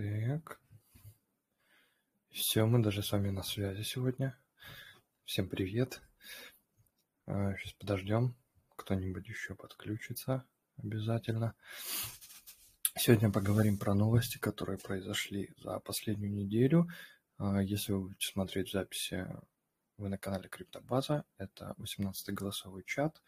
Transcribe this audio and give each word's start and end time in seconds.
Так. 0.00 0.58
Все, 2.30 2.64
мы 2.64 2.82
даже 2.82 3.02
с 3.02 3.12
вами 3.12 3.28
на 3.28 3.42
связи 3.42 3.82
сегодня. 3.82 4.34
Всем 5.26 5.46
привет. 5.46 6.00
Сейчас 7.26 7.74
подождем. 7.78 8.34
Кто-нибудь 8.76 9.28
еще 9.28 9.54
подключится 9.54 10.46
обязательно. 10.78 11.54
Сегодня 12.96 13.30
поговорим 13.30 13.76
про 13.76 13.92
новости, 13.92 14.38
которые 14.38 14.78
произошли 14.78 15.52
за 15.58 15.78
последнюю 15.80 16.32
неделю. 16.32 16.88
А, 17.36 17.60
если 17.62 17.92
вы 17.92 18.04
будете 18.04 18.26
смотреть 18.26 18.72
записи, 18.72 19.26
вы 19.98 20.08
на 20.08 20.16
канале 20.16 20.48
Криптобаза. 20.48 21.26
Это 21.36 21.74
18-й 21.76 22.32
голосовой 22.32 22.84
чат 22.86 23.20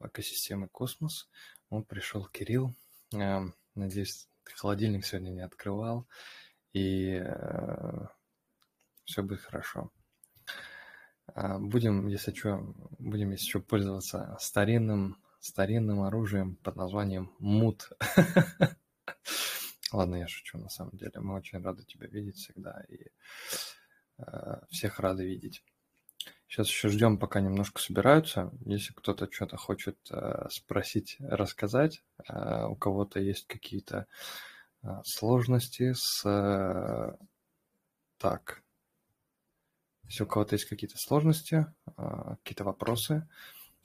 экосистемы 0.00 0.68
Космос. 0.68 1.28
Он 1.68 1.84
пришел 1.84 2.24
Кирилл. 2.24 2.74
А, 3.14 3.42
надеюсь, 3.74 4.29
холодильник 4.44 5.04
сегодня 5.04 5.30
не 5.30 5.40
открывал, 5.40 6.06
и 6.72 7.14
э, 7.14 8.06
все 9.04 9.22
будет 9.22 9.40
хорошо. 9.40 9.90
А, 11.34 11.58
будем, 11.58 12.08
если 12.08 12.32
что, 12.32 12.74
будем, 12.98 13.30
если 13.30 13.48
что, 13.48 13.60
пользоваться 13.60 14.36
старинным, 14.40 15.16
старинным 15.40 16.02
оружием 16.02 16.56
под 16.56 16.76
названием 16.76 17.32
мут. 17.38 17.90
Ладно, 19.92 20.16
я 20.16 20.28
шучу, 20.28 20.58
на 20.58 20.68
самом 20.68 20.96
деле. 20.96 21.12
Мы 21.16 21.34
очень 21.34 21.62
рады 21.62 21.84
тебя 21.84 22.06
видеть 22.06 22.36
всегда, 22.36 22.84
и 22.88 23.06
э, 24.18 24.60
всех 24.70 25.00
рады 25.00 25.24
видеть. 25.24 25.64
Сейчас 26.50 26.66
еще 26.66 26.88
ждем, 26.88 27.16
пока 27.16 27.40
немножко 27.40 27.80
собираются. 27.80 28.50
Если 28.64 28.92
кто-то 28.92 29.30
что-то 29.30 29.56
хочет 29.56 29.96
э, 30.10 30.48
спросить, 30.50 31.16
рассказать, 31.20 32.02
э, 32.28 32.64
у 32.64 32.74
кого-то 32.74 33.20
есть 33.20 33.46
какие-то 33.46 34.08
э, 34.82 34.88
сложности 35.04 35.92
с... 35.94 37.16
Так. 38.18 38.64
Если 40.02 40.24
у 40.24 40.26
кого-то 40.26 40.56
есть 40.56 40.64
какие-то 40.64 40.98
сложности, 40.98 41.66
какие-то 41.96 42.64
вопросы, 42.64 43.28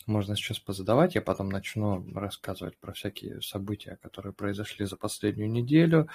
можно 0.07 0.35
сейчас 0.35 0.57
позадавать. 0.57 1.13
Я 1.13 1.21
потом 1.21 1.49
начну 1.49 2.03
рассказывать 2.15 2.79
про 2.79 2.93
всякие 2.93 3.43
события, 3.43 3.99
которые 4.01 4.33
произошли 4.33 4.87
за 4.87 4.97
последнюю 4.97 5.51
неделю. 5.51 6.09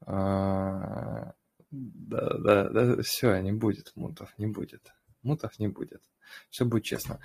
Да, 0.00 1.34
да, 1.70 2.68
да, 2.70 3.02
все, 3.02 3.38
не 3.38 3.52
будет 3.52 3.92
мутов, 3.94 4.36
не 4.36 4.48
будет 4.48 4.95
мутов 5.26 5.58
не 5.58 5.68
будет. 5.68 6.00
Все 6.50 6.64
будет 6.64 6.84
честно. 6.84 7.18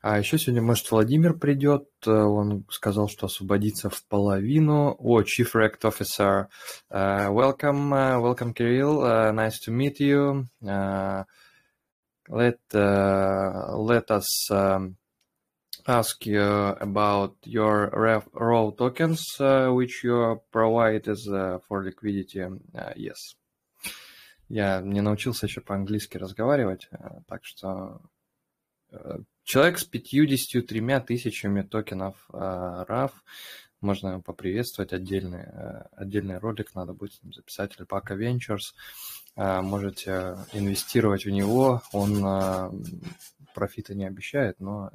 А 0.00 0.18
еще 0.18 0.38
сегодня, 0.38 0.62
может, 0.62 0.90
Владимир 0.90 1.34
придет. 1.34 1.88
Он 2.06 2.64
сказал, 2.70 3.08
что 3.08 3.26
освободится 3.26 3.90
в 3.90 4.04
половину. 4.04 4.94
О, 4.98 5.22
Chief 5.22 5.50
Rect 5.54 5.80
Officer. 5.82 6.46
Uh, 6.90 7.32
welcome, 7.32 7.92
uh, 7.92 8.20
welcome, 8.20 8.52
Kirill. 8.54 9.02
Uh, 9.02 9.32
nice 9.32 9.58
to 9.58 9.70
meet 9.70 9.98
you. 9.98 10.48
Uh, 10.64 11.24
let, 12.28 12.58
uh, 12.74 13.76
let 13.76 14.10
us 14.10 14.50
um, 14.50 14.96
ask 15.86 16.26
you 16.26 16.42
about 16.42 17.36
your 17.44 17.90
raw 18.34 18.70
tokens, 18.70 19.24
uh, 19.40 19.68
which 19.70 20.04
you 20.04 20.40
provide 20.52 21.08
as 21.08 21.26
uh, 21.28 21.58
for 21.66 21.82
liquidity. 21.82 22.42
Uh, 22.42 22.92
yes. 22.96 23.37
Я 24.48 24.80
не 24.80 25.02
научился 25.02 25.46
еще 25.46 25.60
по-английски 25.60 26.16
разговаривать, 26.16 26.88
э, 26.90 27.20
так 27.26 27.44
что 27.44 28.00
э, 28.90 29.18
человек 29.44 29.78
с 29.78 29.84
53 29.84 31.00
тысячами 31.00 31.62
токенов 31.62 32.16
RAF, 32.32 33.10
э, 33.10 33.20
можно 33.80 34.08
его 34.08 34.22
поприветствовать, 34.22 34.92
отдельный, 34.92 35.44
отдельный 35.92 36.38
ролик 36.38 36.74
надо 36.74 36.94
будет 36.94 37.12
записать, 37.22 37.76
Alpaca 37.78 38.16
Ventures, 38.16 38.74
можете 39.36 40.36
инвестировать 40.52 41.24
в 41.24 41.30
него, 41.30 41.80
он 41.92 42.20
профита 43.54 43.94
не 43.94 44.04
обещает, 44.04 44.58
но. 44.58 44.90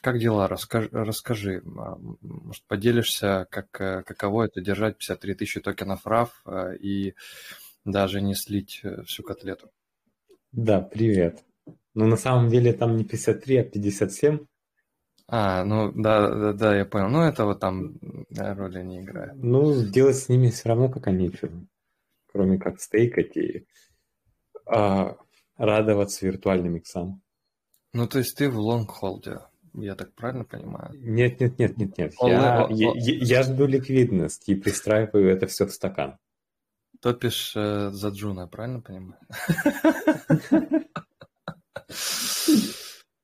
Как 0.00 0.18
дела? 0.18 0.48
Расскажи, 0.48 0.88
расскажи, 0.92 1.60
может, 1.62 2.64
поделишься, 2.68 3.46
как, 3.50 3.70
каково 3.70 4.46
это 4.46 4.62
держать 4.62 4.96
53 4.96 5.34
тысячи 5.34 5.60
токенов 5.60 6.06
RAF 6.06 6.30
и 6.78 7.14
даже 7.90 8.20
не 8.20 8.34
слить 8.34 8.80
э, 8.82 9.02
всю 9.04 9.22
котлету. 9.22 9.70
Да, 10.52 10.80
привет. 10.80 11.44
Но 11.94 12.06
на 12.06 12.16
самом 12.16 12.48
деле 12.48 12.72
там 12.72 12.96
не 12.96 13.04
53, 13.04 13.56
а 13.56 13.64
57. 13.64 14.38
А, 15.28 15.64
ну 15.64 15.92
да, 15.92 16.28
да, 16.28 16.52
да, 16.52 16.76
я 16.76 16.84
понял. 16.84 17.08
Ну, 17.08 17.22
это 17.22 17.44
вот 17.44 17.60
там 17.60 17.94
роли 18.30 18.82
не 18.82 19.00
играет. 19.00 19.34
Ну, 19.36 19.82
делать 19.84 20.16
с 20.16 20.28
ними 20.28 20.50
все 20.50 20.68
равно 20.68 20.88
пока 20.88 21.12
нечего. 21.12 21.52
Кроме 22.26 22.58
как 22.58 22.80
стейкать 22.80 23.36
и 23.36 23.66
а, 24.66 25.16
радоваться 25.56 26.26
виртуальным 26.26 26.76
иксам. 26.76 27.22
Ну, 27.92 28.08
то 28.08 28.18
есть 28.18 28.36
ты 28.36 28.48
в 28.48 28.58
лонгхолде, 28.58 29.40
я 29.74 29.94
так 29.94 30.14
правильно 30.14 30.44
понимаю? 30.44 30.92
Нет, 30.94 31.40
нет, 31.40 31.58
нет, 31.58 31.76
нет, 31.76 31.98
нет. 31.98 32.14
Я, 32.20 32.66
я, 32.70 32.92
я 32.94 33.42
жду 33.42 33.66
ликвидность 33.66 34.48
и 34.48 34.54
пристраиваю 34.54 35.28
это 35.28 35.46
все 35.46 35.66
в 35.66 35.72
стакан. 35.72 36.18
Топишь 37.00 37.52
э, 37.56 37.90
за 37.90 38.08
Джуна, 38.08 38.46
правильно 38.46 38.80
понимаю? 38.80 39.20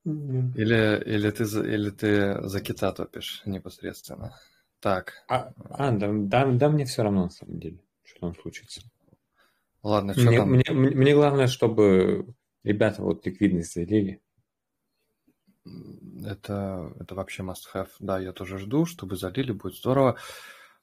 Или, 0.05 1.03
или, 1.05 1.31
ты, 1.31 1.45
или 1.45 1.91
ты 1.91 2.49
за 2.49 2.61
кита 2.61 2.93
топишь 2.93 3.43
непосредственно? 3.45 4.35
Так. 4.81 5.15
А, 5.29 5.53
а 5.71 5.91
да, 5.91 6.09
да, 6.11 6.47
да, 6.47 6.69
мне 6.69 6.85
все 6.85 7.03
равно 7.03 7.25
на 7.25 7.31
самом 7.31 7.59
деле, 7.59 7.79
что 8.05 8.21
там 8.21 8.35
случится. 8.37 8.83
Ладно, 9.83 10.15
что 10.15 10.23
мне, 10.23 10.39
там? 10.39 10.51
Мне, 10.51 10.65
мне 10.71 11.15
главное, 11.15 11.47
чтобы 11.49 12.35
ребята 12.63 13.03
вот 13.03 13.27
ликвидность 13.27 13.75
залили. 13.75 14.23
Это, 16.25 16.93
это 17.01 17.15
вообще 17.15 17.43
must 17.43 17.65
have. 17.75 17.89
Да, 17.99 18.19
я 18.19 18.33
тоже 18.33 18.59
жду, 18.59 18.87
чтобы 18.87 19.17
залили, 19.17 19.53
будет 19.53 19.75
здорово. 19.75 20.17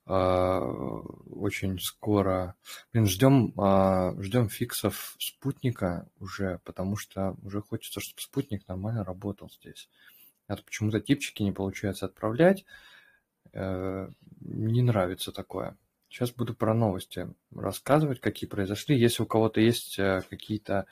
А, 0.05 0.59
очень 0.59 1.79
скоро. 1.79 2.55
Блин, 2.91 3.05
ждем, 3.05 3.53
а, 3.57 4.13
ждем 4.19 4.49
фиксов 4.49 5.15
спутника 5.17 6.09
уже, 6.19 6.59
потому 6.65 6.97
что 6.97 7.35
уже 7.43 7.61
хочется, 7.61 8.01
чтобы 8.01 8.21
спутник 8.21 8.67
нормально 8.67 9.03
работал 9.03 9.49
здесь. 9.49 9.89
Это 10.47 10.61
почему-то 10.63 10.99
типчики 10.99 11.41
не 11.41 11.53
получается 11.53 12.05
отправлять. 12.05 12.65
Э, 13.53 14.09
не 14.41 14.81
нравится 14.81 15.31
такое. 15.31 15.77
Сейчас 16.09 16.31
буду 16.31 16.53
про 16.53 16.73
новости 16.73 17.33
рассказывать, 17.55 18.19
какие 18.19 18.49
произошли. 18.49 18.99
Если 18.99 19.23
у 19.23 19.25
кого-то 19.25 19.61
есть 19.61 19.97
э, 19.99 20.21
какие-то 20.29 20.85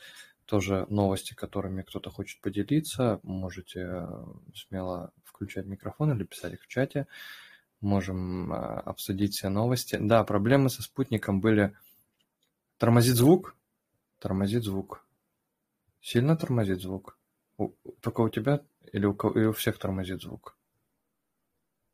тоже 0.45 0.85
новости, 0.89 1.33
которыми 1.33 1.81
кто-то 1.81 2.09
хочет 2.09 2.39
поделиться, 2.41 3.19
можете 3.23 3.79
э, 3.81 4.07
смело 4.55 5.11
включать 5.23 5.65
микрофон 5.65 6.13
или 6.13 6.23
писать 6.23 6.53
их 6.53 6.61
в 6.63 6.67
чате 6.67 7.07
можем 7.81 8.53
а, 8.53 8.79
обсудить 8.81 9.33
все 9.33 9.49
новости. 9.49 9.97
Да, 9.99 10.23
проблемы 10.23 10.69
со 10.69 10.81
спутником 10.81 11.41
были. 11.41 11.75
Тормозит 12.77 13.15
звук? 13.15 13.55
Тормозит 14.19 14.63
звук. 14.63 15.05
Сильно 15.99 16.35
тормозит 16.37 16.81
звук? 16.81 17.17
У, 17.57 17.69
только 17.99 18.21
у 18.21 18.29
тебя 18.29 18.61
или 18.91 19.05
у, 19.05 19.13
или 19.13 19.45
у 19.45 19.53
всех 19.53 19.77
тормозит 19.77 20.21
звук? 20.21 20.55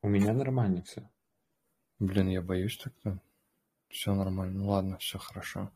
У 0.01 0.07
меня 0.07 0.33
нормально 0.33 0.83
все. 0.83 1.09
Блин, 1.99 2.29
я 2.29 2.41
боюсь 2.41 2.77
так-то. 2.77 3.19
Все 3.89 4.13
нормально. 4.13 4.65
Ладно, 4.65 4.97
все 4.97 5.17
хорошо. 5.17 5.71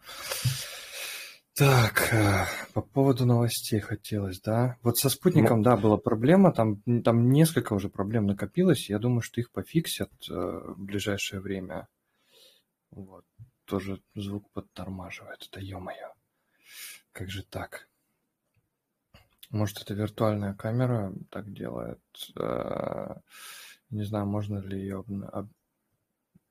Так, 1.61 2.11
э, 2.11 2.45
по 2.73 2.81
поводу 2.81 3.27
новостей 3.27 3.79
хотелось, 3.79 4.41
да. 4.41 4.77
Вот 4.81 4.97
со 4.97 5.09
спутником, 5.09 5.59
ну, 5.59 5.63
да, 5.63 5.77
была 5.77 5.97
проблема, 5.97 6.51
там, 6.51 6.81
там 7.03 7.29
несколько 7.29 7.73
уже 7.73 7.88
проблем 7.88 8.25
накопилось, 8.25 8.89
я 8.89 8.97
думаю, 8.97 9.22
что 9.22 9.39
их 9.39 9.51
пофиксят 9.51 10.11
э, 10.27 10.33
в 10.33 10.83
ближайшее 10.83 11.39
время. 11.39 11.88
Вот, 12.89 13.25
тоже 13.66 14.01
звук 14.15 14.50
подтормаживает, 14.53 15.47
это 15.51 15.59
ё-моё. 15.59 16.12
Как 17.12 17.30
же 17.30 17.44
так? 17.44 17.88
Может, 19.51 19.81
это 19.83 19.94
виртуальная 19.94 20.56
камера 20.56 21.13
так 21.30 21.53
делает? 21.53 22.01
Э, 22.39 23.18
не 23.91 24.03
знаю, 24.03 24.25
можно 24.25 24.57
ли 24.57 24.80
ее 24.80 25.06
об, 25.31 25.51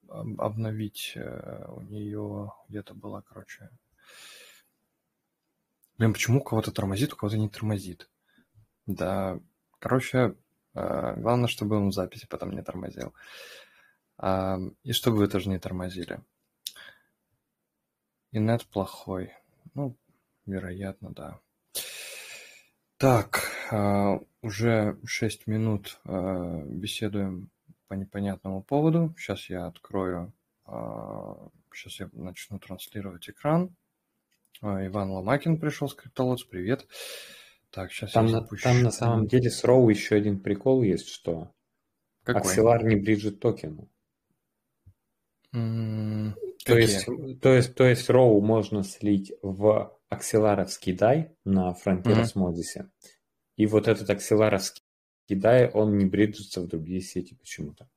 об, 0.09 0.41
обновить. 0.41 1.19
У 1.67 1.81
нее 1.81 2.53
где-то 2.69 2.95
была, 2.95 3.23
короче, 3.23 3.71
Блин, 6.01 6.15
почему 6.15 6.41
у 6.41 6.43
кого-то 6.43 6.73
тормозит, 6.73 7.13
у 7.13 7.17
кого-то 7.17 7.37
не 7.37 7.51
тормозит? 7.51 8.09
Да, 8.87 9.39
короче, 9.81 10.35
э, 10.73 11.15
главное, 11.21 11.47
чтобы 11.47 11.77
он 11.77 11.91
в 11.91 11.93
записи 11.93 12.27
потом 12.27 12.53
не 12.53 12.63
тормозил. 12.63 13.13
А, 14.17 14.59
и 14.83 14.93
чтобы 14.93 15.19
вы 15.19 15.29
тоже 15.29 15.51
не 15.51 15.59
тормозили. 15.59 16.21
И 18.33 18.39
нет 18.39 18.65
плохой. 18.65 19.35
Ну, 19.75 19.95
вероятно, 20.47 21.11
да. 21.11 21.39
Так, 22.97 23.43
э, 23.71 24.21
уже 24.41 24.99
6 25.05 25.47
минут 25.49 26.01
беседуем 26.07 27.51
по 27.89 27.93
непонятному 27.93 28.63
поводу. 28.63 29.15
Сейчас 29.19 29.51
я 29.51 29.67
открою, 29.67 30.33
сейчас 30.65 32.01
я 32.01 32.09
начну 32.15 32.59
транслировать 32.59 33.29
экран. 33.29 33.77
А, 34.61 34.87
Иван 34.87 35.11
Ломакин 35.11 35.59
пришел 35.59 35.89
с 35.89 35.95
Криптолотс, 35.95 36.45
привет. 36.45 36.87
Так, 37.71 37.93
сейчас 37.93 38.13
там, 38.13 38.27
я 38.27 38.33
запущу. 38.33 38.65
Там 38.65 38.83
на 38.83 38.91
самом 38.91 39.27
деле 39.27 39.51
с 39.51 39.65
Роу 39.65 39.89
еще 39.89 40.17
один 40.17 40.41
прикол 40.41 40.83
есть, 40.83 41.09
что 41.09 41.53
Какой? 42.25 42.43
Акселар 42.43 42.85
не 42.85 42.97
бриджит 42.97 43.41
токену. 43.41 43.89
Mm, 45.55 46.35
то, 46.65 46.79
есть, 46.79 47.07
то, 47.41 47.55
есть, 47.55 47.75
то 47.75 47.85
есть 47.85 48.11
Роу 48.11 48.41
можно 48.41 48.85
слить 48.85 49.33
в 49.43 49.99
акселаровский 50.09 50.93
дай 50.93 51.35
на 51.45 51.73
Frontier 51.73 52.25
mm-hmm. 52.25 52.89
И 53.57 53.67
вот 53.67 53.89
этот 53.89 54.11
акселаровский 54.11 54.83
дай, 55.31 55.71
он 55.71 55.97
не 55.97 56.05
бриджится 56.05 56.61
в 56.61 56.67
другие 56.67 57.01
сети 57.01 57.35
почему-то. 57.35 57.89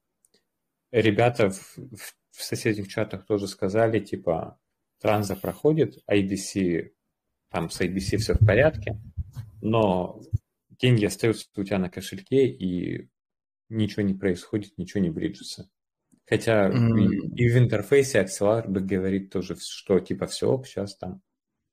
Ребята 0.91 1.49
в, 1.49 1.77
в, 1.77 2.15
в 2.31 2.43
соседних 2.43 2.87
чатах 2.87 3.25
тоже 3.25 3.47
сказали, 3.47 3.99
типа, 3.99 4.59
транза 5.03 5.35
проходит, 5.35 5.97
IBC, 6.09 6.93
там 7.51 7.69
с 7.69 7.79
IBC 7.81 8.17
все 8.17 8.33
в 8.33 8.39
порядке, 8.39 8.97
но 9.61 10.21
деньги 10.69 11.05
остаются 11.05 11.45
у 11.57 11.63
тебя 11.63 11.77
на 11.77 11.89
кошельке, 11.89 12.47
и 12.47 13.09
ничего 13.69 14.01
не 14.01 14.13
происходит, 14.13 14.77
ничего 14.77 15.03
не 15.03 15.09
бриджится. 15.09 15.69
Хотя 16.25 16.69
mm. 16.69 16.99
и, 17.35 17.43
и 17.43 17.49
в 17.49 17.57
интерфейсе 17.57 18.23
Axelar 18.23 18.67
говорит 18.67 19.29
тоже, 19.29 19.57
что 19.59 19.99
типа 19.99 20.25
все, 20.27 20.63
сейчас 20.63 20.95
там 20.95 21.21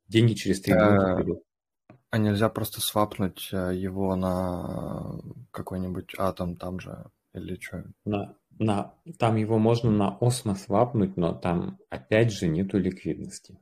деньги 0.08 0.34
через 0.34 0.60
три 0.60 0.74
минуты 0.74 1.14
придут. 1.14 1.42
А 2.10 2.18
нельзя 2.18 2.48
просто 2.48 2.80
свапнуть 2.80 3.50
э, 3.52 3.72
его 3.76 4.16
на 4.16 5.20
какой-нибудь 5.52 6.14
атом 6.18 6.56
там 6.56 6.80
же 6.80 7.08
или 7.32 7.54
что? 7.60 7.84
На, 8.04 8.36
на, 8.60 8.94
там 9.18 9.36
его 9.36 9.58
можно 9.58 9.90
на 9.90 10.16
осмо 10.20 10.54
свапнуть, 10.54 11.16
но 11.16 11.34
там 11.34 11.78
опять 11.88 12.30
же 12.30 12.46
нету 12.46 12.78
ликвидности. 12.78 13.58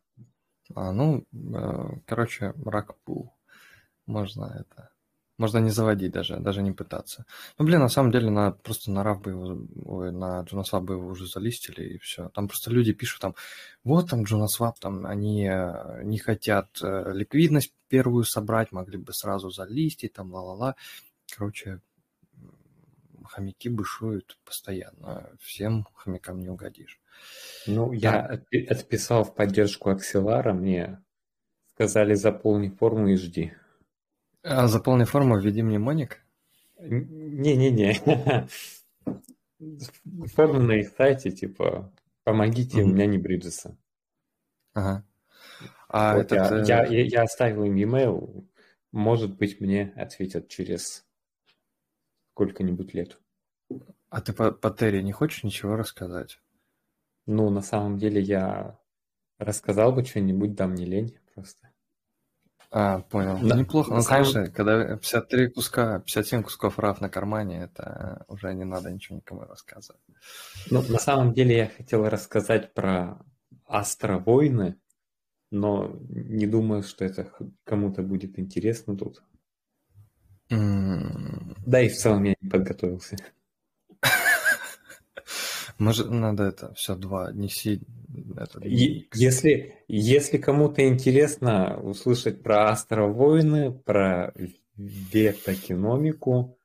А, 0.75 0.93
ну, 0.93 1.25
э, 1.33 2.01
короче, 2.05 2.53
рак 2.65 2.99
пул 3.05 3.33
можно 4.07 4.47
это... 4.61 4.91
Можно 5.39 5.59
не 5.59 5.71
заводить 5.71 6.11
даже, 6.11 6.39
даже 6.39 6.63
не 6.63 6.73
пытаться. 6.73 7.25
Ну, 7.59 7.65
блин, 7.65 7.79
на 7.79 7.89
самом 7.89 8.11
деле, 8.11 8.29
на, 8.29 8.51
просто 8.51 8.91
на 8.91 9.05
RAV 9.05 9.21
бы 9.21 9.31
его, 9.31 9.69
ой, 9.85 10.11
на 10.11 10.43
JunoSwap 10.43 10.81
бы 10.81 10.95
его 10.95 11.07
уже 11.07 11.29
залистили, 11.29 11.95
и 11.95 11.99
все. 11.99 12.29
Там 12.31 12.49
просто 12.49 12.73
люди 12.73 12.93
пишут 12.93 13.21
там, 13.21 13.37
вот 13.85 14.11
там 14.11 14.25
JunoSwap, 14.25 14.73
там 14.81 15.07
они 15.07 15.47
э, 15.47 16.03
не 16.03 16.19
хотят 16.19 16.81
э, 16.83 17.13
ликвидность 17.13 17.73
первую 17.87 18.25
собрать, 18.25 18.73
могли 18.73 18.99
бы 18.99 19.13
сразу 19.13 19.51
залистить, 19.51 20.15
там 20.15 20.33
ла-ла-ла. 20.33 20.75
Короче, 21.33 21.83
хомяки 23.29 23.69
бушуют 23.69 24.39
постоянно. 24.45 25.31
Всем 25.41 25.87
хомякам 25.95 26.41
не 26.41 26.49
угодишь. 26.49 27.01
Ну, 27.67 27.93
я 27.93 28.41
отписал 28.69 29.25
в 29.25 29.35
поддержку 29.35 29.91
Акселара, 29.91 30.53
мне 30.53 31.03
сказали 31.75 32.15
заполни 32.15 32.71
форму 32.71 33.09
и 33.09 33.17
жди. 33.17 33.53
А 34.43 34.67
заполни 34.67 35.05
форму, 35.05 35.39
введи 35.39 35.63
мне 35.63 35.79
моник? 35.79 36.21
Не-не-не. 36.79 38.49
Форма 40.35 40.61
на 40.61 40.73
их 40.73 40.91
сайте, 40.97 41.31
типа, 41.31 41.93
помогите, 42.25 42.83
у 42.83 42.87
меня 42.87 43.07
не 43.07 43.19
бриджится. 43.19 43.77
Ага. 44.75 45.05
А 45.89 46.17
вот 46.17 46.33
этот, 46.33 46.69
я, 46.69 46.85
э, 46.85 46.95
я, 46.95 47.05
я 47.05 47.23
оставил 47.23 47.65
им 47.65 47.75
e-mail, 47.75 48.47
может 48.93 49.37
быть, 49.37 49.61
мне 49.61 49.93
ответят 49.97 50.49
через 50.49 51.08
сколько-нибудь 52.39 52.95
лет. 52.95 53.19
А 54.11 54.21
ты 54.21 54.33
по, 54.33 54.53
по 54.53 54.71
Терри 54.71 55.03
не 55.03 55.11
хочешь 55.11 55.43
ничего 55.43 55.75
рассказать? 55.75 56.39
Ну, 57.27 57.51
на 57.51 57.63
самом 57.63 57.99
деле 57.99 58.21
я 58.23 58.79
рассказал 59.39 59.91
бы 59.93 60.05
что-нибудь, 60.05 60.55
да 60.55 60.69
мне 60.69 60.87
лень 60.87 61.19
просто. 61.35 61.69
А, 62.71 63.01
понял. 63.01 63.39
Да. 63.43 63.57
Неплохо. 63.57 63.93
Ну, 63.93 64.03
Сам... 64.03 64.11
конечно, 64.13 64.51
когда 64.51 64.97
53 64.97 65.49
куска, 65.49 65.99
57 66.01 66.45
кусков 66.45 66.79
раф 66.79 67.01
на 67.01 67.11
кармане, 67.11 67.63
это 67.63 68.25
уже 68.29 68.55
не 68.55 68.65
надо 68.65 68.93
ничего 68.93 69.17
никому 69.17 69.41
рассказывать. 69.41 70.01
Ну, 70.71 70.83
на 70.83 70.99
самом 70.99 71.33
деле 71.33 71.57
я 71.57 71.67
хотел 71.67 72.09
рассказать 72.09 72.73
про 72.73 73.19
астровойны, 73.67 74.79
но 75.51 75.99
не 76.09 76.47
думаю, 76.47 76.85
что 76.85 77.05
это 77.05 77.33
кому-то 77.65 78.03
будет 78.03 78.39
интересно 78.39 78.97
тут. 78.97 79.23
Mm. 80.51 81.57
Да 81.67 81.81
и 81.83 81.89
в 81.89 81.97
целом 81.97 82.25
я 82.25 82.35
не 82.41 82.49
подготовился. 82.49 83.17
Может, 85.79 86.11
надо 86.11 86.45
это 86.45 86.73
все 86.75 86.97
два 86.97 87.33
неси. 87.33 87.83
Это... 88.37 88.61
Если, 88.65 89.77
если 89.87 90.39
кому-то 90.39 90.87
интересно 90.87 91.79
услышать 91.81 92.43
про 92.43 92.71
астровойны, 92.71 93.73
про 93.73 94.33
ветокиномику, 94.77 96.59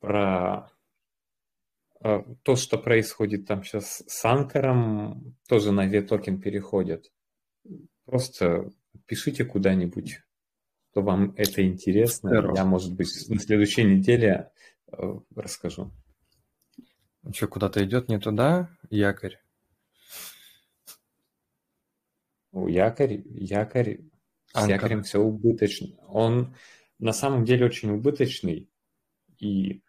про 0.00 0.70
э, 2.02 2.22
то, 2.42 2.56
что 2.56 2.78
происходит 2.78 3.46
там 3.46 3.64
сейчас 3.64 4.04
с 4.06 4.24
Анкаром, 4.24 5.36
тоже 5.48 5.72
на 5.72 5.86
ветокен 5.86 6.40
переходят. 6.40 7.10
Просто 8.04 8.70
пишите 9.06 9.44
куда-нибудь, 9.44 10.20
что 10.96 11.02
вам 11.02 11.34
это 11.36 11.62
интересно. 11.62 12.30
Здорово. 12.30 12.56
Я, 12.56 12.64
может 12.64 12.94
быть, 12.94 13.08
на 13.28 13.38
следующей 13.38 13.84
неделе 13.84 14.50
э, 14.90 14.96
расскажу. 15.34 15.92
Он 17.22 17.34
что, 17.34 17.48
куда-то 17.48 17.84
идет 17.84 18.08
не 18.08 18.18
туда, 18.18 18.70
якорь? 18.88 19.38
Якорь, 22.54 23.20
якорь, 23.26 24.00
с 24.54 24.66
якорем 24.66 25.02
все 25.02 25.20
убыточно. 25.20 25.98
Он 26.08 26.56
на 26.98 27.12
самом 27.12 27.44
деле 27.44 27.66
очень 27.66 27.90
убыточный, 27.90 28.70
и 29.38 29.82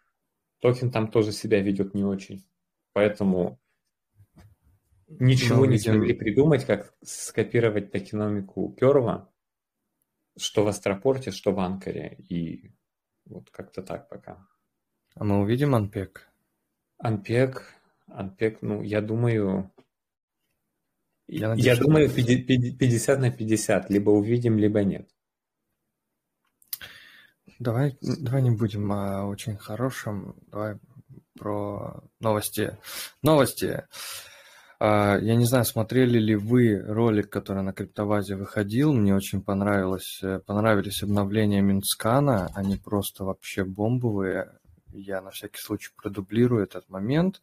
токен 0.59 0.91
там 0.91 1.09
тоже 1.09 1.31
себя 1.31 1.61
ведет 1.61 1.93
не 1.93 2.03
очень. 2.03 2.45
Поэтому 2.91 3.61
ничего 5.07 5.59
ну, 5.59 5.65
не 5.67 5.77
видим... 5.77 5.93
смогли 5.93 6.13
придумать, 6.15 6.65
как 6.65 6.93
скопировать 7.01 7.93
токеномику 7.93 8.75
Керва, 8.77 9.31
что 10.37 10.63
в 10.63 10.67
Астропорте, 10.67 11.31
что 11.31 11.51
в 11.51 11.59
Анкаре. 11.59 12.17
И 12.29 12.71
вот 13.25 13.49
как-то 13.49 13.81
так 13.81 14.09
пока. 14.09 14.47
А 15.15 15.23
мы 15.23 15.39
увидим 15.39 15.75
Анпек? 15.75 16.29
Анпек, 16.97 17.73
Анпек, 18.07 18.61
ну, 18.61 18.81
я 18.81 19.01
думаю, 19.01 19.71
я, 21.27 21.49
надеюсь, 21.49 21.65
я 21.65 21.75
что... 21.75 21.85
думаю, 21.85 22.09
50 22.09 23.19
на 23.19 23.31
50, 23.31 23.89
либо 23.89 24.11
увидим, 24.11 24.57
либо 24.57 24.83
нет. 24.83 25.09
Давай, 27.59 27.97
давай 28.01 28.43
не 28.43 28.51
будем 28.51 28.91
о 28.91 29.25
очень 29.25 29.57
хорошем, 29.57 30.35
давай 30.47 30.77
про 31.37 32.03
новости. 32.19 32.77
Новости. 33.21 33.87
А, 34.79 35.17
я 35.17 35.35
не 35.35 35.45
знаю, 35.45 35.65
смотрели 35.65 36.19
ли 36.19 36.35
вы 36.35 36.79
ролик, 36.79 37.29
который 37.29 37.63
на 37.63 37.73
криптовазе 37.73 38.35
выходил. 38.35 38.93
Мне 38.93 39.15
очень 39.15 39.41
понравилось, 39.41 40.19
э, 40.21 40.39
понравились 40.45 41.01
обновления 41.01 41.61
Минскана. 41.61 42.51
Они 42.53 42.75
просто 42.75 43.23
вообще 43.23 43.63
бомбовые 43.63 44.51
я 44.93 45.21
на 45.21 45.31
всякий 45.31 45.59
случай 45.59 45.91
продублирую 45.95 46.63
этот 46.63 46.89
момент. 46.89 47.41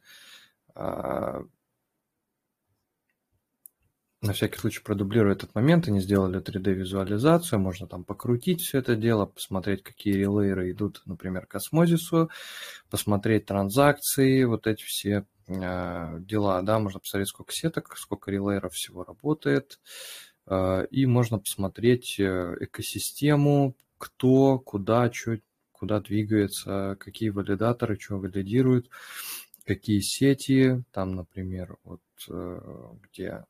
На 4.24 4.32
всякий 4.32 4.58
случай 4.58 4.80
продублирую 4.82 5.34
этот 5.34 5.54
момент, 5.54 5.86
они 5.86 6.00
сделали 6.00 6.40
3D-визуализацию, 6.40 7.58
можно 7.58 7.86
там 7.86 8.04
покрутить 8.04 8.62
все 8.62 8.78
это 8.78 8.96
дело, 8.96 9.26
посмотреть, 9.26 9.82
какие 9.82 10.14
релейеры 10.14 10.70
идут, 10.70 11.02
например, 11.04 11.44
к 11.44 11.56
осмозису, 11.56 12.30
посмотреть 12.88 13.44
транзакции, 13.44 14.44
вот 14.44 14.66
эти 14.66 14.82
все 14.82 15.26
э, 15.46 16.16
дела, 16.20 16.62
да, 16.62 16.78
можно 16.78 17.00
посмотреть, 17.00 17.28
сколько 17.28 17.52
сеток, 17.52 17.98
сколько 17.98 18.30
релейеров 18.30 18.72
всего 18.72 19.04
работает, 19.04 19.78
э, 20.46 20.86
и 20.90 21.04
можно 21.04 21.38
посмотреть 21.38 22.18
э, 22.18 22.56
экосистему, 22.60 23.76
кто, 23.98 24.58
куда, 24.58 25.12
что 25.12 25.38
куда 25.72 26.00
двигается, 26.00 26.96
какие 26.98 27.28
валидаторы, 27.28 28.00
что 28.00 28.16
валидируют, 28.16 28.88
какие 29.66 30.00
сети, 30.00 30.82
там, 30.92 31.14
например, 31.14 31.76
вот 31.84 32.00
э, 32.30 32.60
где 33.02 33.44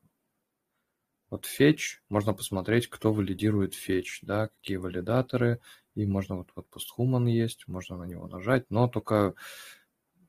вот 1.35 1.45
фетч, 1.45 2.01
можно 2.07 2.33
посмотреть, 2.33 2.87
кто 2.87 3.11
валидирует 3.11 3.73
фетч, 3.73 4.21
да, 4.21 4.47
какие 4.47 4.77
валидаторы, 4.77 5.59
и 5.93 6.05
можно 6.05 6.37
вот, 6.37 6.49
вот 6.55 6.69
постхуман 6.69 7.25
есть, 7.25 7.67
можно 7.67 7.97
на 7.97 8.05
него 8.05 8.27
нажать, 8.27 8.65
но 8.69 8.87
только 8.87 9.33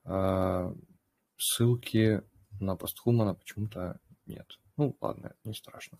э, 0.04 0.74
ссылки 1.36 2.22
на 2.60 2.74
постхумана 2.76 3.34
почему-то 3.34 4.00
нет. 4.26 4.58
Ну, 4.76 4.96
ладно, 5.00 5.34
не 5.44 5.54
страшно. 5.54 5.98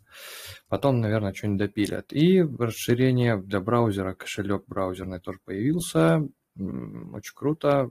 Потом, 0.69 1.01
наверное, 1.01 1.33
что-нибудь 1.33 1.61
допилят. 1.61 2.13
И 2.13 2.43
расширение 2.43 3.39
для 3.41 3.61
браузера, 3.61 4.15
кошелек 4.15 4.65
браузерный 4.67 5.21
тоже 5.21 5.39
появился. 5.45 6.29
Очень 6.57 7.35
круто. 7.35 7.91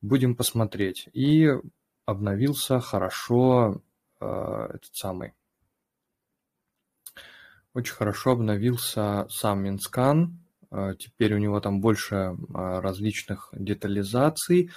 Будем 0.00 0.34
посмотреть. 0.34 1.08
И 1.12 1.50
обновился 2.06 2.80
хорошо 2.80 3.82
этот 4.18 4.94
самый 4.94 5.34
очень 7.74 7.94
хорошо 7.94 8.32
обновился 8.32 9.26
сам 9.30 9.62
Mintscan. 9.64 10.38
Теперь 10.98 11.34
у 11.34 11.38
него 11.38 11.60
там 11.60 11.80
больше 11.80 12.36
различных 12.48 13.50
детализаций. 13.52 14.70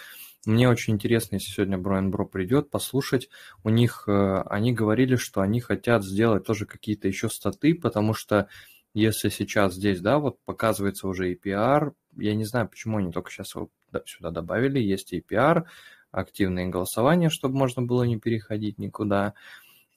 Мне 0.45 0.69
очень 0.69 0.93
интересно, 0.93 1.35
если 1.35 1.51
сегодня 1.51 1.77
Брайан 1.79 2.11
Бро 2.11 2.25
придет, 2.25 2.69
послушать. 2.69 3.29
У 3.63 3.69
них, 3.69 4.03
э, 4.07 4.43
они 4.45 4.73
говорили, 4.73 5.15
что 5.15 5.41
они 5.41 5.59
хотят 5.59 6.03
сделать 6.03 6.45
тоже 6.45 6.67
какие-то 6.67 7.07
еще 7.07 7.29
статы, 7.29 7.73
потому 7.73 8.13
что 8.13 8.47
если 8.93 9.29
сейчас 9.29 9.73
здесь, 9.73 10.01
да, 10.01 10.19
вот 10.19 10.37
показывается 10.45 11.07
уже 11.07 11.33
APR, 11.33 11.93
я 12.15 12.35
не 12.35 12.45
знаю, 12.45 12.69
почему 12.69 12.97
они 12.97 13.11
только 13.11 13.31
сейчас 13.31 13.55
его 13.55 13.69
сюда 14.05 14.29
добавили, 14.29 14.79
есть 14.79 15.13
APR, 15.13 15.63
активные 16.11 16.67
голосования, 16.67 17.29
чтобы 17.29 17.57
можно 17.57 17.81
было 17.81 18.03
не 18.03 18.19
переходить 18.19 18.77
никуда, 18.77 19.33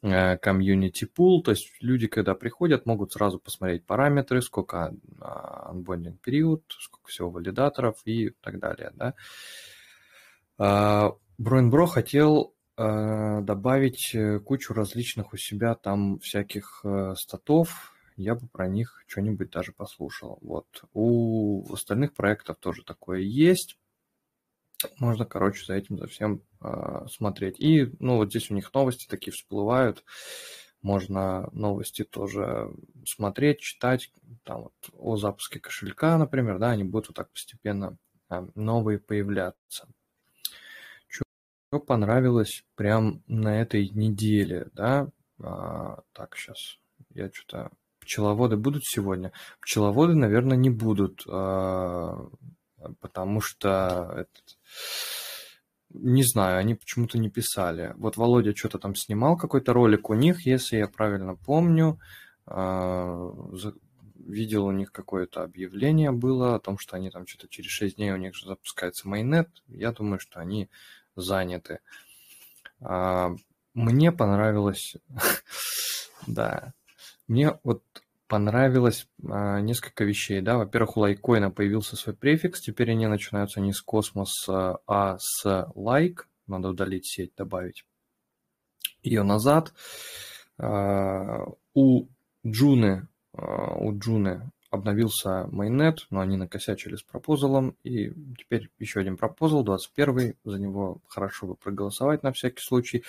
комьюнити 0.00 1.04
э, 1.04 1.08
пул, 1.08 1.42
то 1.42 1.50
есть 1.50 1.70
люди, 1.80 2.06
когда 2.06 2.34
приходят, 2.34 2.86
могут 2.86 3.12
сразу 3.12 3.38
посмотреть 3.38 3.84
параметры, 3.84 4.42
сколько 4.42 4.94
анбондинг 5.20 6.20
период, 6.20 6.62
сколько 6.68 7.08
всего 7.08 7.30
валидаторов 7.30 7.96
и 8.04 8.30
так 8.40 8.58
далее, 8.60 8.92
да. 8.94 9.14
Броинбро 11.38 11.86
хотел 11.86 12.54
э, 12.76 13.40
добавить 13.42 14.12
э, 14.14 14.40
кучу 14.40 14.74
различных 14.74 15.32
у 15.32 15.36
себя 15.36 15.74
там 15.76 16.18
всяких 16.18 16.84
статов, 17.16 17.94
я 18.16 18.34
бы 18.34 18.48
про 18.48 18.66
них 18.66 19.04
что-нибудь 19.06 19.50
даже 19.50 19.72
послушал. 19.72 20.38
Вот. 20.42 20.66
У 20.92 21.72
остальных 21.72 22.14
проектов 22.14 22.56
тоже 22.58 22.82
такое 22.82 23.20
есть. 23.20 23.78
Можно, 24.98 25.24
короче, 25.24 25.64
за 25.64 25.74
этим, 25.74 25.98
за 25.98 26.06
всем 26.06 26.42
э, 26.60 27.06
смотреть. 27.10 27.58
И, 27.60 27.92
ну, 27.98 28.16
вот 28.16 28.30
здесь 28.30 28.50
у 28.50 28.54
них 28.54 28.72
новости 28.72 29.06
такие 29.08 29.32
всплывают. 29.32 30.04
Можно 30.82 31.48
новости 31.52 32.04
тоже 32.04 32.72
смотреть, 33.04 33.60
читать. 33.60 34.12
Там 34.44 34.64
вот 34.64 34.74
о 34.92 35.16
запуске 35.16 35.58
кошелька, 35.58 36.16
например, 36.16 36.58
да, 36.58 36.70
они 36.70 36.84
будут 36.84 37.08
вот 37.08 37.16
так 37.16 37.30
постепенно 37.32 37.98
э, 38.30 38.46
новые 38.54 38.98
появляться 38.98 39.88
что 41.68 41.80
понравилось 41.80 42.64
прям 42.76 43.22
на 43.26 43.60
этой 43.60 43.90
неделе, 43.90 44.68
да? 44.72 45.08
А, 45.42 46.02
так, 46.12 46.36
сейчас 46.36 46.78
я 47.10 47.30
что-то... 47.32 47.70
Пчеловоды 48.00 48.56
будут 48.56 48.84
сегодня? 48.86 49.32
Пчеловоды, 49.60 50.14
наверное, 50.14 50.56
не 50.56 50.70
будут, 50.70 51.24
а, 51.28 52.26
потому 53.00 53.40
что... 53.42 54.12
Этот, 54.16 54.57
не 55.90 56.22
знаю, 56.22 56.58
они 56.58 56.74
почему-то 56.74 57.18
не 57.18 57.30
писали. 57.30 57.94
Вот 57.96 58.16
Володя 58.16 58.54
что-то 58.54 58.78
там 58.78 58.94
снимал, 58.94 59.36
какой-то 59.36 59.72
ролик 59.72 60.10
у 60.10 60.14
них, 60.14 60.46
если 60.46 60.76
я 60.76 60.88
правильно 60.88 61.34
помню. 61.34 61.98
А, 62.46 63.32
видел 64.16 64.66
у 64.66 64.72
них 64.72 64.92
какое-то 64.92 65.42
объявление 65.42 66.12
было 66.12 66.54
о 66.54 66.60
том, 66.60 66.78
что 66.78 66.96
они 66.96 67.10
там 67.10 67.26
что-то 67.26 67.48
через 67.48 67.70
6 67.70 67.96
дней 67.96 68.12
у 68.12 68.16
них 68.16 68.34
же 68.34 68.46
запускается 68.46 69.08
майнет. 69.08 69.48
Я 69.68 69.92
думаю, 69.92 70.20
что 70.20 70.40
они 70.40 70.68
заняты. 71.16 71.80
А, 72.80 73.34
мне 73.74 74.12
понравилось, 74.12 74.96
да, 76.26 76.74
мне 77.26 77.58
вот 77.64 77.82
понравилось 78.28 79.08
а, 79.28 79.60
несколько 79.60 80.04
вещей, 80.04 80.40
да. 80.40 80.58
Во-первых, 80.58 80.96
у 80.96 81.00
лайкоина 81.00 81.50
появился 81.50 81.96
свой 81.96 82.14
префикс, 82.14 82.60
теперь 82.60 82.92
они 82.92 83.06
начинаются 83.06 83.60
не 83.60 83.72
с 83.72 83.80
космос, 83.80 84.46
а 84.48 85.18
с 85.18 85.70
лайк. 85.74 86.28
Надо 86.46 86.68
удалить 86.68 87.06
сеть, 87.06 87.32
добавить 87.36 87.84
ее 89.02 89.22
назад. 89.22 89.72
А, 90.58 91.44
у 91.74 92.06
Джуны, 92.46 93.08
у 93.32 93.98
Джуны 93.98 94.50
обновился 94.70 95.46
майнет, 95.50 96.06
но 96.10 96.20
они 96.20 96.36
накосячили 96.36 96.96
с 96.96 97.02
пропозалом, 97.02 97.76
и 97.84 98.12
теперь 98.38 98.68
еще 98.78 99.00
один 99.00 99.16
пропозал, 99.16 99.64
21 99.64 100.34
за 100.44 100.58
него 100.58 101.00
хорошо 101.06 101.46
бы 101.46 101.54
проголосовать 101.54 102.22
на 102.22 102.32
всякий 102.32 102.62
случай. 102.62 103.04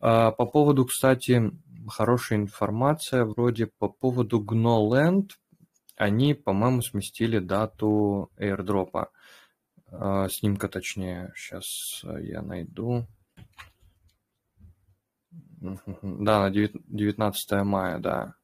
А, 0.00 0.30
по 0.30 0.46
поводу, 0.46 0.84
кстати, 0.84 1.50
хорошая 1.88 2.38
информация, 2.38 3.24
вроде 3.24 3.66
по 3.66 3.88
поводу 3.88 4.42
GNOLand, 4.42 5.30
они, 5.96 6.34
по-моему, 6.34 6.82
сместили 6.82 7.38
дату 7.38 8.30
airdropа, 8.38 9.10
а, 9.92 10.28
снимка 10.28 10.68
точнее, 10.68 11.32
сейчас 11.36 12.02
я 12.20 12.42
найду. 12.42 13.06
Да, 15.60 16.48
на 16.48 16.50
19 16.50 17.64
мая, 17.64 17.98
да. 17.98 18.34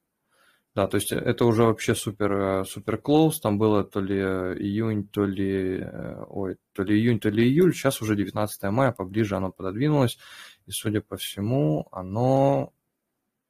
Да, 0.76 0.86
то 0.86 0.96
есть 0.98 1.10
это 1.10 1.46
уже 1.46 1.62
вообще 1.62 1.94
супер, 1.94 2.32
э, 2.32 2.64
супер 2.66 3.00
close, 3.02 3.40
там 3.40 3.56
было 3.56 3.82
то 3.82 3.98
ли 3.98 4.18
э, 4.18 4.56
июнь, 4.58 5.08
то 5.08 5.24
ли, 5.24 5.78
э, 5.80 6.24
ой, 6.28 6.58
то 6.74 6.82
ли 6.82 6.94
июнь, 6.94 7.18
то 7.18 7.30
ли 7.30 7.44
июль, 7.44 7.72
сейчас 7.72 8.02
уже 8.02 8.14
19 8.14 8.62
мая, 8.64 8.92
поближе 8.92 9.36
оно 9.36 9.50
пододвинулось, 9.50 10.18
и 10.66 10.72
судя 10.72 11.00
по 11.00 11.16
всему, 11.16 11.88
оно 11.92 12.74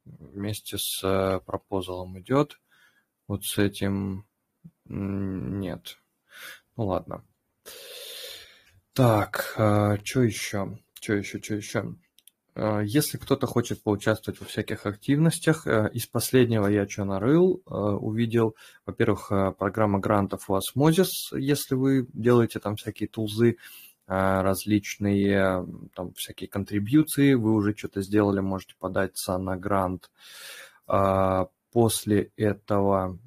вместе 0.06 0.78
с 0.78 1.40
пропозалом 1.44 2.18
идет, 2.20 2.60
вот 3.28 3.44
с 3.44 3.58
этим 3.58 4.26
нет. 4.86 5.98
Ну 6.76 6.86
ладно. 6.86 7.24
Так, 8.92 9.52
что 10.04 10.22
еще? 10.22 10.78
Что 11.00 11.14
еще, 11.14 11.42
что 11.42 11.54
еще? 11.54 11.96
Э, 12.56 12.80
если 12.84 13.18
кто-то 13.18 13.46
хочет 13.46 13.82
поучаствовать 13.82 14.40
во 14.40 14.46
всяких 14.46 14.86
активностях, 14.86 15.66
э, 15.66 15.90
из 15.92 16.06
последнего 16.06 16.66
я 16.66 16.88
что 16.88 17.04
нарыл, 17.04 17.62
э, 17.66 17.70
увидел, 17.70 18.56
во-первых, 18.86 19.30
программа 19.58 19.98
грантов 19.98 20.48
у 20.48 20.56
Osmosis, 20.56 21.38
если 21.38 21.74
вы 21.74 22.06
делаете 22.14 22.58
там 22.58 22.76
всякие 22.76 23.08
тулзы, 23.08 23.58
различные 24.06 25.66
там 25.94 26.12
всякие 26.14 26.48
контрибьюции, 26.48 27.34
вы 27.34 27.52
уже 27.52 27.74
что-то 27.76 28.02
сделали, 28.02 28.40
можете 28.40 28.74
податься 28.78 29.36
на 29.38 29.56
грант. 29.56 30.10
После 31.72 32.30
этого 32.36 33.18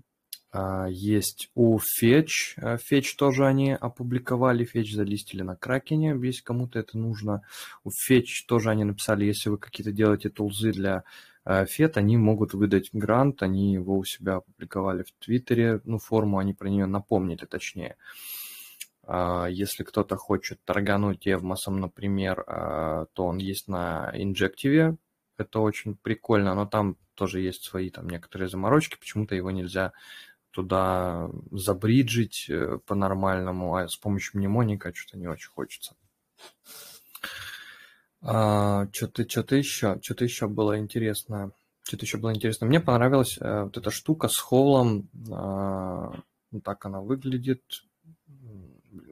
а, 0.51 0.87
есть 0.89 1.51
у 1.53 1.77
Fetch. 1.77 2.55
А, 2.57 2.77
Fetch 2.77 3.15
тоже 3.17 3.45
они 3.45 3.71
опубликовали. 3.73 4.67
Fetch 4.67 4.95
залистили 4.95 5.43
на 5.43 5.55
Кракене, 5.55 6.17
если 6.23 6.41
кому-то 6.43 6.79
это 6.79 6.97
нужно. 6.97 7.43
У 7.83 7.89
Fetch 7.89 8.45
тоже 8.47 8.71
они 8.71 8.83
написали, 8.83 9.25
если 9.25 9.49
вы 9.49 9.57
какие-то 9.57 9.91
делаете 9.91 10.29
тулзы 10.29 10.71
для 10.71 11.03
а, 11.43 11.65
они 11.95 12.17
могут 12.17 12.53
выдать 12.53 12.89
грант. 12.91 13.43
Они 13.43 13.73
его 13.73 13.97
у 13.97 14.03
себя 14.03 14.37
опубликовали 14.37 15.03
в 15.03 15.11
Твиттере. 15.23 15.81
Ну, 15.85 15.99
форму 15.99 16.39
они 16.39 16.53
про 16.53 16.69
нее 16.69 16.87
напомнили, 16.87 17.45
точнее. 17.45 17.95
Если 19.49 19.83
кто-то 19.83 20.17
хочет 20.17 20.63
торгануть 20.65 21.25
Евмосом, 21.25 21.79
например, 21.79 22.43
то 22.45 23.07
он 23.25 23.37
есть 23.37 23.67
на 23.67 24.11
Injective. 24.15 24.97
Это 25.37 25.59
очень 25.59 25.95
прикольно, 25.95 26.53
но 26.53 26.65
там 26.65 26.97
тоже 27.15 27.39
есть 27.39 27.63
свои 27.63 27.89
там 27.89 28.09
некоторые 28.09 28.49
заморочки. 28.49 28.97
Почему-то 28.99 29.35
его 29.35 29.51
нельзя 29.51 29.93
туда 30.51 31.29
забриджить 31.51 32.49
э, 32.49 32.79
по-нормальному, 32.85 33.75
а 33.75 33.87
с 33.87 33.95
помощью 33.95 34.39
мнемоника 34.39 34.93
что-то 34.93 35.17
не 35.17 35.27
очень 35.27 35.49
хочется. 35.49 35.95
А, 38.21 38.87
что-то, 38.91 39.29
что-то 39.29 39.55
еще, 39.55 39.99
что-то 40.01 40.23
еще 40.23 40.47
было 40.47 40.79
интересно. 40.79 41.51
Что-то 41.83 42.05
еще 42.05 42.17
было 42.17 42.33
интересно. 42.33 42.67
Мне 42.67 42.79
понравилась 42.79 43.37
а, 43.39 43.65
вот 43.65 43.77
эта 43.77 43.91
штука 43.91 44.27
с 44.27 44.37
холлом. 44.37 45.09
А, 45.31 46.11
вот 46.51 46.63
так 46.63 46.85
она 46.85 47.01
выглядит. 47.01 47.63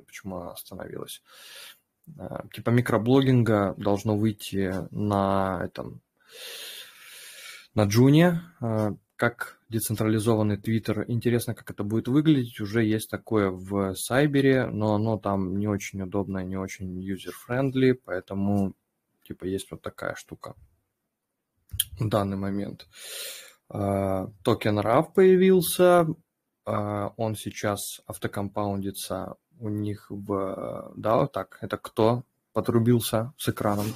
Почему 0.08 0.50
остановилась? 0.50 1.22
А, 2.18 2.48
типа 2.54 2.72
микроблогинга 2.72 3.76
должно 3.78 4.18
выйти 4.18 4.74
на 4.92 5.62
этом 5.64 6.02
на 7.76 7.84
Джуне. 7.84 8.42
А, 8.60 8.96
как 9.18 9.60
децентрализованный 9.70 10.58
Twitter. 10.58 11.04
Интересно, 11.08 11.56
как 11.56 11.72
это 11.72 11.84
будет 11.84 12.08
выглядеть. 12.08 12.62
Уже 12.62 12.86
есть 12.86 13.10
такое 13.10 13.50
в 13.50 13.96
Сайбере, 13.96 14.68
но 14.68 14.96
оно 14.96 15.18
там 15.18 15.58
не 15.58 15.68
очень 15.68 16.02
удобно, 16.04 16.44
не 16.44 16.56
очень 16.56 17.00
user-friendly, 17.02 17.96
поэтому 18.06 18.74
типа 19.24 19.46
есть 19.46 19.72
вот 19.72 19.82
такая 19.82 20.16
штука 20.16 20.56
в 22.00 22.08
данный 22.08 22.38
момент. 22.38 22.88
А, 23.70 24.28
токен 24.44 24.80
RAV 24.80 25.14
появился, 25.14 26.08
он 26.66 27.36
сейчас 27.36 28.02
автокомпаундится 28.08 29.36
у 29.60 29.70
них 29.70 30.08
в... 30.10 30.94
Да, 30.96 31.18
вот 31.18 31.32
так, 31.32 31.58
это 31.62 31.78
кто 31.78 32.24
потрубился 32.54 33.34
с 33.38 33.50
экраном, 33.50 33.88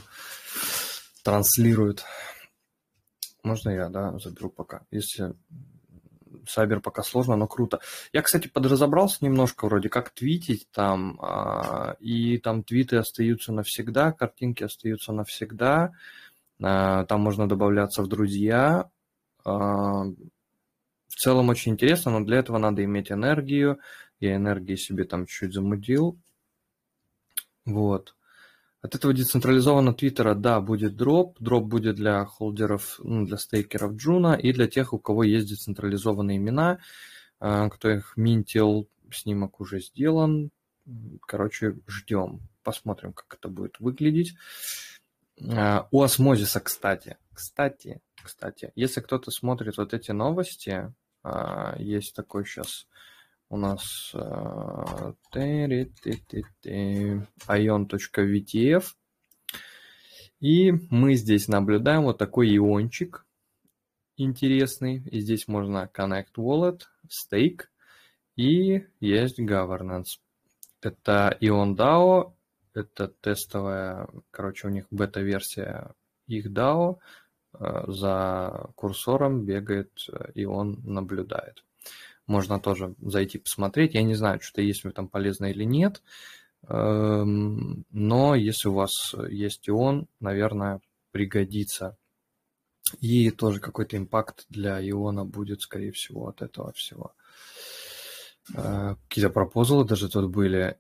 транслирует. 1.24 2.04
Можно 3.44 3.70
я, 3.72 3.90
да, 3.90 4.18
заберу 4.20 4.50
пока. 4.50 4.82
Если 4.92 5.34
Сайбер 6.48 6.80
пока 6.80 7.04
сложно, 7.04 7.36
но 7.36 7.48
круто. 7.48 7.80
Я, 8.14 8.22
кстати, 8.22 8.48
подразобрался 8.48 9.18
немножко 9.22 9.66
вроде 9.66 9.90
как 9.90 10.12
твитить 10.12 10.68
там, 10.72 11.20
а, 11.22 11.96
и 12.00 12.38
там 12.38 12.64
твиты 12.64 12.98
остаются 12.98 13.52
навсегда, 13.52 14.12
картинки 14.12 14.64
остаются 14.64 15.12
навсегда. 15.12 15.92
Там 16.60 17.20
можно 17.20 17.50
добавляться 17.50 18.04
в 18.04 18.08
друзья. 18.08 18.92
В 19.44 20.16
целом 21.10 21.50
очень 21.50 21.72
интересно, 21.72 22.12
но 22.12 22.24
для 22.24 22.38
этого 22.38 22.60
надо 22.60 22.84
иметь 22.84 23.12
энергию. 23.12 23.80
Я 24.22 24.36
энергии 24.36 24.76
себе 24.76 25.04
там 25.04 25.26
чуть 25.26 25.54
замудил. 25.54 26.18
Вот. 27.66 28.16
От 28.82 28.96
этого 28.96 29.14
децентрализованного 29.14 29.96
твиттера, 29.96 30.36
да, 30.36 30.62
будет 30.62 30.96
дроп. 30.96 31.38
Дроп 31.40 31.66
будет 31.66 31.96
для 31.96 32.24
холдеров, 32.26 33.00
ну, 33.04 33.26
для 33.26 33.38
стейкеров 33.38 33.96
Джуна 33.96 34.36
и 34.36 34.54
для 34.54 34.68
тех, 34.68 34.94
у 34.94 35.00
кого 35.00 35.24
есть 35.24 35.50
децентрализованные 35.50 36.38
имена, 36.38 36.80
а, 37.40 37.70
кто 37.70 37.90
их 37.90 38.14
минтил, 38.16 38.88
снимок 39.12 39.60
уже 39.60 39.82
сделан. 39.82 40.52
Короче, 41.22 41.78
ждем. 41.88 42.42
Посмотрим, 42.64 43.14
как 43.14 43.36
это 43.36 43.50
будет 43.50 43.80
выглядеть. 43.80 44.36
А, 45.50 45.88
у 45.92 46.02
осмозиса, 46.02 46.60
кстати, 46.60 47.18
кстати, 47.34 48.02
кстати, 48.24 48.72
если 48.76 49.02
кто-то 49.02 49.32
смотрит 49.32 49.78
вот 49.78 49.94
эти 49.94 50.12
новости, 50.12 50.94
а, 51.24 51.76
есть 51.78 52.16
такой 52.16 52.46
сейчас 52.46 52.88
у 53.52 53.58
нас 53.58 54.16
ion.vtf. 57.48 58.84
И 60.40 60.72
мы 60.90 61.16
здесь 61.16 61.48
наблюдаем 61.50 62.04
вот 62.04 62.18
такой 62.18 62.56
иончик 62.56 63.26
интересный. 64.16 65.04
И 65.12 65.20
здесь 65.20 65.48
можно 65.50 65.90
Connect 65.94 66.36
Wallet, 66.38 66.84
Stake 67.08 67.66
и 68.38 68.86
есть 69.02 69.40
Governance. 69.40 70.20
Это 70.82 71.38
Ion 71.42 71.76
DAO, 71.76 72.34
это 72.74 73.10
тестовая, 73.10 74.08
короче, 74.32 74.68
у 74.68 74.72
них 74.72 74.88
бета-версия 74.92 75.94
их 76.26 76.48
DAO. 76.52 77.00
За 77.54 78.70
курсором 78.76 79.44
бегает 79.44 79.92
и 80.36 80.46
он 80.46 80.80
наблюдает 80.86 81.66
можно 82.28 82.60
тоже 82.60 82.96
зайти 83.02 83.38
посмотреть. 83.38 83.94
Я 83.94 84.04
не 84.04 84.16
знаю, 84.16 84.42
что-то 84.42 84.62
есть 84.62 84.86
ли 84.86 84.92
там 84.92 85.08
полезно 85.08 85.46
или 85.46 85.64
нет, 85.64 86.02
эм, 86.68 87.86
но 87.92 88.36
если 88.36 88.70
у 88.70 88.74
вас 88.74 89.16
есть 89.30 89.68
и 89.68 89.72
он, 89.72 90.08
наверное, 90.20 90.82
пригодится. 91.12 91.98
И 93.00 93.32
тоже 93.32 93.60
какой-то 93.60 93.98
импакт 93.98 94.46
для 94.50 94.82
иона 94.90 95.24
будет, 95.24 95.62
скорее 95.62 95.92
всего, 95.92 96.28
от 96.28 96.42
этого 96.42 96.74
всего. 96.74 97.14
Э, 98.54 98.96
какие-то 99.08 99.30
пропозалы 99.30 99.86
даже 99.86 100.10
тут 100.10 100.30
были 100.30 100.78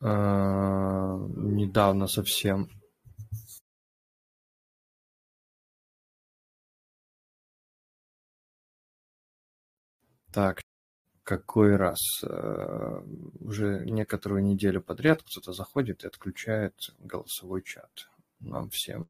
э, 0.00 0.06
недавно 0.06 2.06
совсем. 2.06 2.70
Так, 10.36 10.60
какой 11.22 11.76
раз? 11.76 11.98
Э, 12.22 13.00
уже 13.40 13.86
некоторую 13.86 14.42
неделю 14.42 14.82
подряд 14.82 15.22
кто-то 15.22 15.54
заходит 15.54 16.04
и 16.04 16.08
отключает 16.08 16.74
голосовой 16.98 17.62
чат 17.62 18.10
нам 18.40 18.68
всем. 18.68 19.08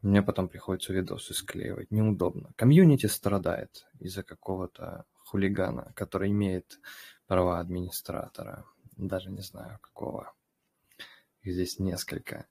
Мне 0.00 0.22
потом 0.22 0.46
приходится 0.46 0.92
видосы 0.92 1.34
склеивать. 1.34 1.90
Неудобно. 1.90 2.52
Комьюнити 2.54 3.06
страдает 3.06 3.88
из-за 3.98 4.22
какого-то 4.22 5.04
хулигана, 5.24 5.92
который 5.96 6.30
имеет 6.30 6.78
права 7.26 7.58
администратора. 7.58 8.64
Даже 8.96 9.32
не 9.32 9.42
знаю 9.42 9.80
какого. 9.80 10.32
Их 11.40 11.54
здесь 11.54 11.80
несколько. 11.80 12.46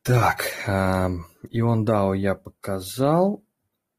Так, 0.00 0.46
Иондао 1.50 2.14
я 2.14 2.34
показал. 2.34 3.44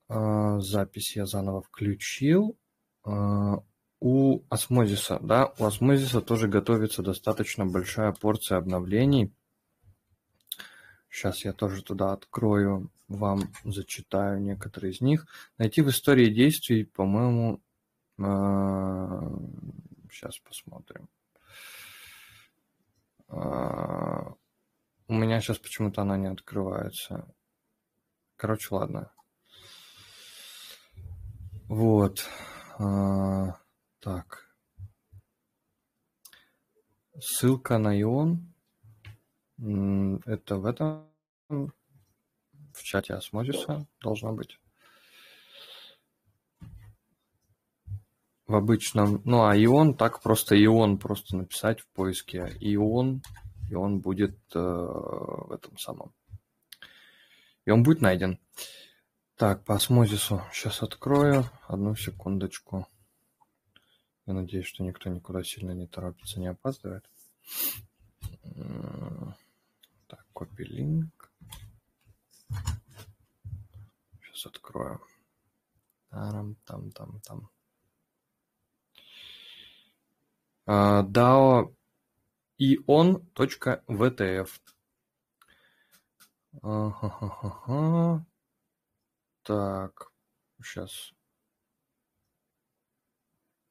А, 0.08 0.60
запись 0.60 1.16
я 1.16 1.26
заново 1.26 1.62
включил. 1.62 2.58
А, 3.04 3.64
у 4.00 4.42
осмозиса, 4.50 5.20
да, 5.22 5.54
у 5.58 5.66
осмозиса 5.66 6.22
тоже 6.22 6.48
готовится 6.48 7.02
достаточно 7.02 7.66
большая 7.66 8.12
порция 8.12 8.58
обновлений. 8.58 9.34
Сейчас 11.10 11.46
я 11.46 11.54
тоже 11.54 11.82
туда 11.82 12.12
открою, 12.12 12.92
вам 13.08 13.54
зачитаю 13.64 14.42
некоторые 14.42 14.92
из 14.92 15.02
них. 15.02 15.26
Найти 15.58 15.82
в 15.82 15.90
истории 15.90 16.30
действий, 16.30 16.84
по-моему, 16.84 17.62
сейчас 18.18 20.38
а, 20.38 20.48
посмотрим. 20.48 21.10
У 25.08 25.14
меня 25.14 25.40
сейчас 25.40 25.58
почему-то 25.58 26.02
она 26.02 26.18
не 26.18 26.28
открывается. 26.28 27.34
Короче, 28.36 28.76
ладно. 28.76 29.15
Вот. 31.68 32.24
А, 32.78 33.58
так. 34.00 34.46
Ссылка 37.20 37.80
на 37.80 38.00
ион. 38.00 38.54
Это 39.58 40.58
в 40.58 40.66
этом 40.66 41.10
в 41.50 42.84
чате 42.84 43.14
осмозиса 43.14 43.88
должна 44.02 44.32
быть. 44.34 44.60
В 48.46 48.54
обычном, 48.54 49.22
ну 49.26 49.46
а 49.46 49.58
ион, 49.58 49.96
так 49.96 50.22
просто 50.22 50.62
ион 50.64 51.00
просто 51.00 51.36
написать 51.36 51.80
в 51.80 51.88
поиске 51.94 52.56
ион, 52.60 53.24
и 53.72 53.74
он 53.74 54.02
будет 54.02 54.38
э, 54.54 54.60
в 54.60 55.52
этом 55.52 55.78
самом. 55.80 56.14
И 57.66 57.72
он 57.72 57.82
будет 57.82 58.02
найден. 58.02 58.34
Э, 58.34 58.85
так, 59.38 59.64
по 59.66 59.76
осмозису 59.76 60.42
сейчас 60.52 60.82
открою. 60.84 61.44
Одну 61.68 61.96
секундочку. 61.96 62.88
Я 64.26 64.34
надеюсь, 64.34 64.66
что 64.66 64.84
никто 64.84 65.10
никуда 65.10 65.44
сильно 65.44 65.72
не 65.72 65.88
торопится, 65.88 66.40
не 66.40 66.48
опаздывает. 66.48 67.10
Так, 70.08 70.26
копи 70.34 70.64
линк. 70.64 71.32
Сейчас 74.22 74.46
открою. 74.46 75.00
Там, 76.10 76.56
там, 76.66 76.92
там, 76.92 77.22
там. 77.22 77.50
DAO 80.68 81.76
ion.vtf. 82.60 84.50
Ага, 86.62 88.26
так, 89.46 90.12
сейчас 90.62 91.14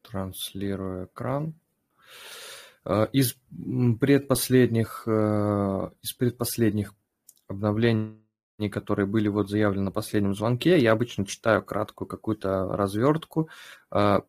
транслирую 0.03 1.07
экран. 1.07 1.55
Э, 2.85 3.09
из 3.13 3.37
предпоследних, 4.01 5.03
э, 5.07 5.91
из 6.03 6.13
предпоследних 6.13 6.95
обновлений, 7.49 8.21
которые 8.71 9.07
были 9.07 9.29
вот 9.29 9.51
заявлены 9.51 9.87
на 9.87 9.91
последнем 9.91 10.35
звонке, 10.35 10.79
я 10.79 10.93
обычно 10.93 11.27
читаю 11.27 11.63
краткую 11.63 12.07
какую-то 12.07 12.77
развертку. 12.77 13.49
Э, 13.91 14.21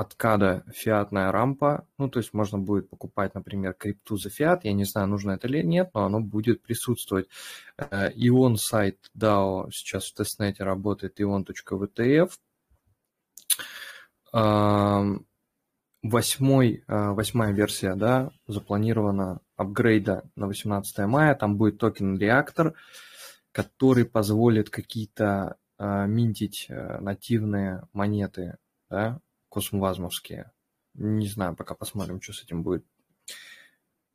будет 0.00 0.06
откада 0.06 0.64
фиатная 0.72 1.30
рампа, 1.32 1.86
ну, 1.98 2.08
то 2.08 2.18
есть 2.18 2.32
можно 2.32 2.58
будет 2.58 2.88
покупать, 2.88 3.34
например, 3.34 3.74
крипту 3.74 4.16
за 4.16 4.30
фиат, 4.30 4.64
я 4.64 4.72
не 4.72 4.84
знаю, 4.84 5.08
нужно 5.08 5.32
это 5.32 5.46
или 5.48 5.62
нет, 5.62 5.90
но 5.94 6.04
оно 6.04 6.20
будет 6.20 6.62
присутствовать. 6.62 7.28
Ион 7.78 8.56
сайт 8.56 9.10
DAO 9.16 9.70
сейчас 9.70 10.06
в 10.06 10.14
тестнете 10.14 10.64
работает, 10.64 11.20
ion.vtf. 11.20 12.30
Восьмой, 16.02 16.82
восьмая 16.86 17.52
версия, 17.52 17.94
да, 17.94 18.30
запланирована 18.46 19.40
апгрейда 19.56 20.30
на 20.34 20.46
18 20.46 20.98
мая, 21.06 21.34
там 21.34 21.58
будет 21.58 21.76
токен 21.78 22.16
реактор, 22.18 22.72
который 23.52 24.06
позволит 24.06 24.70
какие-то 24.70 25.56
минтить 25.78 26.68
нативные 26.70 27.82
монеты, 27.92 28.56
да, 28.88 29.20
космовазмовские. 29.50 30.50
Не 30.94 31.28
знаю, 31.28 31.54
пока 31.54 31.74
посмотрим, 31.74 32.22
что 32.22 32.32
с 32.32 32.42
этим 32.42 32.62
будет. 32.62 32.84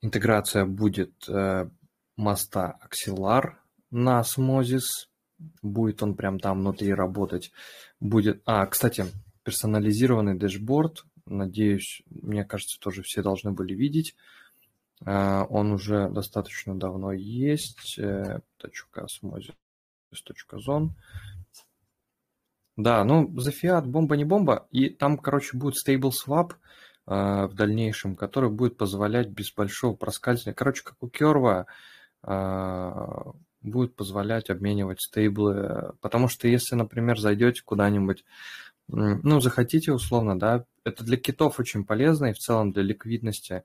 Интеграция 0.02 0.66
будет 0.66 1.14
э, 1.30 1.70
моста 2.16 2.80
Axelar 2.84 3.56
на 3.92 4.22
Osmosis. 4.22 5.08
Будет 5.62 6.02
он 6.02 6.16
прям 6.16 6.40
там 6.40 6.60
внутри 6.60 6.94
работать. 6.94 7.52
Будет... 8.00 8.42
А, 8.46 8.66
кстати, 8.66 9.06
персонализированный 9.44 10.36
дэшборд. 10.36 11.06
Надеюсь, 11.26 12.02
мне 12.10 12.46
кажется, 12.46 12.80
тоже 12.80 13.02
все 13.04 13.22
должны 13.22 13.52
были 13.52 13.74
видеть. 13.74 14.16
Э, 15.06 15.44
он 15.50 15.72
уже 15.72 16.10
достаточно 16.10 16.78
давно 16.78 17.12
есть. 17.12 17.98
Э, 18.00 18.42
точка 18.58 19.06
osmosis.zone. 19.06 20.90
Да, 22.78 23.04
ну, 23.04 23.40
за 23.40 23.52
фиат 23.52 23.88
бомба 23.88 24.18
не 24.18 24.26
бомба, 24.26 24.68
и 24.72 24.90
там, 24.90 25.18
короче, 25.18 25.58
будет 25.58 25.76
stable 25.76 26.12
swap 26.12 26.54
э, 27.08 27.46
в 27.48 27.54
дальнейшем, 27.54 28.16
который 28.16 28.50
будет 28.50 28.78
позволять 28.78 29.30
без 29.30 29.52
большого 29.54 29.96
проскальзывания, 29.96 30.54
короче, 30.54 30.84
как 30.84 30.96
у 31.02 31.08
Керва, 31.08 31.68
а, 32.28 33.34
будет 33.62 33.96
позволять 33.96 34.50
обменивать 34.50 35.02
стейблы. 35.02 35.94
Потому 36.02 36.28
что 36.28 36.48
если, 36.48 36.76
например, 36.76 37.20
зайдете 37.20 37.62
куда-нибудь, 37.64 38.26
ну, 38.88 39.40
захотите 39.40 39.92
условно, 39.92 40.38
да, 40.40 40.66
это 40.84 41.04
для 41.04 41.18
китов 41.18 41.60
очень 41.60 41.86
полезно 41.86 42.28
и 42.28 42.34
в 42.34 42.38
целом 42.38 42.72
для 42.72 42.84
ликвидности. 42.84 43.64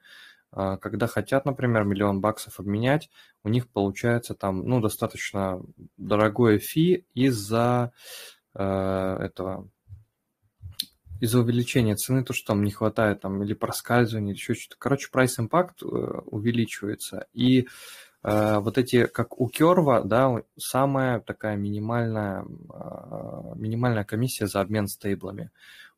А, 0.52 0.76
когда 0.78 1.06
хотят, 1.06 1.44
например, 1.44 1.84
миллион 1.84 2.20
баксов 2.20 2.58
обменять, 2.60 3.10
у 3.44 3.48
них 3.48 3.68
получается 3.68 4.34
там, 4.34 4.66
ну, 4.66 4.80
достаточно 4.80 5.62
дорогое 5.96 6.58
фи 6.58 7.06
из-за 7.14 7.92
э, 7.92 8.39
этого 8.54 9.68
из-за 11.20 11.40
увеличения 11.40 11.94
цены, 11.96 12.24
то, 12.24 12.32
что 12.32 12.48
там 12.48 12.64
не 12.64 12.70
хватает, 12.70 13.20
там, 13.20 13.42
или 13.42 13.52
проскальзывания, 13.52 14.32
или 14.32 14.40
еще 14.40 14.54
что-то. 14.54 14.76
Короче, 14.78 15.08
price 15.12 15.38
impact 15.38 15.82
э, 15.82 15.86
увеличивается. 16.26 17.26
И 17.34 17.68
э, 18.22 18.58
вот 18.58 18.78
эти, 18.78 19.06
как 19.06 19.38
у 19.38 19.48
Керва, 19.48 20.02
да, 20.02 20.42
самая 20.58 21.20
такая 21.20 21.56
минимальная, 21.56 22.42
э, 22.42 22.46
минимальная 23.56 24.04
комиссия 24.04 24.46
за 24.46 24.62
обмен 24.62 24.88
стейблами. 24.88 25.50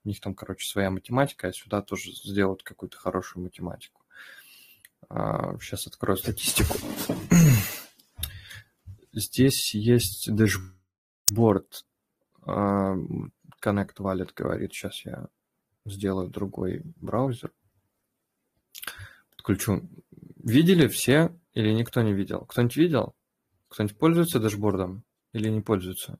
У 0.05 0.09
них 0.09 0.21
там, 0.21 0.35
короче, 0.35 0.69
своя 0.69 0.91
математика, 0.91 1.49
а 1.49 1.53
сюда 1.53 1.83
тоже 1.83 2.11
сделают 2.13 2.65
какую-то 2.65 2.97
хорошую 2.97 3.45
математику. 3.45 4.03
Э, 5.09 5.57
сейчас 5.61 5.87
открою 5.87 6.17
статистику. 6.17 6.77
Здесь 9.13 9.73
есть 9.73 10.35
дэшборд 10.35 11.85
э, 11.85 11.92
Connect 12.45 13.97
Wallet 13.99 14.33
говорит, 14.35 14.73
сейчас 14.73 15.05
я 15.05 15.29
сделаю 15.85 16.29
другой 16.29 16.83
браузер. 16.97 17.53
Подключу. 19.31 19.89
Видели 20.37 20.89
все 20.89 21.39
или 21.55 21.73
никто 21.73 22.03
не 22.03 22.13
видел? 22.13 22.45
Кто-нибудь 22.47 22.77
видел? 22.77 23.15
Кто-нибудь 23.69 23.99
пользуется 23.99 24.41
дашбордом 24.41 25.05
или 25.33 25.49
не 25.49 25.61
пользуется? 25.61 26.19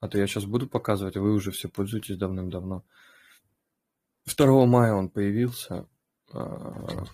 А 0.00 0.08
то 0.08 0.18
я 0.18 0.26
сейчас 0.26 0.44
буду 0.44 0.68
показывать, 0.68 1.16
а 1.16 1.20
вы 1.20 1.32
уже 1.32 1.50
все 1.52 1.68
пользуетесь 1.68 2.18
давным-давно. 2.18 2.84
2 4.26 4.66
мая 4.66 4.94
он 4.94 5.08
появился. 5.08 5.88
А, 6.32 7.04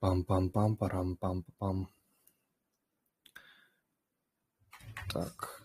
Пам-пам-пам-парам-пам-пам. 0.00 1.88
Так. 5.18 5.62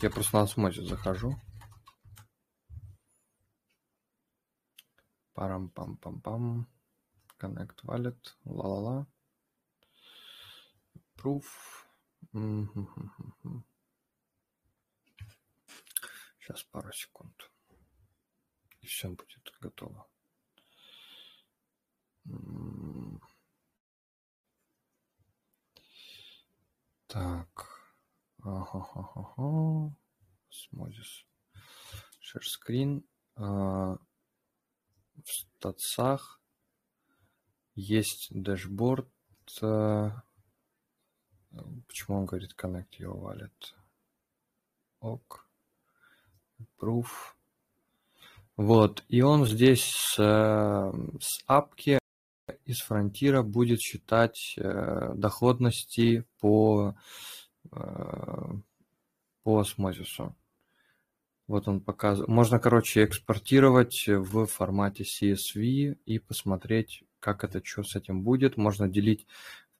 Я 0.00 0.10
просто 0.10 0.36
на 0.36 0.42
осмотре 0.44 0.86
захожу. 0.86 1.34
Парам-пам-пам-пам. 5.34 6.66
Connect 7.40 7.82
Wallet. 7.82 8.36
Ла-ла-ла. 8.44 9.06
Proof. 11.16 11.46
Сейчас 16.38 16.62
пару 16.70 16.92
секунд. 16.92 17.50
И 18.80 18.86
все 18.86 19.08
будет 19.08 19.52
готово. 19.60 20.06
Так. 27.16 27.66
Ага-ха-ха-ха. 28.42 29.90
Share 32.20 32.44
screen. 32.44 33.04
А, 33.36 33.96
в 35.24 35.26
статсах 35.26 36.42
есть 37.74 38.28
дашборд. 38.32 39.08
А, 39.62 40.24
почему 41.88 42.18
он 42.18 42.26
говорит 42.26 42.54
connect 42.54 42.98
your 42.98 43.14
wallet? 43.18 43.74
Ок. 45.00 45.48
Proof. 46.78 47.06
Вот. 48.58 49.04
И 49.08 49.22
он 49.22 49.46
здесь 49.46 49.86
с, 49.86 50.16
с 50.16 51.44
апки 51.46 51.98
из 52.64 52.80
фронтира 52.80 53.42
будет 53.42 53.80
считать 53.80 54.54
э, 54.56 55.12
доходности 55.14 56.24
по, 56.40 56.94
э, 57.72 58.52
по 59.42 59.58
осмозису. 59.58 60.36
Вот 61.48 61.68
он 61.68 61.80
показывает. 61.80 62.28
Можно, 62.28 62.58
короче, 62.58 63.04
экспортировать 63.04 64.04
в 64.06 64.46
формате 64.46 65.04
CSV 65.04 65.98
и 66.04 66.18
посмотреть, 66.18 67.04
как 67.20 67.44
это, 67.44 67.64
что 67.64 67.84
с 67.84 67.94
этим 67.94 68.22
будет. 68.22 68.56
Можно 68.56 68.88
делить 68.88 69.26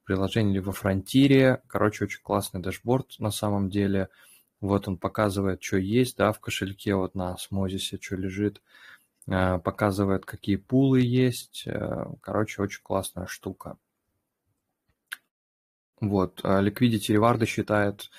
в 0.02 0.06
приложении 0.06 0.52
или 0.52 0.60
во 0.60 0.72
фронтире. 0.72 1.62
Короче, 1.66 2.04
очень 2.04 2.22
классный 2.22 2.60
дашборд 2.60 3.18
на 3.18 3.30
самом 3.30 3.68
деле. 3.68 4.08
Вот 4.60 4.88
он 4.88 4.96
показывает, 4.96 5.62
что 5.62 5.76
есть, 5.76 6.16
да, 6.16 6.32
в 6.32 6.40
кошельке, 6.40 6.94
вот 6.94 7.14
на 7.14 7.34
осмозисе, 7.34 7.98
что 8.00 8.16
лежит. 8.16 8.62
Э, 9.28 9.58
показывает, 9.58 10.24
какие 10.24 10.56
пулы 10.56 11.00
есть. 11.00 11.64
Э, 11.66 12.06
короче, 12.20 12.62
очень 12.62 12.82
классная 12.82 13.26
штука. 13.26 13.76
Вот, 16.00 16.40
э, 16.44 16.48
Liquidity 16.62 17.12
reward 17.12 17.41
ы 17.41 17.46
считает 17.46 18.10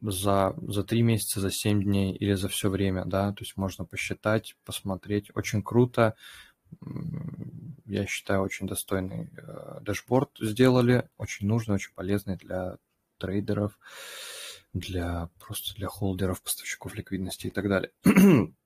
за, 0.00 0.54
за 0.66 0.82
3 0.82 1.02
месяца, 1.02 1.40
за 1.40 1.50
7 1.50 1.82
дней 1.82 2.14
или 2.16 2.34
за 2.34 2.48
все 2.48 2.70
время, 2.70 3.04
да, 3.04 3.32
то 3.32 3.44
есть 3.44 3.56
можно 3.56 3.84
посчитать, 3.84 4.56
посмотреть. 4.64 5.30
Очень 5.36 5.62
круто, 5.62 6.16
я 7.86 8.06
считаю, 8.06 8.40
очень 8.40 8.66
достойный 8.66 9.30
дашборд 9.82 10.30
сделали, 10.40 11.08
очень 11.18 11.46
нужный, 11.46 11.76
очень 11.76 11.92
полезный 11.94 12.36
для 12.36 12.78
трейдеров, 13.18 13.78
для 14.72 15.28
просто 15.38 15.76
для 15.76 15.86
холдеров, 15.86 16.42
поставщиков 16.42 16.94
ликвидности 16.96 17.48
и 17.48 17.50
так 17.50 17.68
далее. 17.68 17.92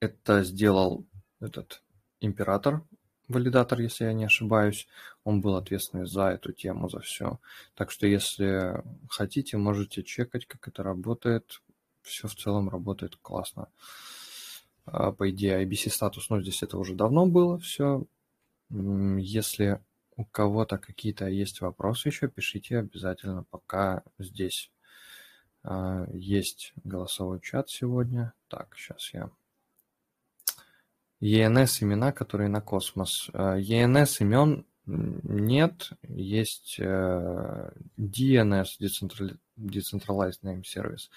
Это 0.00 0.42
сделал 0.44 1.06
этот 1.40 1.82
император, 2.20 2.82
валидатор, 3.30 3.80
если 3.80 4.04
я 4.04 4.12
не 4.12 4.24
ошибаюсь. 4.24 4.88
Он 5.24 5.40
был 5.40 5.56
ответственный 5.56 6.06
за 6.06 6.28
эту 6.28 6.52
тему, 6.52 6.88
за 6.88 7.00
все. 7.00 7.38
Так 7.74 7.90
что, 7.90 8.06
если 8.06 8.82
хотите, 9.08 9.56
можете 9.56 10.02
чекать, 10.02 10.46
как 10.46 10.68
это 10.68 10.82
работает. 10.82 11.62
Все 12.02 12.28
в 12.28 12.34
целом 12.34 12.68
работает 12.68 13.16
классно. 13.16 13.68
А, 14.86 15.12
по 15.12 15.30
идее, 15.30 15.64
IBC 15.64 15.90
статус, 15.90 16.30
ну, 16.30 16.40
здесь 16.40 16.62
это 16.62 16.78
уже 16.78 16.94
давно 16.94 17.26
было 17.26 17.58
все. 17.58 18.04
Если 18.70 19.80
у 20.16 20.24
кого-то 20.24 20.78
какие-то 20.78 21.28
есть 21.28 21.60
вопросы 21.60 22.08
еще, 22.08 22.28
пишите 22.28 22.78
обязательно, 22.78 23.44
пока 23.50 24.02
здесь 24.18 24.70
а, 25.62 26.06
есть 26.12 26.72
голосовой 26.84 27.40
чат 27.40 27.68
сегодня. 27.70 28.32
Так, 28.48 28.74
сейчас 28.76 29.12
я 29.12 29.30
ENS 31.20 31.82
имена, 31.82 32.12
которые 32.12 32.48
на 32.48 32.60
космос. 32.60 33.28
ENS 33.32 34.20
э, 34.20 34.24
имен 34.24 34.64
нет, 34.86 35.90
есть 36.02 36.76
э, 36.78 37.70
DNS, 37.98 38.66
Decentralized 39.56 40.42
Name 40.42 40.62
Service. 40.62 41.08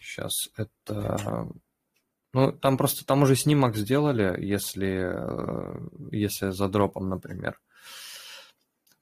Сейчас 0.00 0.48
это... 0.56 1.48
Ну, 2.32 2.52
там 2.52 2.76
просто, 2.76 3.06
там 3.06 3.22
уже 3.22 3.34
снимок 3.34 3.76
сделали, 3.76 4.36
если, 4.44 5.10
э, 5.10 5.88
если 6.10 6.50
за 6.50 6.68
дропом, 6.68 7.08
например. 7.08 7.58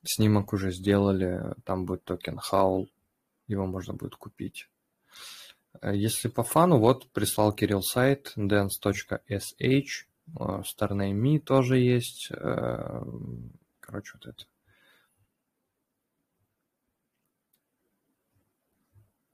Снимок 0.05 0.53
уже 0.53 0.71
сделали, 0.71 1.55
там 1.65 1.85
будет 1.85 2.05
токен 2.05 2.39
Howl, 2.39 2.89
его 3.49 3.67
можно 3.67 3.95
будет 3.95 4.15
купить. 4.17 4.69
Если 5.83 6.29
по 6.29 6.45
фану, 6.45 6.79
вот 6.79 7.11
прислал 7.11 7.53
Кирилл 7.53 7.83
сайт 7.83 8.33
dance.sh, 8.37 10.05
StarName 10.37 11.39
тоже 11.39 11.79
есть. 11.79 12.31
Э, 12.31 13.03
короче, 13.81 14.13
вот 14.15 14.27
это. 14.27 14.45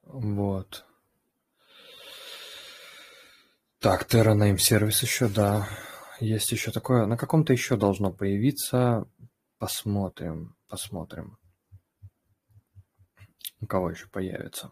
Вот. 0.02 0.84
Так, 3.78 4.06
TerraName 4.12 4.58
сервис 4.58 5.02
еще, 5.02 5.28
да. 5.28 5.68
Есть 6.18 6.52
еще 6.52 6.70
такое. 6.70 7.06
На 7.06 7.16
каком-то 7.16 7.52
еще 7.52 7.76
должно 7.76 8.12
появиться. 8.12 9.06
Посмотрим, 9.58 10.56
посмотрим. 10.68 11.38
У 13.60 13.66
кого 13.66 13.90
еще 13.90 14.08
появится. 14.08 14.70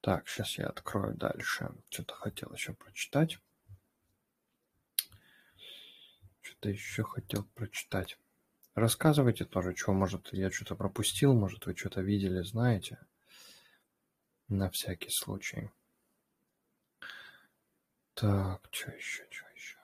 Так, 0.00 0.28
сейчас 0.28 0.58
я 0.58 0.66
открою 0.66 1.14
дальше. 1.16 1.70
Что-то 1.88 2.14
хотел 2.14 2.52
еще 2.52 2.74
прочитать. 2.74 3.38
Что-то 6.42 6.68
еще 6.70 7.04
хотел 7.04 7.44
прочитать. 7.54 8.18
Рассказывайте 8.74 9.44
тоже, 9.44 9.74
что, 9.76 9.92
может, 9.92 10.32
я 10.32 10.50
что-то 10.50 10.74
пропустил, 10.74 11.34
может, 11.34 11.66
вы 11.66 11.76
что-то 11.76 12.00
видели, 12.02 12.42
знаете. 12.42 12.98
На 14.48 14.68
всякий 14.68 15.10
случай. 15.10 15.70
Так, 18.14 18.68
что 18.70 18.90
еще, 18.90 19.26
что 19.30 19.46
еще? 19.54 19.78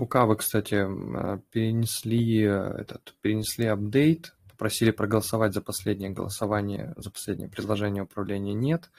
У 0.00 0.06
Кавы, 0.06 0.36
кстати, 0.36 0.74
а, 0.74 1.38
перенесли 1.50 2.42
э, 2.42 2.74
этот, 2.78 3.14
перенесли 3.20 3.66
апдейт 3.66 4.35
попросили 4.56 4.90
проголосовать 4.90 5.52
за 5.52 5.60
последнее 5.60 6.08
голосование, 6.08 6.94
за 6.96 7.10
последнее 7.10 7.50
предложение 7.50 8.04
управления 8.04 8.54
нет, 8.54 8.90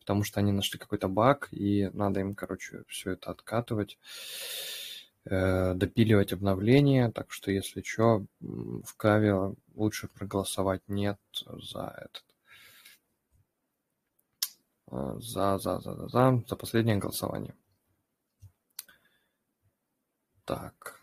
потому 0.00 0.24
что 0.24 0.40
они 0.40 0.50
нашли 0.50 0.76
какой-то 0.76 1.06
баг, 1.06 1.48
и 1.52 1.88
надо 1.92 2.18
им, 2.18 2.34
короче, 2.34 2.82
все 2.88 3.12
это 3.12 3.30
откатывать, 3.30 3.96
э, 5.24 5.74
допиливать 5.74 6.32
обновления, 6.32 7.12
так 7.12 7.30
что, 7.30 7.52
если 7.52 7.82
что, 7.82 8.26
в 8.40 8.96
Каве 8.96 9.54
лучше 9.76 10.08
проголосовать 10.08 10.82
нет 10.88 11.20
за 11.46 11.94
этот, 11.96 12.24
э, 14.90 15.14
за, 15.20 15.58
за, 15.58 15.78
за, 15.78 15.94
за, 15.94 16.08
за, 16.08 16.44
за 16.48 16.56
последнее 16.56 16.96
голосование. 16.96 17.54
Так. 20.44 21.00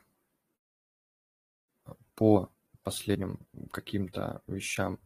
По 2.16 2.52
последним 2.84 3.40
каким-то 3.72 4.42
вещам, 4.48 5.00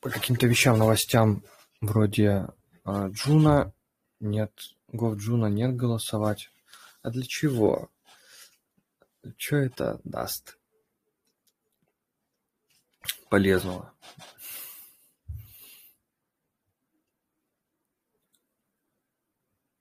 по 0.00 0.10
каким-то 0.10 0.46
вещам, 0.46 0.78
новостям 0.78 1.44
вроде 1.80 2.48
э, 2.84 3.08
Juno 3.10 3.72
нет, 4.20 4.52
Gov 4.88 5.16
Juno 5.16 5.46
нет 5.46 5.74
голосовать. 5.76 6.50
А 7.02 7.10
для 7.10 7.24
чего? 7.24 7.90
Что 9.36 9.56
это 9.56 10.00
даст? 10.04 10.58
Полезного. 13.28 13.92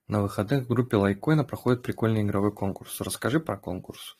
На 0.08 0.22
выходных 0.22 0.66
в 0.66 0.68
группе 0.68 0.98
Лайкоина 0.98 1.44
проходит 1.44 1.84
прикольный 1.84 2.24
игровой 2.24 2.54
конкурс. 2.54 3.00
Расскажи 3.00 3.40
про 3.40 3.58
конкурс. 3.58 4.18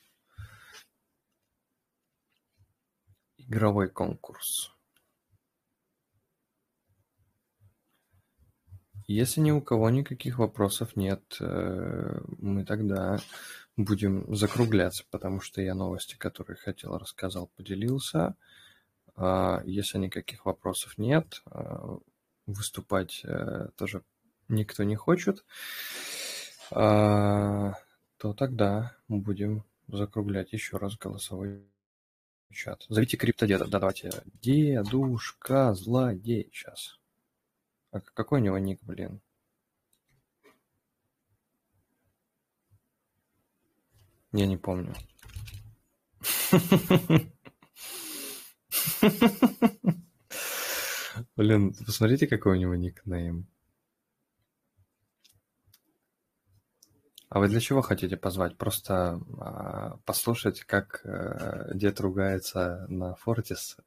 Игровой 3.52 3.90
конкурс. 3.90 4.72
Если 9.08 9.42
ни 9.42 9.52
у 9.52 9.60
кого 9.60 9.90
никаких 9.90 10.38
вопросов 10.38 10.96
нет, 10.96 11.22
э, 11.42 12.22
мы 12.38 12.64
тогда 12.64 13.20
будем 13.76 14.34
закругляться, 14.34 15.04
потому 15.12 15.42
что 15.42 15.62
я 15.62 15.76
новости, 15.76 16.16
которые 16.16 16.56
хотел, 16.56 16.98
рассказал, 16.98 17.52
поделился. 17.58 18.38
А 19.18 19.62
если 19.66 19.98
никаких 19.98 20.46
вопросов 20.46 20.98
нет, 20.98 21.44
э, 21.52 21.98
выступать 22.46 23.20
э, 23.26 23.68
тоже 23.76 24.06
никто 24.48 24.84
не 24.84 24.96
хочет, 24.96 25.44
а, 26.72 27.74
то 28.16 28.34
тогда 28.34 28.96
будем 29.10 29.66
закруглять 29.90 30.54
еще 30.54 30.78
раз 30.78 30.96
голосовой 30.96 31.66
чат. 32.52 32.86
Зовите 32.90 33.18
криптодеда. 33.18 33.66
Да, 33.66 33.80
давайте. 33.80 34.12
Дедушка, 34.42 35.74
злодей. 35.74 36.50
Сейчас. 36.54 37.00
А 37.92 38.00
какой 38.00 38.40
у 38.40 38.44
него 38.44 38.58
ник, 38.58 38.82
блин? 38.84 39.22
Я 44.34 44.46
не 44.46 44.58
помню. 44.58 44.94
Блин, 51.36 51.74
посмотрите, 51.86 52.28
какой 52.28 52.58
у 52.58 52.60
него 52.60 52.76
никнейм. 52.76 53.51
А 57.32 57.40
вы 57.40 57.48
для 57.48 57.62
чего 57.62 57.82
хотите 57.82 58.18
позвать? 58.18 58.58
Просто 58.58 59.22
а, 59.40 59.98
послушать, 60.04 60.66
как 60.66 61.00
а, 61.06 61.74
дед 61.74 62.02
ругается 62.02 62.86
на 62.90 63.16
Фортис? 63.16 63.78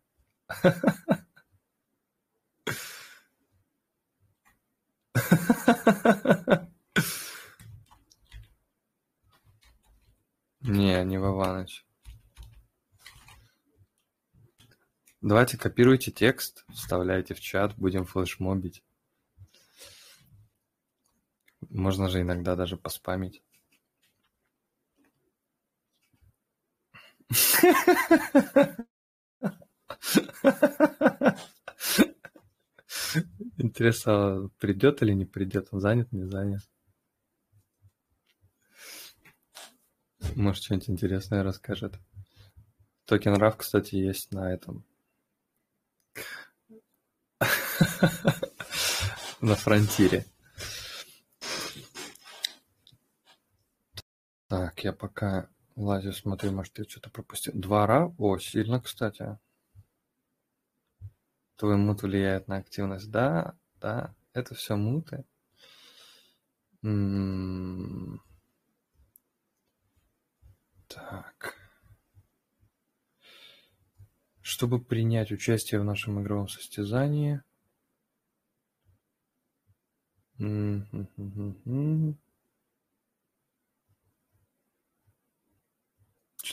Не, 10.63 11.05
не 11.05 11.19
Вованыч. 11.19 11.85
Давайте 15.21 15.59
копируйте 15.59 16.11
текст, 16.11 16.65
вставляйте 16.73 17.35
в 17.35 17.41
чат, 17.41 17.75
будем 17.77 18.07
флешмобить. 18.07 18.83
Можно 21.75 22.09
же 22.09 22.21
иногда 22.21 22.55
даже 22.55 22.77
поспамить. 22.77 23.43
Интересно, 33.59 34.51
придет 34.61 35.03
или 35.03 35.13
не 35.15 35.25
придет? 35.25 35.67
Он 35.73 35.81
занят, 35.81 36.13
не 36.13 36.25
занят? 36.25 36.61
Может, 40.37 40.63
что-нибудь 40.63 40.91
интересное 40.91 41.43
расскажет. 41.43 41.99
Токен 43.05 43.35
RAV, 43.35 43.57
кстати, 43.57 43.97
есть 43.97 44.33
на 44.33 44.53
этом. 44.53 44.85
На 49.41 49.57
фронтире. 49.57 50.25
Так, 54.49 54.85
я 54.85 54.93
пока 54.93 55.49
лазю, 55.77 56.13
смотрю, 56.13 56.53
может, 56.53 56.79
я 56.79 56.85
что-то 56.85 57.11
пропустил. 57.11 57.53
Двора? 57.55 58.15
О, 58.19 58.39
сильно, 58.39 58.81
кстати. 58.81 59.39
Твой 61.57 61.77
мут 61.77 62.03
влияет 62.03 62.49
на 62.49 62.57
активность. 62.57 63.11
Да, 63.11 63.57
да, 63.81 64.15
это 64.33 64.55
все 64.55 64.77
муты. 64.77 65.25
М 66.83 68.17
-м 68.17 68.21
так. 70.89 71.57
Чтобы 74.43 74.79
принять 74.79 75.33
участие 75.33 75.81
в 75.81 75.85
нашем 75.85 76.21
игровом 76.21 76.49
состязании 76.49 77.43
-м 80.39 80.87
-м 80.93 81.55
-м 81.65 82.17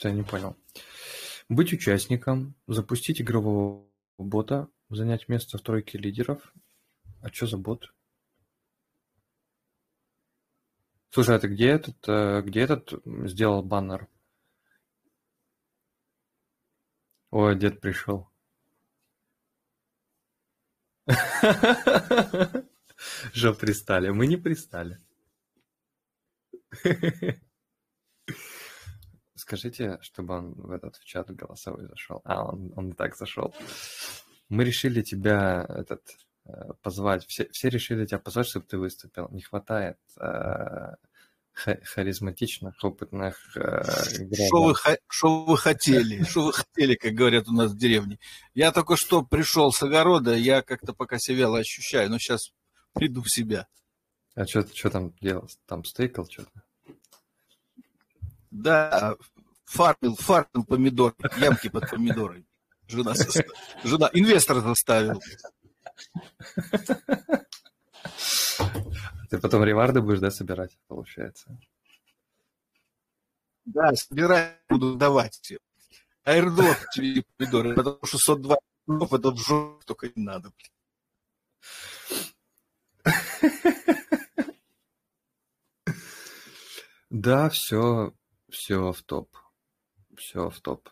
Что-то 0.01 0.15
я 0.15 0.15
не 0.15 0.23
понял. 0.23 0.57
Быть 1.47 1.73
участником, 1.73 2.55
запустить 2.65 3.21
игрового 3.21 3.87
бота, 4.17 4.67
занять 4.89 5.29
место 5.29 5.59
в 5.59 5.61
тройке 5.61 5.99
лидеров. 5.99 6.51
А 7.21 7.31
что 7.31 7.45
за 7.45 7.57
бот? 7.57 7.93
Слушай, 11.11 11.35
а 11.35 11.39
ты 11.39 11.49
где 11.49 11.67
этот, 11.67 11.97
э, 12.07 12.41
где 12.41 12.61
этот 12.61 12.93
сделал 13.27 13.61
баннер? 13.61 14.07
Ой, 17.29 17.55
дед 17.55 17.79
пришел. 17.79 18.27
Что 23.33 23.53
пристали? 23.53 24.09
Мы 24.09 24.25
не 24.25 24.37
пристали. 24.37 24.97
Скажите, 29.41 29.97
чтобы 30.01 30.37
он 30.37 30.53
в 30.53 30.69
этот 30.69 30.97
в 30.97 31.03
чат 31.03 31.31
голосовой 31.31 31.87
зашел. 31.87 32.21
А, 32.25 32.45
он, 32.45 32.71
он 32.75 32.91
и 32.91 32.93
так 32.93 33.17
зашел. 33.17 33.55
Мы 34.49 34.63
решили 34.63 35.01
тебя 35.01 35.65
этот 35.67 36.03
э, 36.45 36.51
позвать. 36.83 37.25
Все, 37.25 37.49
все 37.49 37.69
решили 37.69 38.05
тебя 38.05 38.19
позвать, 38.19 38.47
чтобы 38.47 38.67
ты 38.67 38.77
выступил. 38.77 39.29
Не 39.31 39.41
хватает 39.41 39.97
э, 40.19 40.93
харизматичных, 41.53 42.75
опытных 42.83 43.57
э, 43.57 43.81
Что 44.45 44.61
вы, 44.61 44.75
шо 45.07 45.43
вы 45.43 45.57
хотели? 45.57 46.23
Что 46.23 46.43
вы 46.43 46.53
хотели, 46.53 46.93
как 46.93 47.13
говорят 47.13 47.47
у 47.47 47.53
нас 47.53 47.71
в 47.71 47.77
деревне? 47.77 48.19
Я 48.53 48.71
только 48.71 48.95
что 48.95 49.23
пришел 49.23 49.71
с 49.71 49.81
огорода, 49.81 50.35
я 50.35 50.61
как-то 50.61 50.93
пока 50.93 51.17
себя 51.17 51.39
вяло 51.39 51.57
ощущаю, 51.57 52.11
но 52.11 52.19
сейчас 52.19 52.53
приду 52.93 53.23
в 53.23 53.31
себя. 53.31 53.67
А 54.35 54.45
что 54.45 54.89
там 54.91 55.15
делал? 55.19 55.49
Там 55.65 55.83
стейкал 55.83 56.29
что-то? 56.29 56.63
Да, 58.51 59.15
фармил, 59.65 60.15
фармил 60.17 60.65
помидор, 60.65 61.15
ямки 61.37 61.69
под 61.69 61.89
помидоры. 61.89 62.45
Жена, 62.87 63.13
жена, 63.83 64.09
инвестор 64.13 64.59
заставил. 64.59 65.21
Ты 69.29 69.37
потом 69.39 69.63
реварды 69.63 70.01
будешь, 70.01 70.19
да, 70.19 70.29
собирать, 70.29 70.77
получается? 70.87 71.57
Да, 73.63 73.93
собирать 73.95 74.59
буду 74.67 74.95
давать. 74.95 75.53
Аирдроп 76.23 76.77
тебе 76.93 77.23
помидоры, 77.37 77.73
потому 77.73 77.99
что 78.03 78.17
102 78.17 78.57
это 78.87 79.31
в 79.31 79.37
жопу 79.37 79.81
только 79.85 80.11
не 80.13 80.23
надо. 80.23 80.51
Да, 87.09 87.49
все, 87.49 88.13
все 88.51 88.91
в 88.91 89.01
топ. 89.03 89.35
Все 90.15 90.49
в 90.49 90.59
топ. 90.59 90.89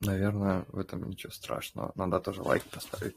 Наверное, 0.00 0.64
в 0.68 0.78
этом 0.78 1.08
ничего 1.08 1.32
страшного. 1.32 1.92
Надо 1.94 2.20
тоже 2.20 2.42
лайк 2.42 2.64
поставить. 2.64 3.16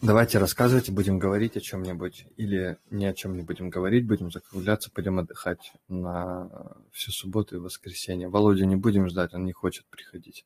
Давайте 0.00 0.38
рассказывайте, 0.38 0.90
будем 0.90 1.18
говорить 1.18 1.56
о 1.56 1.60
чем-нибудь. 1.60 2.26
Или 2.36 2.78
ни 2.90 3.04
о 3.04 3.14
чем 3.14 3.36
не 3.36 3.42
будем 3.42 3.70
говорить, 3.70 4.06
будем 4.06 4.32
закругляться, 4.32 4.90
пойдем 4.90 5.18
отдыхать 5.18 5.72
на 5.88 6.76
всю 6.90 7.12
субботу 7.12 7.56
и 7.56 7.60
воскресенье. 7.60 8.28
Володю 8.28 8.64
не 8.64 8.76
будем 8.76 9.08
ждать, 9.08 9.32
он 9.34 9.44
не 9.44 9.52
хочет 9.52 9.86
приходить. 9.86 10.44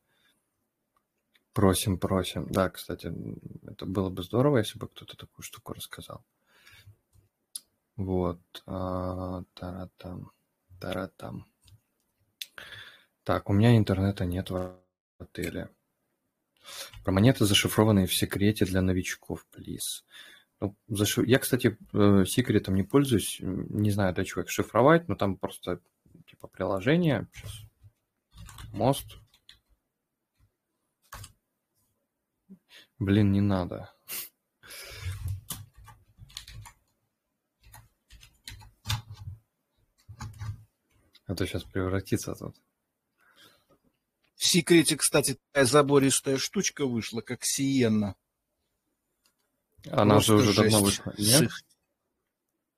Просим, 1.54 1.98
просим. 1.98 2.48
Да, 2.50 2.68
кстати, 2.68 3.11
это 3.66 3.87
было 3.87 4.11
бы 4.11 4.22
здорово, 4.22 4.59
если 4.59 4.78
бы 4.78 4.88
кто-то 4.88 5.16
такую 5.16 5.42
штуку 5.42 5.72
рассказал. 5.72 6.22
Вот. 7.96 8.40
А, 8.66 9.42
таратам. 9.54 10.32
Таратам. 10.80 11.46
Так, 13.24 13.48
у 13.50 13.52
меня 13.52 13.76
интернета 13.76 14.24
нет 14.24 14.50
в 14.50 14.76
отеле. 15.18 15.70
Про 17.04 17.12
монеты, 17.12 17.44
зашифрованные 17.44 18.06
в 18.06 18.14
секрете 18.14 18.64
для 18.64 18.82
новичков, 18.82 19.46
плиз. 19.46 20.04
Ну, 20.61 20.76
зашиф... 20.88 21.26
Я, 21.26 21.38
кстати, 21.38 21.78
э, 21.92 22.24
секретом 22.26 22.74
не 22.74 22.82
пользуюсь. 22.82 23.38
Не 23.40 23.90
знаю, 23.90 24.14
для 24.14 24.24
чего 24.24 24.42
их 24.42 24.50
шифровать, 24.50 25.09
но 25.09 25.14
там 25.14 25.37
просто 25.37 25.80
типа 26.26 26.48
приложение. 26.48 27.28
Сейчас. 27.32 27.52
Мост. 28.72 29.18
Блин, 32.98 33.32
не 33.32 33.40
надо. 33.40 33.95
А 41.26 41.34
то 41.34 41.46
сейчас 41.46 41.64
превратится 41.64 42.34
тут. 42.34 42.56
В 44.36 44.44
секрете, 44.44 44.96
кстати, 44.96 45.38
такая 45.52 45.64
забористая 45.64 46.36
штучка 46.36 46.86
вышла, 46.86 47.20
как 47.20 47.44
Сиенна. 47.44 48.16
Она 49.90 50.14
Просто 50.16 50.38
же 50.38 50.42
уже 50.42 50.52
жесть. 50.52 50.58
давно 50.72 50.80
вышла, 50.84 51.14
нет? 51.16 51.50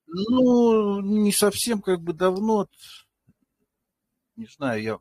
Ну, 0.07 1.01
не 1.01 1.33
совсем 1.33 1.83
как 1.83 2.01
бы 2.01 2.13
давно. 2.13 2.69
Не 4.37 4.47
знаю, 4.47 4.83
я 4.83 4.99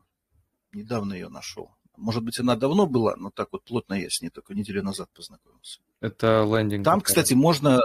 недавно 0.72 1.14
ее 1.14 1.28
нашел. 1.28 1.70
Может 1.96 2.22
быть, 2.22 2.38
она 2.38 2.56
давно 2.56 2.86
была, 2.86 3.16
но 3.16 3.30
так 3.30 3.48
вот 3.52 3.64
плотно 3.64 3.94
я 3.94 4.10
с 4.10 4.20
ней 4.20 4.30
только 4.30 4.54
неделю 4.54 4.82
назад 4.82 5.10
познакомился. 5.12 5.80
Это 6.00 6.44
лендинг. 6.44 6.84
Там, 6.84 7.00
кстати, 7.00 7.34
можно... 7.34 7.80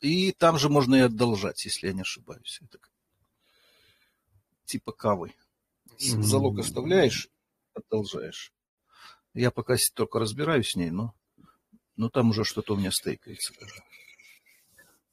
И 0.00 0.32
там 0.32 0.58
же 0.58 0.68
можно 0.68 0.94
и 0.94 1.00
одолжать, 1.00 1.64
если 1.64 1.86
я 1.86 1.92
не 1.94 2.02
ошибаюсь. 2.02 2.60
Это 2.62 2.78
типа 4.66 4.92
кавы. 4.92 5.32
Залог 5.98 6.58
оставляешь, 6.58 7.28
одолжаешь. 7.74 8.52
Я 9.34 9.50
пока 9.50 9.76
только 9.94 10.18
разбираюсь 10.18 10.70
с 10.70 10.76
ней, 10.76 10.90
но, 10.90 11.14
но 11.96 12.08
там 12.08 12.30
уже 12.30 12.44
что-то 12.44 12.74
у 12.74 12.76
меня 12.76 12.90
стейкается. 12.90 13.52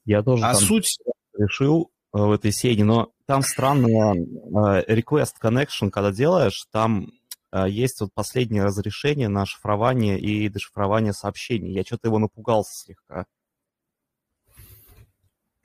Я 0.05 0.23
тоже 0.23 0.45
а 0.45 0.53
суть... 0.55 0.97
решил 1.37 1.91
э, 2.13 2.17
в 2.17 2.31
этой 2.31 2.51
сети, 2.51 2.83
но 2.83 3.11
там 3.25 3.41
странная 3.41 4.13
э, 4.15 4.93
request 4.93 5.33
connection, 5.41 5.89
когда 5.89 6.11
делаешь, 6.11 6.67
там 6.71 7.11
э, 7.51 7.69
есть 7.69 8.01
вот 8.01 8.13
последнее 8.13 8.63
разрешение 8.63 9.29
на 9.29 9.45
шифрование 9.45 10.19
и 10.19 10.49
дешифрование 10.49 11.13
сообщений. 11.13 11.73
Я 11.73 11.83
что-то 11.83 12.07
его 12.07 12.19
напугался 12.19 12.85
слегка. 12.85 13.25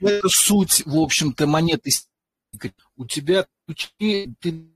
Это 0.00 0.28
суть, 0.28 0.84
в 0.86 0.96
общем-то, 0.96 1.46
монеты. 1.46 1.90
У 2.96 3.06
тебя 3.06 3.46
ты 3.66 4.68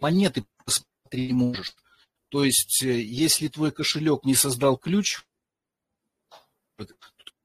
монеты 0.00 0.44
посмотреть 0.64 1.30
не 1.30 1.32
можешь. 1.32 1.74
То 2.28 2.44
есть, 2.44 2.82
э, 2.82 3.00
если 3.00 3.48
твой 3.48 3.72
кошелек 3.72 4.24
не 4.24 4.34
создал 4.34 4.76
ключ, 4.76 5.24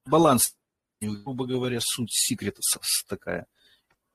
баланс, 0.05 0.55
грубо 1.01 1.45
говоря, 1.45 1.79
суть 1.81 2.13
секрета 2.13 2.61
такая. 3.07 3.47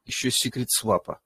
Еще 0.04 0.30
секрет 0.30 0.70
свапа. 0.70 1.20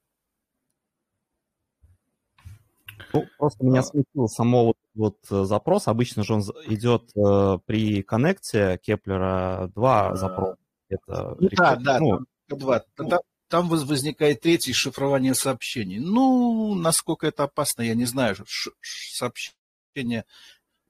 Ну, 3.13 3.27
просто 3.39 3.65
меня 3.65 3.81
а. 3.81 3.83
смутил 3.83 4.29
само 4.29 4.67
вот, 4.67 4.77
вот 4.95 5.19
э, 5.31 5.45
запрос. 5.45 5.89
Обычно 5.89 6.25
же 6.25 6.35
он 6.35 6.41
идет 6.67 7.11
э, 7.17 7.59
при 7.65 8.03
коннекте 8.03 8.79
Кеплера 8.83 9.71
два 9.75 10.11
а. 10.11 10.17
запроса. 10.17 10.59
Это 10.89 11.37
ну, 11.39 11.49
да, 11.53 11.77
да, 11.77 12.01
ну, 12.01 12.21
два. 12.49 12.85
Там, 12.95 13.21
там 13.49 13.69
возникает 13.69 14.41
третий 14.41 14.73
шифрование 14.73 15.35
сообщений. 15.35 15.99
Ну, 15.99 16.75
насколько 16.75 17.27
это 17.27 17.45
опасно, 17.45 17.83
я 17.83 17.95
не 17.95 18.05
знаю. 18.05 18.37
Ш 18.47 18.71
сообщение. 18.81 20.25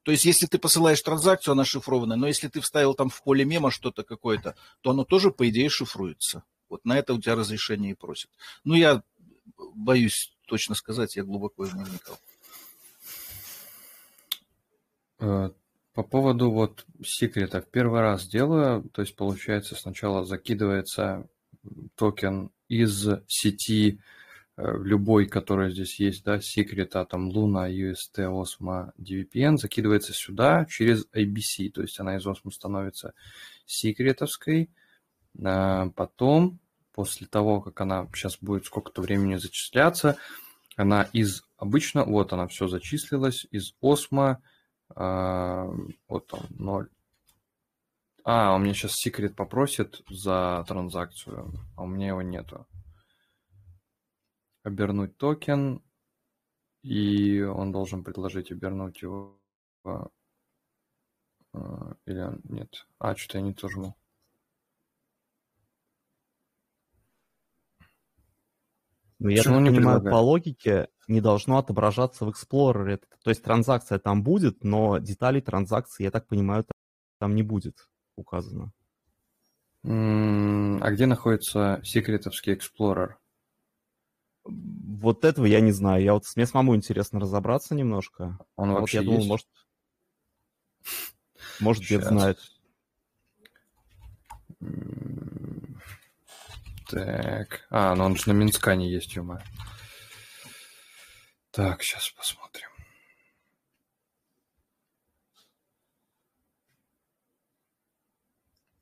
То 0.02 0.12
есть, 0.12 0.24
если 0.24 0.46
ты 0.46 0.58
посылаешь 0.58 1.02
транзакцию, 1.02 1.52
она 1.52 1.64
шифрованная, 1.64 2.16
но 2.16 2.28
если 2.28 2.48
ты 2.48 2.60
вставил 2.60 2.94
там 2.94 3.08
в 3.08 3.22
поле 3.22 3.44
мема 3.44 3.70
что-то 3.70 4.04
какое-то, 4.04 4.54
то 4.80 4.90
оно 4.90 5.04
тоже, 5.04 5.30
по 5.30 5.48
идее, 5.48 5.68
шифруется. 5.68 6.44
Вот 6.68 6.84
на 6.84 6.98
это 6.98 7.12
у 7.12 7.20
тебя 7.20 7.34
разрешение 7.34 7.90
и 7.90 7.94
просят. 7.94 8.30
Ну, 8.64 8.74
я 8.74 9.02
боюсь 9.74 10.32
точно 10.46 10.74
сказать, 10.74 11.16
я 11.16 11.24
глубоко 11.24 11.66
не 11.66 11.84
вникал. 11.84 12.18
Э, 15.18 15.50
по 15.92 16.02
поводу 16.02 16.50
вот 16.50 16.84
секретов. 17.04 17.66
Первый 17.70 18.00
раз 18.00 18.26
делаю, 18.26 18.88
то 18.90 19.02
есть 19.02 19.16
получается 19.16 19.74
сначала 19.74 20.24
закидывается 20.24 21.28
токен 21.94 22.50
из 22.68 23.08
сети 23.28 24.00
э, 24.56 24.78
любой, 24.82 25.26
которая 25.26 25.70
здесь 25.70 26.00
есть, 26.00 26.24
да, 26.24 26.36
Secret, 26.36 27.04
там 27.06 27.30
Luna, 27.30 27.70
UST, 27.70 28.26
Osmo, 28.26 28.92
DVPN, 28.98 29.56
закидывается 29.56 30.12
сюда 30.12 30.64
через 30.66 31.06
ABC, 31.14 31.70
то 31.70 31.82
есть 31.82 31.98
она 32.00 32.16
из 32.16 32.26
Osmo 32.26 32.50
становится 32.50 33.14
секретовской. 33.66 34.70
А 35.44 35.90
потом, 35.90 36.58
после 36.92 37.26
того, 37.26 37.60
как 37.60 37.80
она 37.80 38.08
сейчас 38.14 38.38
будет 38.40 38.64
сколько-то 38.64 39.02
времени 39.02 39.36
зачисляться, 39.36 40.16
она 40.76 41.02
из 41.12 41.42
обычно, 41.56 42.04
вот 42.04 42.32
она 42.32 42.46
все 42.48 42.68
зачислилась, 42.68 43.46
из 43.50 43.74
Osmo, 43.80 44.38
а, 44.94 45.68
вот 46.08 46.26
там 46.26 46.40
0, 46.50 46.88
а, 48.28 48.52
он 48.52 48.62
мне 48.62 48.74
сейчас 48.74 48.96
секрет 48.96 49.36
попросит 49.36 50.02
за 50.10 50.64
транзакцию, 50.66 51.52
а 51.76 51.84
у 51.84 51.86
меня 51.86 52.08
его 52.08 52.22
нету. 52.22 52.66
Обернуть 54.64 55.16
токен, 55.16 55.80
и 56.82 57.40
он 57.40 57.70
должен 57.70 58.02
предложить 58.02 58.50
обернуть 58.50 59.00
его. 59.00 59.40
А, 59.84 60.08
или 62.04 62.52
нет? 62.52 62.88
А, 62.98 63.14
что-то 63.14 63.38
я 63.38 63.44
не 63.44 63.54
то 63.54 63.68
жму. 63.68 63.94
Ну, 69.20 69.28
я 69.28 69.36
Почему 69.36 69.54
так 69.54 69.62
не 69.62 69.70
понимаю, 69.70 70.02
по 70.02 70.16
логике 70.16 70.88
не 71.06 71.20
должно 71.20 71.58
отображаться 71.58 72.24
в 72.24 72.30
Explorer. 72.30 73.00
То 73.22 73.30
есть 73.30 73.44
транзакция 73.44 74.00
там 74.00 74.24
будет, 74.24 74.64
но 74.64 74.98
деталей 74.98 75.42
транзакции, 75.42 76.02
я 76.02 76.10
так 76.10 76.26
понимаю, 76.26 76.66
там 77.20 77.36
не 77.36 77.44
будет 77.44 77.88
указано. 78.16 78.72
А 79.84 80.90
где 80.90 81.06
находится 81.06 81.80
секретовский 81.84 82.54
Explorer? 82.54 83.14
Вот 84.44 85.24
этого 85.24 85.46
я 85.46 85.60
не 85.60 85.72
знаю. 85.72 86.02
Я 86.02 86.14
вот 86.14 86.24
мне 86.34 86.46
самому 86.46 86.74
интересно 86.74 87.20
разобраться 87.20 87.74
немножко. 87.74 88.38
Он 88.56 88.72
вот 88.72 88.80
вообще 88.80 88.98
я 88.98 89.04
думал, 89.04 89.18
есть? 89.18 89.28
может, 89.28 89.46
может, 91.60 91.84
дед 91.84 92.04
знает. 92.04 92.38
Так. 96.88 97.66
А, 97.70 97.94
ну 97.94 98.04
он 98.04 98.16
же 98.16 98.28
на 98.28 98.32
Минскане 98.32 98.90
есть, 98.90 99.14
ё 99.16 99.38
Так, 101.50 101.82
сейчас 101.82 102.10
посмотрим. 102.10 102.68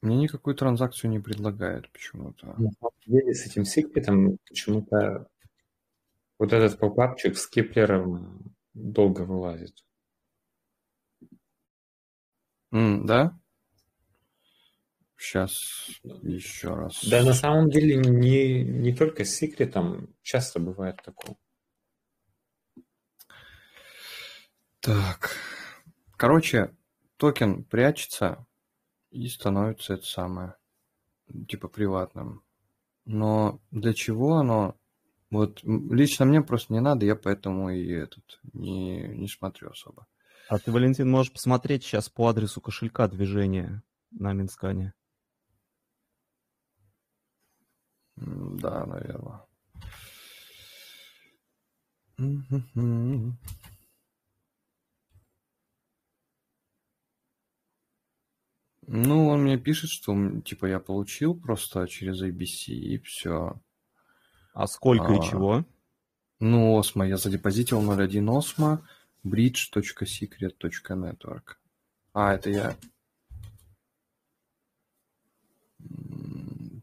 Мне 0.04 0.16
никакую 0.18 0.54
транзакцию 0.54 1.10
не 1.10 1.18
предлагает 1.18 1.90
почему-то. 1.90 2.48
На 2.58 2.70
самом 2.72 2.92
деле 3.06 3.32
с 3.32 3.46
этим 3.46 3.64
секретом 3.64 4.36
почему-то 4.46 5.26
вот 6.38 6.52
этот 6.52 6.78
попапчик 6.78 7.38
с 7.38 7.46
Кеплером 7.46 8.54
долго 8.74 9.22
вылазит. 9.22 9.82
Mm, 12.70 13.04
да? 13.04 13.40
Сейчас 15.16 15.56
еще 16.20 16.74
раз. 16.74 17.02
Да, 17.08 17.22
на 17.22 17.32
самом 17.32 17.70
деле 17.70 17.96
не, 17.96 18.62
не 18.62 18.94
только 18.94 19.24
с 19.24 19.30
секретом, 19.30 20.14
часто 20.20 20.60
бывает 20.60 21.00
такое. 21.02 21.34
Так. 24.80 25.30
Короче, 26.18 26.76
токен 27.16 27.64
прячется 27.64 28.46
и 29.14 29.28
становится 29.28 29.94
это 29.94 30.04
самое, 30.04 30.56
типа 31.48 31.68
приватным. 31.68 32.42
Но 33.04 33.60
для 33.70 33.94
чего 33.94 34.34
оно? 34.34 34.76
Вот 35.30 35.60
лично 35.62 36.24
мне 36.24 36.42
просто 36.42 36.72
не 36.72 36.80
надо, 36.80 37.06
я 37.06 37.14
поэтому 37.14 37.70
и 37.70 37.86
этот 37.88 38.40
не, 38.52 39.08
не 39.08 39.28
смотрю 39.28 39.70
особо. 39.70 40.06
А 40.48 40.58
ты, 40.58 40.72
Валентин, 40.72 41.10
можешь 41.10 41.32
посмотреть 41.32 41.84
сейчас 41.84 42.08
по 42.08 42.28
адресу 42.28 42.60
кошелька 42.60 43.08
движения 43.08 43.82
на 44.10 44.32
Минскане. 44.32 44.94
Да, 48.16 48.84
наверное. 48.86 49.46
Ну, 58.86 59.28
он 59.28 59.42
мне 59.42 59.58
пишет, 59.58 59.90
что 59.90 60.40
типа 60.40 60.66
я 60.66 60.80
получил 60.80 61.34
просто 61.34 61.86
через 61.86 62.22
ABC 62.22 62.72
и 62.72 62.98
все. 62.98 63.58
А 64.52 64.66
сколько 64.66 65.06
а, 65.06 65.16
и 65.16 65.22
чего? 65.22 65.64
Ну, 66.40 66.78
Осмо, 66.78 67.06
я 67.06 67.16
задепозитил 67.16 67.80
0.1 67.82 68.38
Осмо, 68.38 68.86
bridge.secret.network. 69.24 71.56
А, 72.12 72.34
это 72.34 72.50
я... 72.50 72.76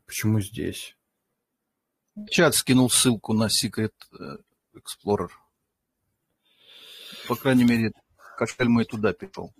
Почему 0.05 0.41
здесь? 0.41 0.97
чат 2.29 2.55
скинул 2.55 2.89
ссылку 2.89 3.33
на 3.33 3.47
Secret 3.47 3.93
э, 4.19 4.37
Explorer. 4.75 5.29
По 7.27 7.35
крайней 7.35 7.63
мере, 7.63 7.91
кошель 8.37 8.67
мой 8.67 8.85
туда 8.85 9.13
пихал. 9.13 9.53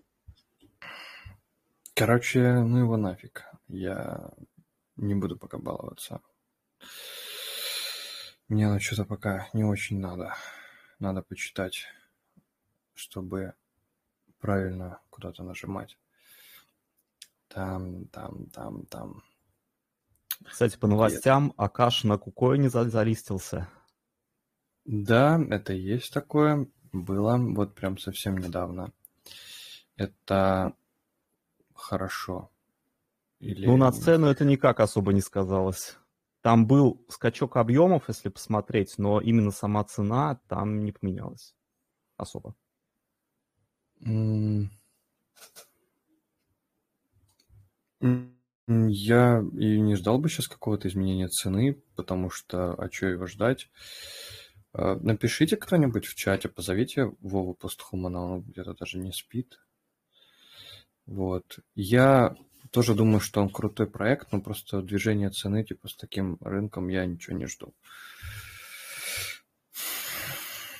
Короче, 2.02 2.64
ну 2.64 2.80
его 2.80 2.98
нафиг. 2.98 3.46
Я 3.68 4.32
не 4.96 5.14
буду 5.14 5.38
пока 5.38 5.60
баловаться. 5.60 6.20
Мне 8.48 8.68
ну 8.68 8.80
что-то 8.80 9.06
пока 9.06 9.50
не 9.54 9.64
очень 9.64 10.00
надо. 10.00 10.34
Надо 10.98 11.22
почитать, 11.22 11.86
чтобы 12.96 13.54
правильно 14.40 15.00
куда-то 15.12 15.44
нажимать. 15.44 15.96
Там, 17.50 18.08
там, 18.08 18.48
там, 18.48 18.88
там. 18.88 19.24
Кстати, 20.44 20.78
по 20.78 20.88
новостям, 20.88 21.54
Акаш 21.56 22.04
на 22.04 22.18
Кукое 22.18 22.58
не 22.58 22.70
залистился. 22.70 23.70
Да, 24.86 25.40
это 25.52 25.74
есть 25.74 26.12
такое. 26.12 26.68
Было 26.92 27.38
вот 27.38 27.76
прям 27.76 28.00
совсем 28.00 28.40
недавно. 28.40 28.92
Это 29.98 30.74
хорошо. 31.76 32.52
Или... 33.40 33.66
Ну, 33.66 33.78
на 33.78 33.92
цену 33.92 34.28
это 34.28 34.46
никак 34.46 34.80
особо 34.80 35.14
не 35.14 35.22
сказалось. 35.22 35.98
Там 36.42 36.66
был 36.66 37.06
скачок 37.10 37.58
объемов, 37.58 38.08
если 38.08 38.30
посмотреть, 38.30 38.98
но 38.98 39.22
именно 39.22 39.52
сама 39.52 39.84
цена 39.84 40.40
там 40.48 40.84
не 40.84 40.92
поменялась 40.92 41.56
особо. 42.18 42.56
Я 48.68 49.44
и 49.58 49.80
не 49.80 49.96
ждал 49.96 50.18
бы 50.18 50.30
сейчас 50.30 50.48
какого-то 50.48 50.88
изменения 50.88 51.28
цены, 51.28 51.84
потому 51.96 52.30
что, 52.30 52.74
а 52.74 52.90
что 52.92 53.08
его 53.08 53.28
ждать? 53.28 53.70
А, 54.74 54.96
напишите 54.96 55.58
кто-нибудь 55.58 56.06
в 56.06 56.16
чате, 56.16 56.48
позовите 56.48 57.12
Вову 57.20 57.54
Постхумана, 57.54 58.22
он 58.22 58.42
где-то 58.44 58.74
даже 58.74 58.98
не 58.98 59.12
спит. 59.12 59.60
Вот. 61.12 61.60
Я 61.76 62.38
тоже 62.72 62.96
думаю, 62.96 63.20
что 63.20 63.42
он 63.42 63.50
крутой 63.50 63.88
проект, 63.88 64.32
но 64.32 64.40
просто 64.40 64.82
движение 64.82 65.30
цены, 65.30 65.66
типа, 65.66 65.90
с 65.90 65.96
таким 65.98 66.38
рынком 66.40 66.88
я 66.88 67.06
ничего 67.06 67.36
не 67.36 67.48
жду. 67.48 67.74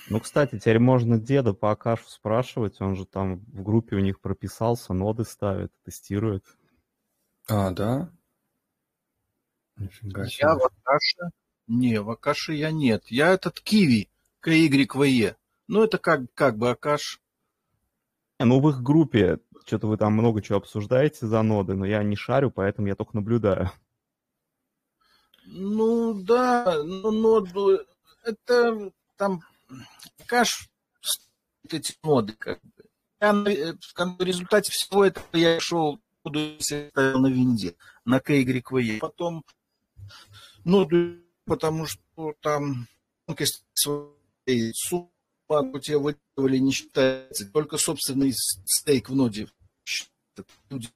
Ну, 0.10 0.22
кстати, 0.22 0.58
теперь 0.58 0.80
можно 0.80 1.20
деда 1.20 1.54
по 1.54 1.72
Акашу 1.72 2.08
спрашивать, 2.08 2.80
он 2.80 2.96
же 2.96 3.06
там 3.06 3.40
в 3.40 3.62
группе 3.62 3.98
у 3.98 4.00
них 4.00 4.22
прописался, 4.22 4.94
ноды 4.94 5.26
ставит, 5.26 5.74
тестирует. 5.84 6.46
А, 7.50 7.72
да? 7.72 8.10
Нифига 9.76 10.28
себе. 10.28 10.48
Я 10.48 10.56
в 10.56 10.66
Акаше? 10.66 11.32
Не, 11.68 12.02
в 12.02 12.10
Акаше 12.10 12.54
я 12.54 12.72
нет. 12.72 13.04
Я 13.08 13.34
этот 13.34 13.60
Киви, 13.60 14.10
KYVE. 14.46 15.36
Ну, 15.68 15.84
это 15.84 15.98
как, 15.98 16.34
как 16.34 16.58
бы 16.58 16.70
Акаш. 16.70 17.22
Ну, 18.40 18.62
в 18.62 18.70
их 18.70 18.82
группе 18.82 19.40
что-то 19.66 19.88
вы 19.88 19.98
там 19.98 20.14
много 20.14 20.42
чего 20.42 20.58
обсуждаете 20.58 21.26
за 21.26 21.42
ноды, 21.42 21.76
но 21.76 21.86
я 21.86 22.04
не 22.04 22.16
шарю, 22.16 22.52
поэтому 22.52 22.88
я 22.88 22.96
только 22.96 23.16
наблюдаю. 23.16 23.72
Ну, 25.46 26.14
да, 26.14 26.82
но 26.84 27.12
ноду... 27.12 27.80
Это 28.24 28.92
там 29.18 29.42
Акаш 30.20 30.70
эти 31.70 31.94
ноды 32.04 32.34
как 32.34 32.60
бы. 32.62 32.84
Я, 33.20 33.34
в 33.34 34.22
результате 34.22 34.72
всего 34.72 35.06
этого 35.06 35.26
я 35.34 35.60
шел 35.60 36.00
буду 36.24 36.58
ставил 36.60 37.20
на 37.20 37.28
винде, 37.28 37.76
на 38.06 38.18
KYV. 38.18 39.00
Потом, 39.00 39.44
ну, 40.64 40.88
потому 41.46 41.86
что 41.86 42.34
там 42.42 42.88
тонкость 43.26 43.66
своей 43.74 44.74
суммы 44.74 45.10
у 45.60 45.80
тебя 45.80 46.00
выдавали 46.00 46.58
не 46.58 46.72
считается. 46.72 47.52
Только 47.52 47.78
собственный 47.78 48.32
стейк 48.34 49.10
в 49.10 49.16
ноде 49.16 49.48
люди 50.70 50.88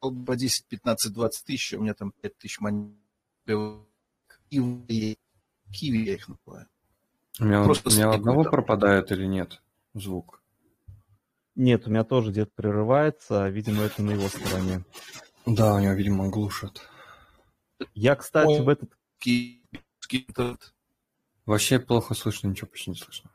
по 0.00 0.36
10, 0.36 0.66
15, 0.68 1.12
20 1.12 1.44
тысяч, 1.44 1.72
у 1.74 1.80
меня 1.80 1.94
там 1.94 2.12
5 2.12 2.38
тысяч 2.38 2.60
монет. 2.60 2.94
Киви, 4.50 5.18
киви 5.72 6.04
я 6.04 6.14
их 6.14 6.28
называю. 6.28 6.68
У 7.40 7.44
меня, 7.44 7.64
Просто 7.64 7.88
у 7.88 7.92
меня 7.92 8.10
одного 8.10 8.44
пропадает 8.44 9.12
или 9.12 9.26
нет 9.26 9.62
звук? 9.94 10.42
Нет, 11.54 11.86
у 11.86 11.90
меня 11.90 12.04
тоже 12.04 12.30
где-то 12.30 12.52
прерывается, 12.54 13.44
а, 13.44 13.50
видимо, 13.50 13.82
это 13.82 14.02
на 14.02 14.12
его 14.12 14.28
стороне. 14.28 14.84
Да, 15.44 15.74
у 15.74 15.80
него, 15.80 15.92
видимо, 15.92 16.28
глушат. 16.28 16.80
Я, 17.94 18.16
кстати, 18.16 18.60
Ой. 18.60 18.62
в 18.62 18.68
этот... 18.68 18.94
Вообще 21.46 21.78
плохо 21.78 22.14
слышно, 22.14 22.48
ничего 22.48 22.68
почти 22.68 22.90
не 22.90 22.96
слышно. 22.96 23.30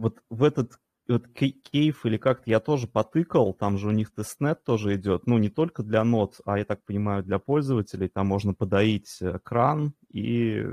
Вот 0.00 0.22
в 0.30 0.44
этот 0.44 0.78
вот 1.06 1.28
кейф 1.28 2.06
или 2.06 2.16
как-то 2.16 2.48
я 2.48 2.58
тоже 2.58 2.86
потыкал, 2.86 3.52
там 3.52 3.76
же 3.76 3.88
у 3.88 3.90
них 3.90 4.14
testnet 4.14 4.64
тоже 4.64 4.96
идет, 4.96 5.26
ну, 5.26 5.36
не 5.36 5.50
только 5.50 5.82
для 5.82 6.04
нод, 6.04 6.40
а, 6.46 6.58
я 6.58 6.64
так 6.64 6.82
понимаю, 6.84 7.22
для 7.22 7.38
пользователей, 7.38 8.08
там 8.08 8.28
можно 8.28 8.54
подоить 8.54 9.18
кран 9.42 9.92
и 10.10 10.64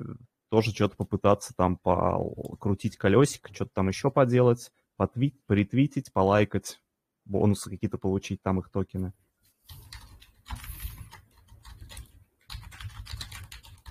тоже 0.50 0.72
что-то 0.72 0.96
попытаться 0.96 1.54
там 1.58 1.76
покрутить 1.76 2.96
колесико, 2.96 3.54
что-то 3.54 3.72
там 3.74 3.90
еще 3.90 4.12
поделать 4.12 4.72
потвит, 4.96 5.36
поретвитить, 5.46 6.14
полайкать, 6.14 6.80
бонусы 7.26 7.70
какие-то 7.70 7.98
получить, 7.98 8.42
там 8.42 8.60
их 8.60 8.70
токены. 8.70 9.14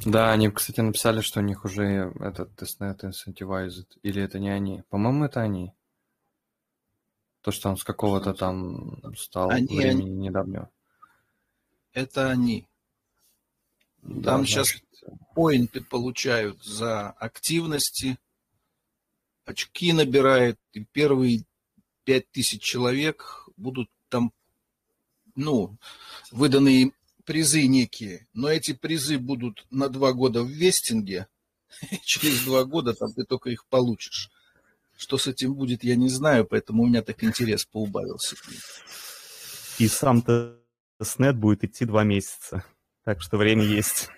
Да, 0.07 0.31
они, 0.31 0.49
кстати, 0.51 0.79
написали, 0.81 1.21
что 1.21 1.41
у 1.41 1.43
них 1.43 1.65
уже 1.65 2.13
этот 2.21 2.55
тестнет 2.55 3.03
incentivized. 3.03 3.89
Или 4.03 4.23
это 4.23 4.39
не 4.39 4.51
они? 4.51 4.85
По-моему, 4.89 5.25
это 5.25 5.41
они. 5.41 5.73
То, 7.41 7.51
что 7.51 7.71
он 7.71 7.77
с 7.77 7.83
какого-то 7.83 8.33
там 8.33 9.03
стал 9.17 9.51
они, 9.51 9.67
времени 9.67 10.03
они... 10.03 10.29
недавнего. 10.29 10.71
Это 11.93 12.31
они. 12.31 12.69
Да, 14.03 14.31
там 14.31 14.47
значит... 14.47 14.67
сейчас 14.67 14.83
поинты 15.35 15.81
получают 15.81 16.63
за 16.63 17.11
активности, 17.11 18.17
очки 19.45 19.93
набирает, 19.93 20.57
и 20.73 20.85
первые 20.85 21.45
пять 22.05 22.31
тысяч 22.31 22.63
человек 22.63 23.49
будут 23.57 23.91
там, 24.09 24.33
ну, 25.35 25.77
выданные 26.31 26.93
призы 27.27 27.67
некие, 27.67 28.27
но 28.33 28.49
эти 28.49 28.73
призы 28.73 29.19
будут 29.19 29.67
на 29.71 29.89
два 29.89 30.13
года 30.13 30.43
в 30.43 30.49
вестинге, 30.49 31.27
через 32.03 32.45
два 32.45 32.65
года 32.65 32.95
там 32.95 33.13
ты 33.13 33.25
только 33.25 33.51
их 33.51 33.67
получишь. 33.67 34.31
Что 34.97 35.19
с 35.19 35.27
этим 35.27 35.55
будет, 35.55 35.85
я 35.85 35.95
не 35.95 36.09
знаю, 36.09 36.47
поэтому 36.47 36.85
у 36.85 36.87
меня 36.87 37.03
так 37.03 37.23
интерес 37.23 37.67
поубавился 37.67 38.35
к 38.37 38.49
ним. 38.49 38.61
И 39.79 39.89
сам 39.89 40.25
тестнет 40.99 41.37
будет 41.37 41.65
идти 41.65 41.85
два 41.85 42.03
месяца, 42.03 42.65
так 43.05 43.21
что 43.21 43.37
время 43.37 43.63
есть. 43.65 44.09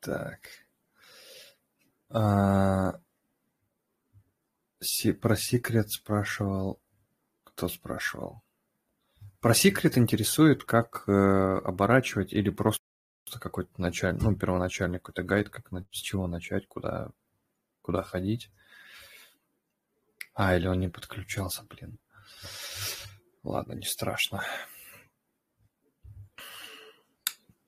Так. 0.00 0.40
А, 2.10 3.00
про 5.20 5.36
секрет 5.36 5.90
спрашивал. 5.90 6.80
Кто 7.44 7.68
спрашивал? 7.68 8.42
Про 9.46 9.54
секрет 9.54 9.96
интересует, 9.96 10.64
как 10.64 11.04
э, 11.06 11.12
оборачивать 11.12 12.32
или 12.32 12.50
просто 12.50 12.82
какой-то 13.30 13.80
начальный, 13.80 14.20
ну, 14.20 14.34
первоначальный 14.34 14.98
какой-то 14.98 15.22
гайд, 15.22 15.50
как 15.50 15.70
с 15.92 15.98
чего 15.98 16.26
начать, 16.26 16.66
куда, 16.66 17.12
куда 17.80 18.02
ходить. 18.02 18.50
А, 20.34 20.56
или 20.56 20.66
он 20.66 20.80
не 20.80 20.88
подключался, 20.88 21.62
блин. 21.62 22.00
Ладно, 23.44 23.74
не 23.74 23.84
страшно. 23.84 24.42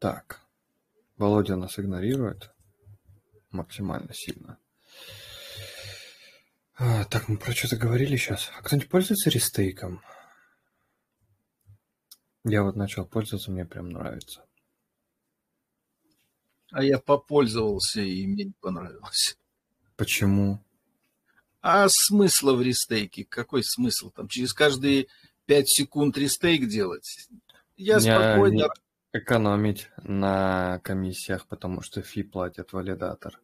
Так. 0.01 0.41
Володя 1.17 1.55
нас 1.55 1.79
игнорирует 1.79 2.51
максимально 3.53 4.13
сильно. 4.15 4.59
А, 6.75 7.05
так, 7.05 7.29
мы 7.29 7.37
про 7.37 7.53
что-то 7.53 7.77
говорили 7.77 8.17
сейчас. 8.17 8.51
А 8.59 8.63
кто-нибудь 8.63 8.91
пользуется 8.91 9.31
restake 9.31 9.81
ом? 9.81 10.03
Я 12.45 12.63
вот 12.63 12.77
начал 12.77 13.05
пользоваться, 13.05 13.51
мне 13.51 13.65
прям 13.65 13.91
нравится. 13.91 14.45
А 16.71 16.85
я 16.85 16.99
попользовался, 16.99 18.01
и 18.01 18.27
мне 18.27 18.45
не 18.45 18.55
понравилось. 18.61 19.39
Почему? 19.97 20.61
А 21.61 21.89
смысла 21.89 22.55
в 22.55 22.63
restake? 22.63 23.25
Какой 23.25 23.65
смысл? 23.65 24.11
Там 24.11 24.29
через 24.29 24.53
каждые 24.53 25.09
5 25.47 25.69
секунд 25.69 26.17
restake 26.19 26.69
делать? 26.69 27.29
Я 27.77 28.01
спокойно... 28.01 28.69
Экономить 29.13 29.89
на 30.03 30.81
комиссиях, 30.81 31.47
потому 31.47 31.81
что 31.81 32.03
fee 32.03 32.23
платят 32.23 32.75
валидатор. 32.75 33.41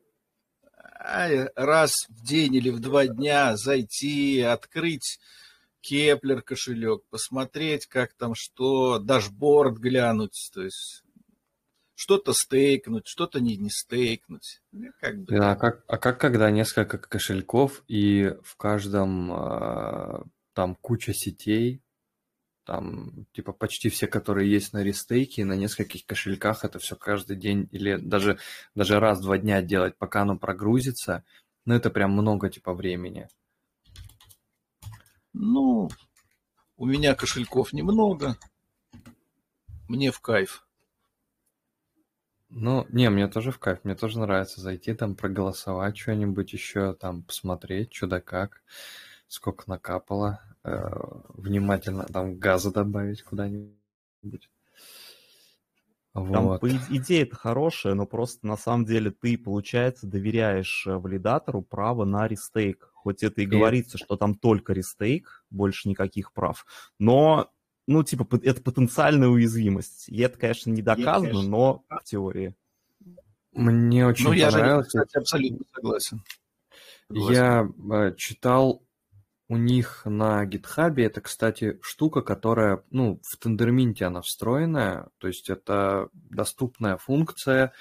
А 0.98 1.28
раз 1.56 2.06
в 2.10 2.22
день 2.22 2.54
или 2.54 2.68
в 2.68 2.80
два 2.80 3.06
дня 3.06 3.56
зайти, 3.56 4.40
открыть 4.40 5.18
Keplr 5.84 6.40
кошелек, 6.40 7.04
посмотреть, 7.10 7.86
как 7.86 8.14
там 8.14 8.34
что, 8.34 8.98
дашборд 8.98 9.76
глянуть, 9.76 10.50
то 10.54 10.62
есть 10.62 11.02
что-то 11.94 12.32
stake 12.32 12.69
нуть, 12.69 13.06
что-то 13.06 13.38
не, 13.38 13.58
не 13.58 13.68
stake 13.68 14.15
нуть. 14.15 14.62
Как 14.98 15.22
бы, 15.22 15.36
а, 15.36 15.54
как, 15.56 15.84
а 15.86 15.98
как 15.98 16.18
когда 16.18 16.50
несколько 16.50 16.96
кошельков 16.96 17.84
и 17.86 18.34
в 18.42 18.56
каждом 18.56 19.30
э, 19.30 20.22
там 20.54 20.74
куча 20.76 21.12
сетей, 21.12 21.82
там 22.64 23.26
типа 23.32 23.52
почти 23.52 23.90
все, 23.90 24.06
которые 24.06 24.50
есть 24.50 24.72
на 24.72 24.82
рестейке, 24.82 25.44
на 25.44 25.52
нескольких 25.52 26.06
кошельках, 26.06 26.64
это 26.64 26.78
все 26.78 26.96
каждый 26.96 27.36
день 27.36 27.68
или 27.72 27.96
даже, 27.96 28.38
даже 28.74 29.00
раз 29.00 29.18
в 29.18 29.24
два 29.24 29.36
дня 29.36 29.60
делать, 29.60 29.98
пока 29.98 30.22
оно 30.22 30.38
прогрузится, 30.38 31.24
ну 31.66 31.74
это 31.74 31.90
прям 31.90 32.12
много 32.12 32.48
типа 32.48 32.72
времени. 32.72 33.28
Ну, 35.34 35.88
у 36.76 36.86
меня 36.86 37.16
кошельков 37.16 37.72
немного, 37.72 38.36
мне 39.88 40.12
в 40.12 40.20
кайф. 40.20 40.64
Ну, 42.50 42.86
не, 42.90 43.10
мне 43.10 43.26
тоже 43.26 43.50
в 43.50 43.58
кайф, 43.58 43.80
мне 43.82 43.96
тоже 43.96 44.20
нравится 44.20 44.60
зайти 44.60 44.94
там, 44.94 45.16
проголосовать 45.16 45.98
что-нибудь 45.98 46.52
еще, 46.52 46.94
там, 46.94 47.24
посмотреть, 47.24 47.92
что 47.92 48.06
да 48.06 48.20
как, 48.20 48.62
сколько 49.26 49.64
накапало, 49.66 50.40
э, 50.62 50.88
внимательно 51.30 52.04
там 52.04 52.38
газа 52.38 52.72
добавить 52.72 53.24
куда-нибудь. 53.24 54.48
Там, 56.14 56.44
вот. 56.44 56.60
по 56.60 56.68
идее, 56.68 57.22
это 57.22 57.34
хорошее, 57.34 57.94
но 57.94 58.06
просто 58.06 58.46
на 58.46 58.56
самом 58.56 58.84
деле 58.84 59.10
ты, 59.10 59.36
получается, 59.36 60.06
доверяешь 60.06 60.86
э, 60.86 60.96
валидатору 60.96 61.60
право 61.60 62.04
на 62.04 62.28
restake. 62.28 62.92
Хоть 62.94 63.24
это 63.24 63.40
и, 63.40 63.44
и 63.44 63.48
говорится, 63.48 63.98
что 63.98 64.16
там 64.16 64.36
только 64.36 64.72
restake, 64.72 65.44
больше 65.50 65.88
никаких 65.88 66.32
прав. 66.32 66.66
Но 67.00 67.50
ну, 67.88 68.04
типа, 68.04 68.28
это 68.42 68.62
потенциальная 68.62 69.28
уязвимость. 69.28 70.08
И 70.08 70.20
это, 70.20 70.38
конечно, 70.38 70.70
не 70.70 70.82
доказано, 70.82 71.30
конечно. 71.30 71.50
но 71.50 71.84
в 71.88 72.04
теории. 72.04 72.54
Мне 73.52 74.06
очень 74.06 74.24
ну, 74.24 74.30
понравилось. 74.30 74.54
я 74.56 74.76
же, 74.76 74.82
кстати, 74.84 75.18
абсолютно 75.18 75.66
согласен. 75.74 76.22
Я 77.10 77.68
э, 77.92 78.14
читал 78.16 78.83
у 79.54 79.56
них 79.56 80.02
на 80.04 80.44
гитхабе, 80.44 81.04
это, 81.04 81.20
кстати, 81.20 81.78
штука, 81.80 82.22
которая, 82.22 82.82
ну, 82.90 83.20
в 83.22 83.36
тендерминте 83.36 84.04
она 84.06 84.20
встроенная, 84.20 85.08
то 85.18 85.28
есть 85.28 85.48
это 85.48 86.08
доступная 86.12 86.96
функция, 86.96 87.72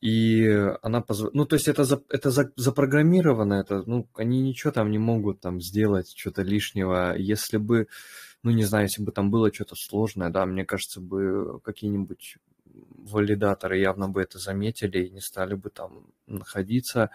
и 0.00 0.46
она 0.82 1.02
позволяет, 1.02 1.34
ну, 1.34 1.44
то 1.44 1.56
есть 1.56 1.68
это, 1.68 1.84
за, 1.84 2.02
это 2.08 2.30
за, 2.30 2.50
запрограммировано, 2.56 3.54
это, 3.54 3.82
ну, 3.84 4.08
они 4.14 4.40
ничего 4.40 4.72
там 4.72 4.90
не 4.90 4.98
могут 4.98 5.40
там 5.40 5.60
сделать, 5.60 6.14
что-то 6.16 6.42
лишнего, 6.42 7.14
если 7.16 7.58
бы 7.58 7.88
ну, 8.42 8.50
не 8.50 8.64
знаю, 8.64 8.86
если 8.86 9.04
бы 9.04 9.12
там 9.12 9.30
было 9.30 9.52
что-то 9.52 9.76
сложное, 9.76 10.30
да, 10.30 10.46
мне 10.46 10.64
кажется, 10.64 11.00
бы 11.00 11.60
какие-нибудь 11.62 12.38
валидаторы 12.64 13.78
явно 13.78 14.08
бы 14.08 14.22
это 14.22 14.38
заметили 14.38 15.04
и 15.04 15.10
не 15.10 15.20
стали 15.20 15.54
бы 15.54 15.70
там 15.70 16.06
находиться. 16.26 17.10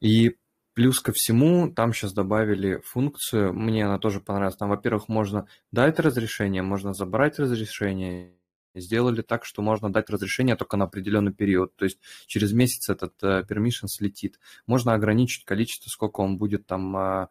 И 0.00 0.36
плюс 0.76 1.00
ко 1.00 1.12
всему, 1.12 1.72
там 1.72 1.92
сейчас 1.92 2.12
добавили 2.12 2.80
функцию, 2.84 3.52
мне 3.52 3.84
она 3.84 3.98
тоже 3.98 4.20
понравилась. 4.20 4.56
Там, 4.56 4.68
во-первых, 4.68 5.08
можно 5.08 5.48
дать 5.72 5.98
разрешение, 5.98 6.62
можно 6.62 6.94
забрать 6.94 7.40
разрешение. 7.40 8.32
Сделали 8.74 9.22
так, 9.22 9.44
что 9.44 9.62
можно 9.62 9.90
дать 9.90 10.10
разрешение 10.10 10.54
только 10.54 10.76
на 10.76 10.84
определенный 10.84 11.32
период. 11.32 11.74
То 11.76 11.86
есть 11.86 11.98
через 12.26 12.52
месяц 12.52 12.90
этот 12.90 13.14
uh, 13.22 13.42
permission 13.48 13.86
слетит. 13.88 14.38
Можно 14.66 14.92
ограничить 14.92 15.46
количество, 15.46 15.88
сколько 15.88 16.20
он 16.20 16.36
будет 16.36 16.66
там 16.66 16.94
uh, 16.94 17.28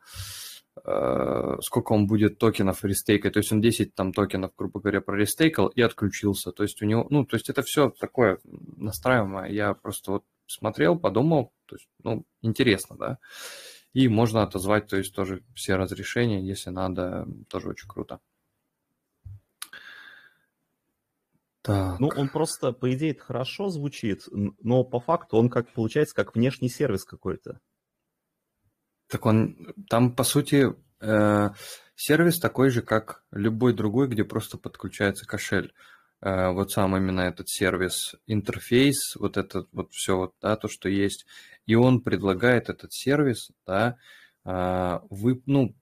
Э, 0.84 1.56
сколько 1.62 1.94
он 1.94 2.06
будет 2.06 2.38
токенов 2.38 2.84
рестейкать. 2.84 3.34
То 3.34 3.40
есть 3.40 3.52
он 3.52 3.62
10 3.62 3.96
там 3.96 4.12
токенов, 4.12 4.52
грубо 4.58 4.82
говоря, 4.82 5.02
прорестейкал 5.02 5.68
и 5.68 5.82
отключился. 5.82 6.52
То 6.52 6.64
есть 6.64 6.82
у 6.82 6.86
него, 6.86 7.08
ну, 7.10 7.26
то 7.26 7.36
есть 7.36 7.50
это 7.50 7.62
все 7.62 7.90
такое 7.90 8.40
настраиваемое. 8.44 9.50
Я 9.52 9.74
просто 9.74 10.12
вот 10.12 10.24
смотрел, 10.48 11.00
подумал, 11.00 11.54
то 11.66 11.76
есть, 11.76 11.88
ну, 12.04 12.26
интересно, 12.42 12.98
да. 12.98 13.20
И 13.94 14.08
можно 14.08 14.44
отозвать, 14.44 14.88
то 14.88 14.98
есть 14.98 15.14
тоже 15.14 15.44
все 15.56 15.76
разрешения, 15.76 16.46
если 16.46 16.70
надо, 16.70 17.28
тоже 17.48 17.70
очень 17.70 17.88
круто. 17.88 18.20
Так. 21.66 22.00
Ну, 22.00 22.10
он 22.16 22.30
просто, 22.30 22.74
по 22.74 22.94
идее, 22.94 23.12
это 23.12 23.24
хорошо 23.24 23.70
звучит, 23.70 24.28
но 24.32 24.84
по 24.84 25.00
факту 25.00 25.38
он 25.38 25.50
как 25.50 25.74
получается 25.74 26.14
как 26.14 26.36
внешний 26.36 26.70
сервис 26.70 27.06
какой-то. 27.06 27.60
Так 29.08 29.26
он, 29.26 29.74
там, 29.90 30.16
по 30.16 30.24
сути, 30.24 30.76
э, 31.00 31.50
сервис 31.96 32.40
такой 32.40 32.70
же, 32.70 32.84
как 32.84 33.24
любой 33.32 33.74
другой, 33.74 34.08
где 34.08 34.24
просто 34.24 34.60
подключается 34.60 35.26
кошель. 35.26 35.74
Э, 36.22 36.52
вот 36.52 36.72
сам 36.72 36.96
именно 36.98 37.22
этот 37.22 37.50
сервис, 37.50 38.16
интерфейс, 38.28 39.16
вот 39.16 39.38
это 39.38 39.66
вот 39.72 39.92
все, 39.92 40.18
вот, 40.18 40.36
да, 40.42 40.58
то, 40.58 40.68
что 40.68 40.88
есть. 40.88 41.26
И 41.66 41.76
он 41.76 42.02
предлагает 42.02 42.70
этот 42.70 42.94
сервис, 42.94 43.52
да, 43.66 43.98
э, 44.46 45.00
вы, 45.10 45.42
ну, 45.46 45.76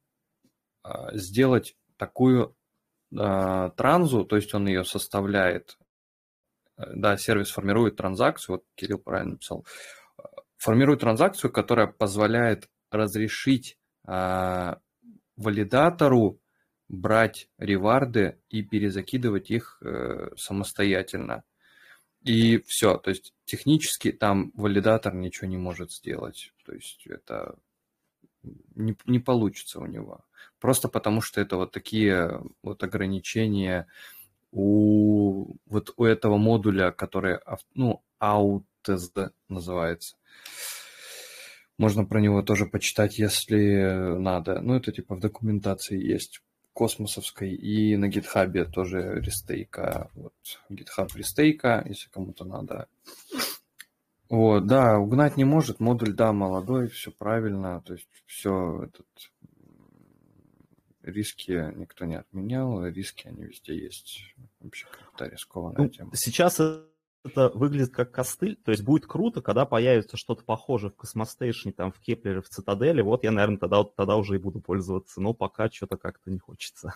э, 0.83 0.89
сделать 1.13 1.75
такую 1.97 2.55
э, 3.11 3.69
транзу, 3.75 4.25
то 4.25 4.35
есть 4.35 4.53
он 4.53 4.67
ее 4.67 4.85
составляет, 4.85 5.77
э, 6.77 6.83
да, 6.95 7.17
сервис 7.17 7.51
формирует 7.51 7.97
транзакцию, 7.97 8.57
вот 8.57 8.65
Кирилл 8.75 8.99
правильно 8.99 9.33
написал, 9.33 9.65
формирует 10.57 11.01
транзакцию, 11.01 11.51
которая 11.51 11.87
позволяет 11.87 12.69
разрешить 12.89 13.77
а, 14.05 14.79
валидатору 15.35 16.39
брать 16.87 17.49
реварды 17.57 18.39
и 18.49 18.61
перезакидывать 18.61 19.49
их 19.49 19.79
э, 19.81 20.29
самостоятельно. 20.37 21.43
И 22.23 22.59
все, 22.65 22.97
то 22.97 23.09
есть 23.09 23.33
технически 23.45 24.11
там 24.11 24.51
валидатор 24.55 25.13
ничего 25.13 25.47
не 25.47 25.57
может 25.57 25.91
сделать. 25.91 26.53
То 26.65 26.73
есть 26.73 27.05
это 27.05 27.55
не, 28.75 28.95
не 29.05 29.19
получится 29.19 29.79
у 29.79 29.85
него. 29.85 30.23
Просто 30.59 30.87
потому 30.87 31.21
что 31.21 31.41
это 31.41 31.57
вот 31.57 31.71
такие 31.71 32.41
вот 32.61 32.83
ограничения 32.83 33.87
у 34.51 35.55
вот 35.65 35.93
у 35.97 36.05
этого 36.05 36.37
модуля, 36.37 36.91
который 36.91 37.39
ну, 37.73 38.03
AUTSD 38.21 39.31
называется. 39.49 40.15
Можно 41.77 42.05
про 42.05 42.21
него 42.21 42.41
тоже 42.43 42.65
почитать, 42.65 43.17
если 43.17 44.17
надо. 44.17 44.61
Ну, 44.61 44.75
это 44.75 44.91
типа 44.91 45.15
в 45.15 45.19
документации 45.19 46.01
есть 46.01 46.41
космосовской 46.73 47.53
и 47.53 47.95
на 47.95 48.07
гитхабе 48.07 48.65
тоже 48.65 49.21
рестейка. 49.21 50.09
Вот, 50.15 50.33
GitHub 50.69 51.15
restake 51.15 51.68
а, 51.68 51.83
если 51.87 52.09
кому-то 52.09 52.45
надо. 52.45 52.87
Вот, 54.29 54.65
да, 54.65 54.97
угнать 54.97 55.37
не 55.37 55.43
может, 55.43 55.79
модуль, 55.79 56.13
да, 56.13 56.33
молодой, 56.33 56.87
все 56.87 57.11
правильно, 57.11 57.81
то 57.85 57.93
есть 57.93 58.07
все 58.25 58.83
этот 58.85 59.07
риски 61.03 61.71
никто 61.75 62.05
не 62.05 62.15
отменял, 62.15 62.85
риски 62.87 63.27
они 63.27 63.43
везде 63.43 63.77
есть. 63.77 64.33
Вообще 64.59 64.87
как-то 64.87 65.27
рискованная 65.27 65.83
ну, 65.83 65.89
тема. 65.89 66.11
Сейчас 66.15 66.59
это 67.23 67.49
выглядит 67.49 67.93
как 67.93 68.11
костыль, 68.11 68.55
то 68.55 68.71
есть 68.71 68.83
будет 68.83 69.05
круто, 69.05 69.41
когда 69.41 69.65
появится 69.65 70.17
что-то 70.17 70.43
похожее 70.43 70.91
в 70.91 70.95
Cosmostation 70.95 71.61
е, 71.61 71.71
там, 71.71 71.91
в 71.91 71.99
Keplr 71.99 72.29
е, 72.29 72.41
в 72.41 72.49
Цитадели, 72.49 73.01
вот 73.01 73.23
я, 73.23 73.31
наверное, 73.31 73.57
тогда, 73.57 73.83
тогда 73.83 74.17
уже 74.17 74.35
и 74.35 74.39
буду 74.39 74.59
пользоваться, 74.59 75.21
но 75.21 75.33
пока 75.33 75.69
что-то 75.69 75.97
как-то 75.97 76.31
не 76.31 76.39
хочется. 76.39 76.93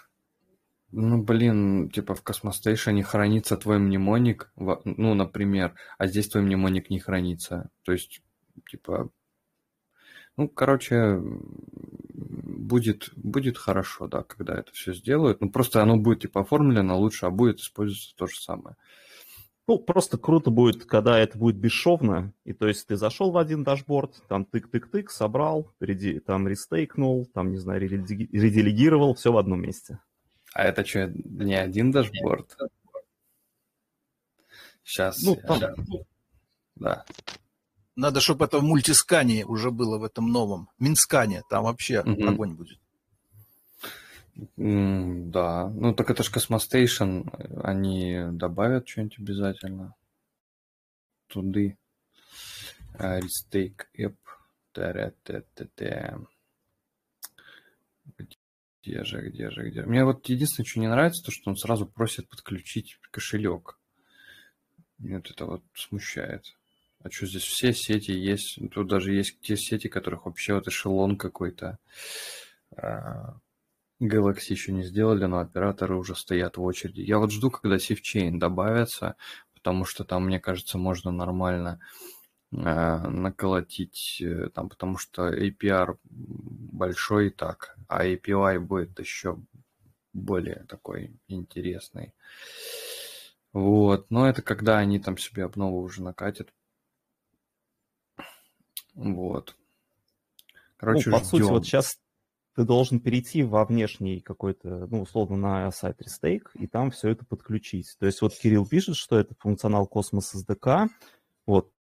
Ну, 0.92 1.22
блин, 1.22 1.90
типа 1.90 2.16
в 2.16 2.24
Cosmostation 2.24 2.98
е 2.98 3.04
хранится 3.04 3.58
твой 3.58 3.78
mnemonic, 3.78 4.52
ну, 4.56 5.14
например, 5.14 5.76
а 5.98 6.08
здесь 6.08 6.30
твой 6.30 6.44
mnemonic 6.44 6.90
не 6.90 7.00
хранится. 7.00 7.70
То 7.84 7.92
есть, 7.92 8.22
типа, 8.70 9.10
ну, 10.38 10.48
короче, 10.48 11.20
будет, 12.14 13.10
будет 13.16 13.58
хорошо, 13.58 14.08
да, 14.08 14.24
когда 14.24 14.60
это 14.60 14.72
все 14.72 14.94
сделают. 14.94 15.42
Ну, 15.42 15.50
просто 15.50 15.82
оно 15.82 15.98
будет 15.98 16.22
типа 16.22 16.42
оформлено 16.42 16.98
лучше, 16.98 17.26
а 17.26 17.32
будет 17.32 17.60
использоваться 17.60 18.16
то 18.16 18.28
же 18.28 18.40
самое. 18.40 18.76
Ну, 19.68 19.80
просто 19.80 20.18
круто 20.18 20.50
будет, 20.50 20.86
когда 20.86 21.20
это 21.20 21.38
будет 21.38 21.58
бесшовно, 21.58 22.34
и 22.46 22.54
то 22.54 22.68
есть 22.68 22.88
ты 22.88 22.96
зашел 22.96 23.32
в 23.32 23.38
один 23.38 23.66
дашборд, 23.66 24.24
там 24.30 24.48
тык-тык-тык, 24.50 25.10
собрал, 25.10 25.74
реди, 25.82 26.22
там 26.22 26.48
restake 26.48 26.98
нул, 26.98 27.26
там, 27.34 27.52
не 27.52 27.58
знаю, 27.58 27.82
ределегировал, 27.82 29.14
все 29.14 29.34
в 29.34 29.38
одном 29.38 29.62
месте. 29.62 30.00
А 30.54 30.64
это 30.64 30.86
что, 30.86 31.08
не 31.08 31.56
один 31.56 31.92
дашборд? 31.92 32.58
Сейчас. 34.84 35.22
Ну, 35.22 35.36
там... 35.36 35.60
я... 35.60 35.76
Да. 36.76 37.06
Надо, 37.98 38.22
чтобы 38.22 38.46
это 38.46 38.60
в 38.60 38.64
мультискане 38.64 39.46
уже 39.46 39.72
было 39.72 39.98
в 39.98 40.04
этом 40.04 40.32
новом. 40.32 40.70
Mintscan 40.80 41.31
е, 41.31 41.44
там 41.50 41.66
вообще 41.66 42.02
угу. 42.02 42.26
огонь 42.26 42.54
будет. 42.54 42.80
Да, 44.56 45.70
ну 45.70 45.96
так 45.96 46.12
это 46.12 46.22
же 46.22 46.32
Cosmostation, 46.32 47.22
они 47.64 48.20
добавят 48.32 48.88
что-нибудь 48.88 49.18
обязательно. 49.20 49.96
Туды. 51.28 51.78
Restake 53.00 53.90
app. 53.94 54.16
Где 58.84 59.04
же, 59.04 59.28
где 59.28 59.50
же, 59.50 59.70
где? 59.70 59.82
Мне 59.84 60.06
вот 60.06 60.30
единственное, 60.30 60.68
что 60.68 60.80
не 60.80 60.88
нравится, 60.88 61.24
то, 61.26 61.32
что 61.32 61.50
он 61.50 61.58
сразу 61.58 61.88
просит 61.88 62.30
подключить 62.30 63.00
кошелек. 63.10 63.80
Меня 65.00 65.18
вот 65.18 65.32
это 65.32 65.46
вот 65.46 65.64
смущает. 65.74 66.56
А 67.00 67.10
что 67.10 67.26
здесь 67.26 67.44
все 67.44 67.74
сети 67.74 68.12
есть? 68.12 68.60
Тут 68.72 68.88
даже 68.88 69.14
есть 69.14 69.40
те 69.42 69.58
сети, 69.58 69.88
которых 69.90 70.26
вообще 70.26 70.54
вот 70.54 70.68
эшелон 70.68 71.18
какой-то. 71.18 71.80
Galaxy 74.02 74.52
еще 74.52 74.72
не 74.72 74.84
сделали, 74.84 75.26
но 75.26 75.40
операторы 75.40 75.96
уже 75.96 76.16
стоят 76.16 76.58
в 76.58 76.64
очереди. 76.64 77.02
Я 77.02 77.18
вот 77.18 77.32
жду, 77.32 77.50
когда 77.50 77.78
SafeChain 77.78 78.38
добавится, 78.38 79.16
потому 79.54 79.86
что 79.86 80.04
там, 80.04 80.26
мне 80.26 80.40
кажется, 80.40 80.78
можно 80.78 81.12
нормально 81.12 81.80
э, 82.52 82.56
наколотить, 82.56 84.22
э, 84.22 84.50
там, 84.54 84.70
потому 84.70 84.98
что 84.98 85.34
APR 85.34 85.98
большой 86.04 87.28
и 87.28 87.32
так, 87.32 87.76
а 87.88 88.06
API 88.06 88.60
будет 88.60 89.00
еще 89.00 89.40
более 90.14 90.66
такой 90.68 91.20
интересный. 91.28 92.14
Вот, 93.54 94.12
но 94.12 94.30
это 94.30 94.42
когда 94.44 94.78
они 94.78 95.00
там 95.00 95.18
себе 95.18 95.46
обнову 95.46 95.82
уже 95.82 96.04
накатят. 96.04 96.54
Вот. 98.94 99.56
Короче, 100.78 101.10
ну, 101.10 101.18
по 101.18 101.24
ждем. 101.24 101.30
сути, 101.30 101.42
вот 101.42 101.66
сейчас 101.66 102.00
ты 102.58 102.64
должен 102.64 103.00
перейти 103.00 103.44
во 103.44 103.64
внешний 103.66 104.20
какой-то, 104.20 104.88
ну, 104.88 105.04
условно, 105.04 105.38
на 105.38 105.72
сайт 105.72 106.02
Restake, 106.02 106.48
и 106.56 106.66
там 106.66 106.90
все 106.90 107.10
это 107.10 107.24
подключить. 107.24 107.96
То 108.00 108.08
есть 108.08 108.20
вот 108.24 108.34
Кирилл 108.34 108.66
пишет, 108.66 108.96
что 108.96 109.20
это 109.20 109.36
функционал 109.38 109.88
Cosmos 109.88 110.34
SDK, 110.36 110.88
вот, 111.46 111.72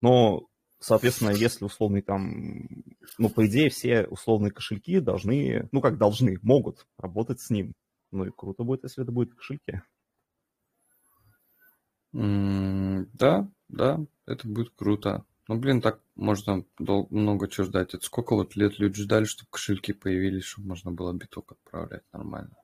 но, 0.00 0.46
соответственно, 0.80 1.32
если 1.32 1.66
условный 1.66 2.00
там, 2.00 2.66
ну, 3.18 3.28
по 3.28 3.46
идее, 3.46 3.68
все 3.68 4.06
условные 4.06 4.52
кошельки 4.52 5.00
должны, 5.00 5.68
ну, 5.70 5.82
как 5.82 5.98
должны, 5.98 6.38
могут 6.40 6.86
работать 6.96 7.42
с 7.42 7.50
ним. 7.50 7.74
Ну 8.10 8.24
и 8.24 8.30
круто 8.34 8.62
будет, 8.64 8.84
если 8.84 9.02
это 9.02 9.12
будет 9.12 9.32
в 9.32 9.36
кошельке. 9.36 9.82
Mm, 12.14 13.10
да, 13.12 13.50
да, 13.68 14.00
это 14.24 14.48
будет 14.48 14.70
круто. 14.70 15.26
Ну, 15.48 15.56
блин, 15.58 15.80
так 15.80 16.00
можно 16.16 16.64
дол- 16.78 17.06
много 17.10 17.48
чего 17.48 17.66
ждать. 17.66 17.94
Это 17.94 18.04
сколько 18.04 18.34
вот 18.34 18.56
лет 18.56 18.78
люди 18.78 19.00
ждали, 19.02 19.24
чтобы 19.24 19.48
кошельки 19.50 19.92
появились, 19.92 20.44
чтобы 20.44 20.68
можно 20.68 20.90
было 20.90 21.12
биток 21.12 21.52
отправлять 21.52 22.02
нормально. 22.12 22.56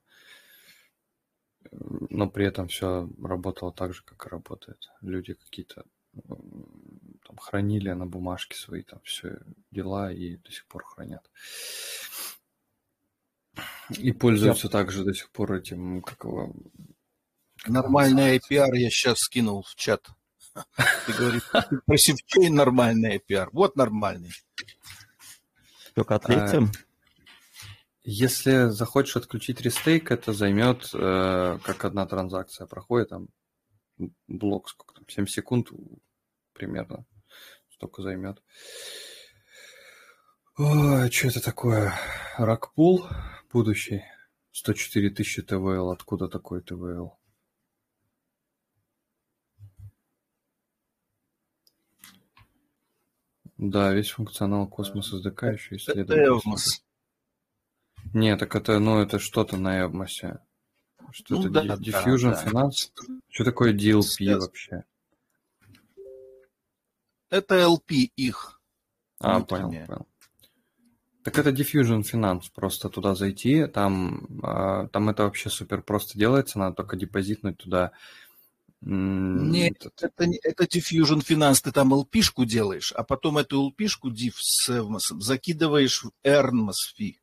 Но 1.71 2.29
при 2.29 2.47
этом 2.47 2.69
все 2.69 3.09
работало 3.23 3.73
так 3.73 3.95
же, 3.95 4.03
как 4.05 4.27
и 4.27 4.29
работает. 4.29 4.91
Люди 5.01 5.35
какие-то 5.35 5.85
там 7.25 7.37
хранили 7.39 7.91
на 7.93 8.07
бумажке 8.07 8.57
свои 8.57 8.83
там 8.83 9.01
все 9.05 9.39
дела 9.71 10.13
и 10.13 10.37
до 10.37 10.51
сих 10.51 10.67
пор 10.67 10.85
хранят. 10.85 11.31
И 13.99 14.13
пользуются 14.13 14.67
я... 14.67 14.71
также 14.71 15.05
до 15.05 15.15
сих 15.15 15.31
пор 15.31 15.55
этим, 15.55 16.03
как 16.03 16.25
его... 16.25 16.55
Нормальный 17.67 18.39
APR 18.39 18.75
я 18.75 18.91
сейчас 18.91 19.19
скинул 19.19 19.63
в 19.63 19.75
чат. 19.77 20.09
Ты 21.07 21.13
говоришь, 21.13 21.43
про 21.87 21.97
севчейн 21.97 22.55
нормальный 22.55 23.19
APR. 23.19 23.49
Вот 23.53 23.77
нормальный. 23.77 24.33
Только 25.95 26.15
ответим. 26.15 26.71
А, 26.73 26.79
если 28.05 28.69
захочешь 28.71 29.17
отключить 29.17 29.61
рестейк, 29.61 30.11
это 30.11 30.33
займет, 30.33 30.91
э, 30.93 31.59
как 31.63 31.85
одна 31.85 32.07
транзакция 32.07 32.67
проходит, 32.67 33.11
там 33.11 33.29
блок, 34.27 34.69
сколько 34.69 34.95
там, 34.95 35.09
7 35.09 35.27
секунд 35.27 35.69
примерно, 36.53 37.05
столько 37.71 38.03
займет. 38.03 38.43
Ой, 40.59 41.11
что 41.11 41.29
это 41.29 41.41
такое? 41.43 41.95
Rug 42.37 42.67
pull 42.67 43.07
будущий. 43.53 44.03
104 44.53 45.11
тысячи 45.11 45.43
TVL. 45.43 45.91
Откуда 45.91 46.29
такой 46.29 46.61
TVL? 46.63 47.19
Да, 53.63 53.93
весь 53.93 54.11
функционал 54.11 54.67
Cosmos 54.67 55.13
SDK 55.15 55.53
еще 55.53 55.77
исследует. 55.77 56.43
Нет, 58.13 58.41
так 58.41 58.57
это, 58.57 58.81
ну, 58.81 59.01
это 59.01 59.21
что-то 59.21 59.57
на 59.57 59.81
Evmos 59.85 60.25
е. 60.25 60.41
Что 61.13 61.37
ну, 61.37 61.43
это? 61.43 61.63
Да, 61.63 61.75
Diffusion 61.77 62.33
да, 62.33 62.45
Finance? 62.45 62.91
Да. 62.97 63.15
Что 63.29 63.45
такое 63.45 63.73
DLP 63.73 64.03
Сейчас. 64.03 64.43
вообще? 64.43 64.85
Это 67.31 67.55
LP 67.55 68.11
их. 68.17 68.61
А, 69.21 69.41
понял, 69.43 69.71
понял. 69.71 70.09
Так 71.23 71.39
это 71.39 71.51
Diffusion 71.51 72.03
Finance, 72.03 72.47
просто 72.53 72.89
туда 72.89 73.15
зайти, 73.15 73.67
там, 73.67 74.27
а, 74.43 74.89
там 74.89 75.09
это 75.09 75.23
вообще 75.23 75.51
супер 75.51 75.83
просто 75.83 76.19
делается, 76.19 76.59
надо 76.59 76.75
только 76.75 76.97
депозитнуть 76.97 77.59
туда 77.59 77.93
нет, 78.85 79.87
это, 80.01 80.25
это 80.43 80.65
Diffusion 80.65 81.25
Finance, 81.25 81.63
ты 81.63 81.71
там 81.71 81.95
LP-шку 81.95 82.45
делаешь, 82.45 82.93
а 82.93 83.05
потом 83.05 83.39
эту 83.39 83.71
LP-шку 83.71 84.11
diff 84.11 84.35
с 84.39 84.69
Evmos 84.69 85.21
закидываешь 85.21 86.03
в 86.03 86.11
Earnmos 86.25 86.91
fee. 86.99 87.15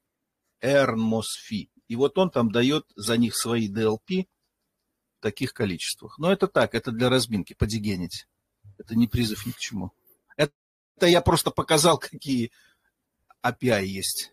Earnmos 0.64 1.26
fee. 1.52 1.70
И 1.90 1.98
вот 1.98 2.18
он 2.18 2.30
там 2.30 2.50
дает 2.50 2.86
за 2.96 3.18
них 3.18 3.36
свои 3.36 3.68
DLP 3.68 4.28
в 5.18 5.22
таких 5.22 5.54
количествах. 5.54 6.18
Но 6.18 6.32
это 6.32 6.48
так, 6.48 6.76
это 6.76 6.92
для 6.92 7.10
разминки, 7.10 7.54
подигенить. 7.54 8.28
Это 8.78 8.96
не 8.96 9.08
призыв 9.08 9.46
ни 9.46 9.52
к 9.52 9.58
чему. 9.58 9.92
Это, 10.38 10.54
это 10.96 11.08
я 11.08 11.20
просто 11.20 11.52
показал, 11.52 11.98
какие 11.98 12.52
API 13.44 13.84
есть. 13.84 14.32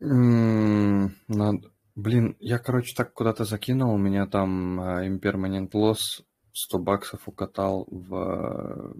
Надо, 0.00 1.72
Блин, 1.96 2.36
я, 2.40 2.58
короче, 2.58 2.94
так 2.94 3.14
куда-то 3.14 3.44
закинул, 3.44 3.94
у 3.94 3.96
меня 3.96 4.26
там 4.26 4.78
Impermanent 4.78 5.70
Loss 5.70 6.24
100 6.52 6.78
баксов 6.78 7.26
укатал 7.26 7.86
в, 7.90 8.94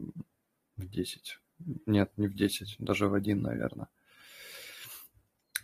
в 0.77 0.89
10. 0.89 1.39
Нет, 1.85 2.11
не 2.17 2.27
в 2.27 2.35
10, 2.35 2.77
даже 2.79 3.09
в 3.09 3.15
1, 3.15 3.43
наверное. 3.43 3.89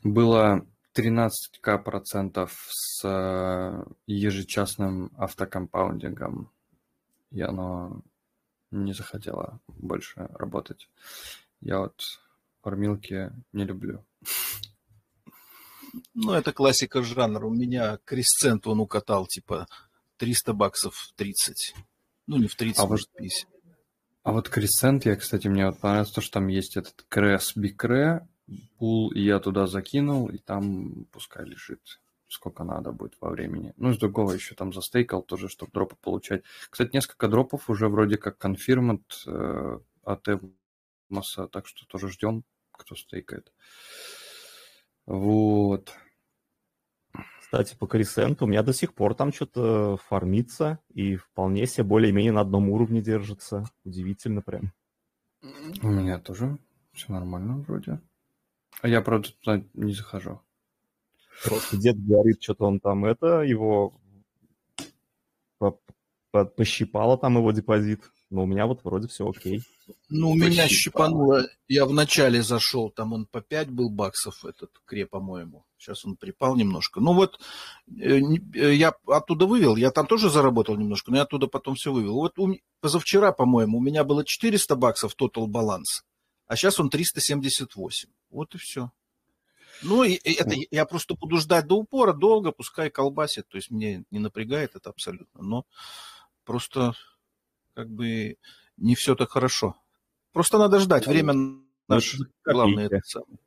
Было 0.04 0.66
13к 0.94 1.82
процентов 1.82 2.66
с 2.68 3.02
э, 3.02 3.84
ежечасным 4.06 5.10
автокомпаундингом, 5.16 6.50
и 7.30 7.40
оно 7.40 8.02
не 8.70 8.92
захотело 8.92 9.58
больше 9.68 10.28
работать. 10.34 10.90
Я 11.62 11.78
вот 11.78 12.02
фармилки 12.60 13.32
не 13.54 13.64
люблю. 13.64 14.04
Ну, 16.14 16.32
это 16.32 16.52
классика 16.52 17.02
жанра. 17.02 17.46
У 17.46 17.54
меня 17.54 17.98
кресцент 18.04 18.66
он 18.66 18.80
укатал, 18.80 19.26
типа, 19.26 19.66
300 20.18 20.52
баксов 20.52 20.94
в 20.94 21.12
30. 21.14 21.74
Ну, 22.26 22.38
не 22.38 22.48
в 22.48 22.54
30, 22.54 22.78
а 22.78 22.86
может, 22.86 23.10
50. 23.12 23.48
А 24.22 24.32
вот 24.32 24.48
кресцент, 24.48 25.04
я, 25.04 25.16
кстати, 25.16 25.48
мне 25.48 25.66
вот 25.66 25.80
понравилось 25.80 26.12
то, 26.12 26.20
что 26.20 26.34
там 26.34 26.46
есть 26.46 26.76
этот 26.76 27.04
крес 27.08 27.52
бикре, 27.56 28.26
пул, 28.78 29.10
и 29.10 29.20
я 29.20 29.40
туда 29.40 29.66
закинул, 29.66 30.28
и 30.28 30.38
там 30.38 31.06
пускай 31.10 31.44
лежит 31.44 31.80
сколько 32.32 32.64
надо 32.64 32.92
будет 32.92 33.16
во 33.20 33.30
времени. 33.30 33.74
Ну, 33.76 33.92
с 33.92 33.98
другого 33.98 34.32
еще 34.32 34.54
там 34.54 34.72
застейкал 34.72 35.22
тоже, 35.22 35.48
чтобы 35.48 35.70
дропы 35.72 35.96
получать. 35.96 36.42
Кстати, 36.70 36.90
несколько 36.94 37.28
дропов 37.28 37.68
уже 37.68 37.88
вроде 37.88 38.16
как 38.16 38.38
конфирмент 38.38 39.24
э, 39.26 39.78
от 40.02 40.28
Эвмоса, 40.28 41.46
так 41.48 41.66
что 41.66 41.86
тоже 41.86 42.08
ждем, 42.08 42.44
кто 42.70 42.96
стейкает. 42.96 43.52
Вот. 45.12 45.94
Кстати, 47.38 47.76
по 47.76 47.86
Крисенту 47.86 48.46
у 48.46 48.48
меня 48.48 48.62
до 48.62 48.72
сих 48.72 48.94
пор 48.94 49.14
там 49.14 49.30
что-то 49.30 49.98
фармится 50.08 50.78
и 50.94 51.16
вполне 51.16 51.66
себе 51.66 51.84
более-менее 51.84 52.32
на 52.32 52.40
одном 52.40 52.70
уровне 52.70 53.02
держится. 53.02 53.66
Удивительно 53.84 54.40
прям. 54.40 54.72
У 55.82 55.88
меня 55.88 56.18
тоже 56.18 56.56
все 56.94 57.12
нормально 57.12 57.58
вроде. 57.58 58.00
А 58.80 58.88
я, 58.88 59.02
правда, 59.02 59.28
туда 59.42 59.62
не 59.74 59.92
захожу. 59.92 60.40
Просто 61.44 61.76
дед 61.76 62.02
говорит, 62.02 62.42
что-то 62.42 62.64
он 62.64 62.80
там 62.80 63.04
это, 63.04 63.42
его 63.42 63.92
пощипало 66.30 67.18
там 67.18 67.36
его 67.36 67.52
депозит. 67.52 68.10
Но 68.30 68.44
у 68.44 68.46
меня 68.46 68.66
вот 68.66 68.82
вроде 68.82 69.08
все 69.08 69.28
окей. 69.28 69.62
Ну, 70.08 70.30
у 70.30 70.34
меня 70.34 70.68
щипануло. 70.68 71.48
Я 71.68 71.86
вначале 71.86 72.42
зашел, 72.42 72.90
там 72.90 73.12
он 73.12 73.26
по 73.26 73.40
5 73.40 73.70
был 73.70 73.90
баксов, 73.90 74.44
этот 74.44 74.70
кре, 74.84 75.06
по-моему. 75.06 75.64
Сейчас 75.78 76.04
он 76.04 76.16
припал 76.16 76.54
немножко. 76.54 77.00
Ну 77.00 77.12
вот, 77.14 77.40
э, 77.88 78.20
э, 78.54 78.74
я 78.74 78.94
оттуда 79.06 79.46
вывел, 79.46 79.76
я 79.76 79.90
там 79.90 80.06
тоже 80.06 80.30
заработал 80.30 80.76
немножко, 80.76 81.10
но 81.10 81.16
я 81.16 81.22
оттуда 81.24 81.48
потом 81.48 81.74
все 81.74 81.92
вывел. 81.92 82.14
Вот 82.14 82.38
у, 82.38 82.56
позавчера, 82.80 83.32
по-моему, 83.32 83.78
у 83.78 83.80
меня 83.80 84.04
было 84.04 84.24
400 84.24 84.76
баксов 84.76 85.14
тотал 85.14 85.46
баланс, 85.46 86.04
а 86.46 86.56
сейчас 86.56 86.78
он 86.78 86.90
378. 86.90 88.10
Вот 88.30 88.54
и 88.54 88.58
все. 88.58 88.92
Ну, 89.82 90.04
и, 90.04 90.12
и 90.12 90.34
это 90.34 90.54
я 90.70 90.86
просто 90.86 91.14
буду 91.14 91.38
ждать 91.38 91.66
до 91.66 91.76
упора, 91.76 92.12
долго, 92.12 92.52
пускай 92.52 92.90
колбасит, 92.90 93.48
то 93.48 93.56
есть 93.56 93.70
мне 93.70 94.04
не 94.10 94.20
напрягает 94.20 94.76
это 94.76 94.90
абсолютно, 94.90 95.42
но 95.42 95.66
просто 96.44 96.94
как 97.74 97.90
бы 97.90 98.36
не 98.76 98.94
все 98.94 99.14
так 99.14 99.30
хорошо. 99.30 99.76
Просто 100.32 100.58
надо 100.58 100.78
ждать, 100.80 101.06
время 101.06 101.32
ну, 101.34 101.64
наше 101.88 102.18
главное. 102.44 102.86
Это 102.86 103.00
самое. 103.04 103.38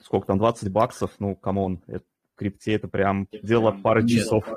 Сколько 0.00 0.26
там, 0.26 0.38
20 0.38 0.70
баксов? 0.70 1.12
Ну, 1.18 1.34
come 1.34 1.61
on, 1.61 1.82
это, 1.86 2.04
в 2.34 2.38
крипте 2.38 2.74
это 2.74 2.88
прям 2.88 3.28
дело 3.42 3.72
пары 3.72 4.06
часов. 4.06 4.44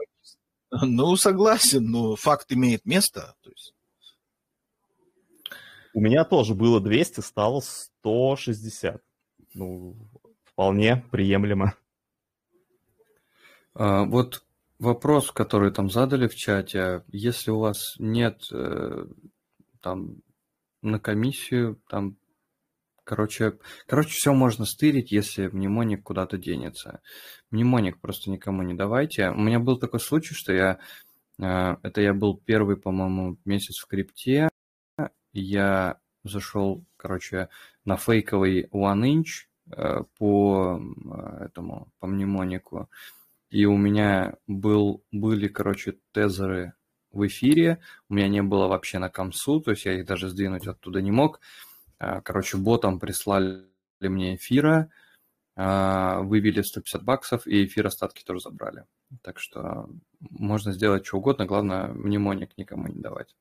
Ну, 0.82 1.16
согласен, 1.16 1.86
но 1.90 2.18
факт 2.18 2.52
имеет 2.52 2.86
место. 2.86 3.36
То 3.42 3.50
есть... 3.50 3.74
У 5.94 6.02
меня 6.02 6.26
тоже 6.26 6.54
было 6.54 6.82
200, 6.82 7.22
стало 7.22 7.62
160. 7.62 9.02
Ну, 9.54 9.96
вполне 10.44 11.06
приемлемо. 11.12 11.76
А, 13.74 14.04
вот 14.04 14.44
вопрос, 14.80 15.32
который 15.32 15.72
там 15.72 15.90
задали 15.90 16.28
в 16.28 16.36
чате. 16.36 17.04
Если 17.08 17.52
у 17.52 17.60
вас 17.60 17.96
нет 18.00 18.48
э, 18.52 19.06
там 19.80 20.18
на 20.86 21.00
комиссию, 21.00 21.82
там, 21.90 22.18
короче, 23.04 23.58
короче, 23.88 24.10
все 24.10 24.34
можно 24.34 24.66
стырить, 24.66 25.12
если 25.12 25.48
мнемоник 25.48 26.04
куда-то 26.04 26.38
денется. 26.38 27.02
Мнемоник 27.52 28.00
просто 28.00 28.30
никому 28.30 28.64
не 28.64 28.74
давайте. 28.74 29.30
У 29.32 29.40
меня 29.40 29.60
был 29.60 29.78
такой 29.78 30.00
случай, 30.00 30.34
что 30.34 30.54
я, 30.54 30.80
э, 31.40 31.76
это 31.82 32.02
я 32.02 32.14
был 32.14 32.38
первый, 32.38 32.78
по-моему, 32.78 33.38
месяц 33.46 33.78
в 33.80 33.88
крипте, 33.88 34.50
я 35.34 36.00
зашел, 36.24 36.86
короче, 36.98 37.50
на 37.84 37.98
фейковый 37.98 38.68
One 38.72 39.22
Inch 39.22 39.48
э, 39.72 40.04
по 40.18 40.82
этому, 41.42 41.92
по 42.00 42.08
мнемонику, 42.08 42.90
и 43.50 43.66
у 43.66 43.78
меня 43.78 44.36
был, 44.48 45.04
были, 45.12 45.48
короче, 45.48 45.98
тезеры 46.12 46.74
в 47.16 47.26
эфире, 47.28 47.80
у 48.10 48.14
меня 48.14 48.28
не 48.28 48.44
было 48.44 48.68
вообще 48.68 49.00
на 49.00 49.10
комсу, 49.10 49.62
то 49.62 49.72
есть 49.72 49.86
я 49.86 49.94
их 49.94 50.06
даже 50.06 50.30
сдвинуть 50.30 50.68
оттуда 50.68 51.02
не 51.02 51.12
мог. 51.12 51.40
А, 51.98 52.22
короче, 52.22 52.58
ботом 52.58 53.00
прислали 53.00 53.66
мне 54.02 54.36
эфира, 54.36 54.90
а, 55.56 56.20
вывели 56.22 56.62
150 56.62 57.04
баксов, 57.04 57.48
и 57.48 57.66
эфир 57.66 57.88
остатки 57.88 58.24
тоже 58.24 58.42
забрали. 58.42 58.86
Так 59.22 59.40
что 59.40 59.90
можно 60.20 60.74
сделать 60.74 61.06
что 61.06 61.18
угодно, 61.18 61.46
главное, 61.46 61.88
mnemonic 61.88 62.58
никому 62.58 62.88
не 62.88 63.02
давать. 63.02 63.36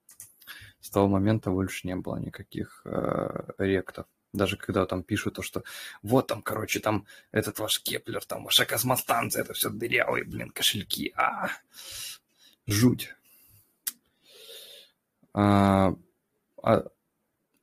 С 0.80 0.90
того 0.90 1.08
момента 1.08 1.50
больше 1.50 1.86
не 1.86 1.96
было 1.96 2.16
никаких 2.18 2.82
э, 2.84 3.52
rekt 3.58 3.86
ов. 3.86 4.06
Даже 4.34 4.56
когда 4.56 4.84
там 4.84 5.02
пишут 5.02 5.34
то, 5.34 5.42
что 5.42 5.62
вот 6.02 6.26
там, 6.26 6.42
короче, 6.42 6.80
там 6.80 7.06
этот 7.32 7.58
ваш 7.58 7.80
Keplr, 7.80 8.24
там 8.24 8.44
ваша 8.44 8.66
космостанция, 8.66 9.42
это 9.42 9.54
все 9.54 9.70
дырявые, 9.70 10.24
блин, 10.24 10.50
кошельки. 10.50 11.12
А, 11.16 11.48
жуть. 12.66 13.14
А, 15.34 15.96
а, 16.62 16.84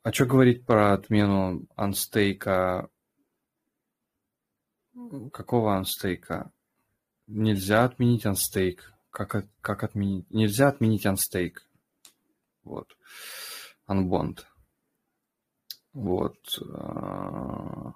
а 0.03 0.11
что 0.11 0.25
говорить 0.25 0.65
про 0.65 0.93
отмену 0.93 1.65
анстейка? 1.75 2.89
Какого 5.31 5.77
анстейка? 5.77 6.51
Нельзя 7.27 7.85
отменить 7.85 8.25
анстейк. 8.25 8.93
Как, 9.09 9.47
как 9.61 9.83
отменить? 9.85 10.29
Нельзя 10.29 10.67
отменить 10.67 11.05
анстейк. 11.05 11.65
Вот. 12.63 12.97
Анбонд. 13.85 14.45
Вот. 15.93 16.37
А, 16.73 17.93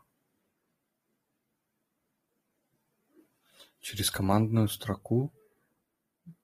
через 3.81 4.09
командную 4.09 4.69
строку. 4.69 5.33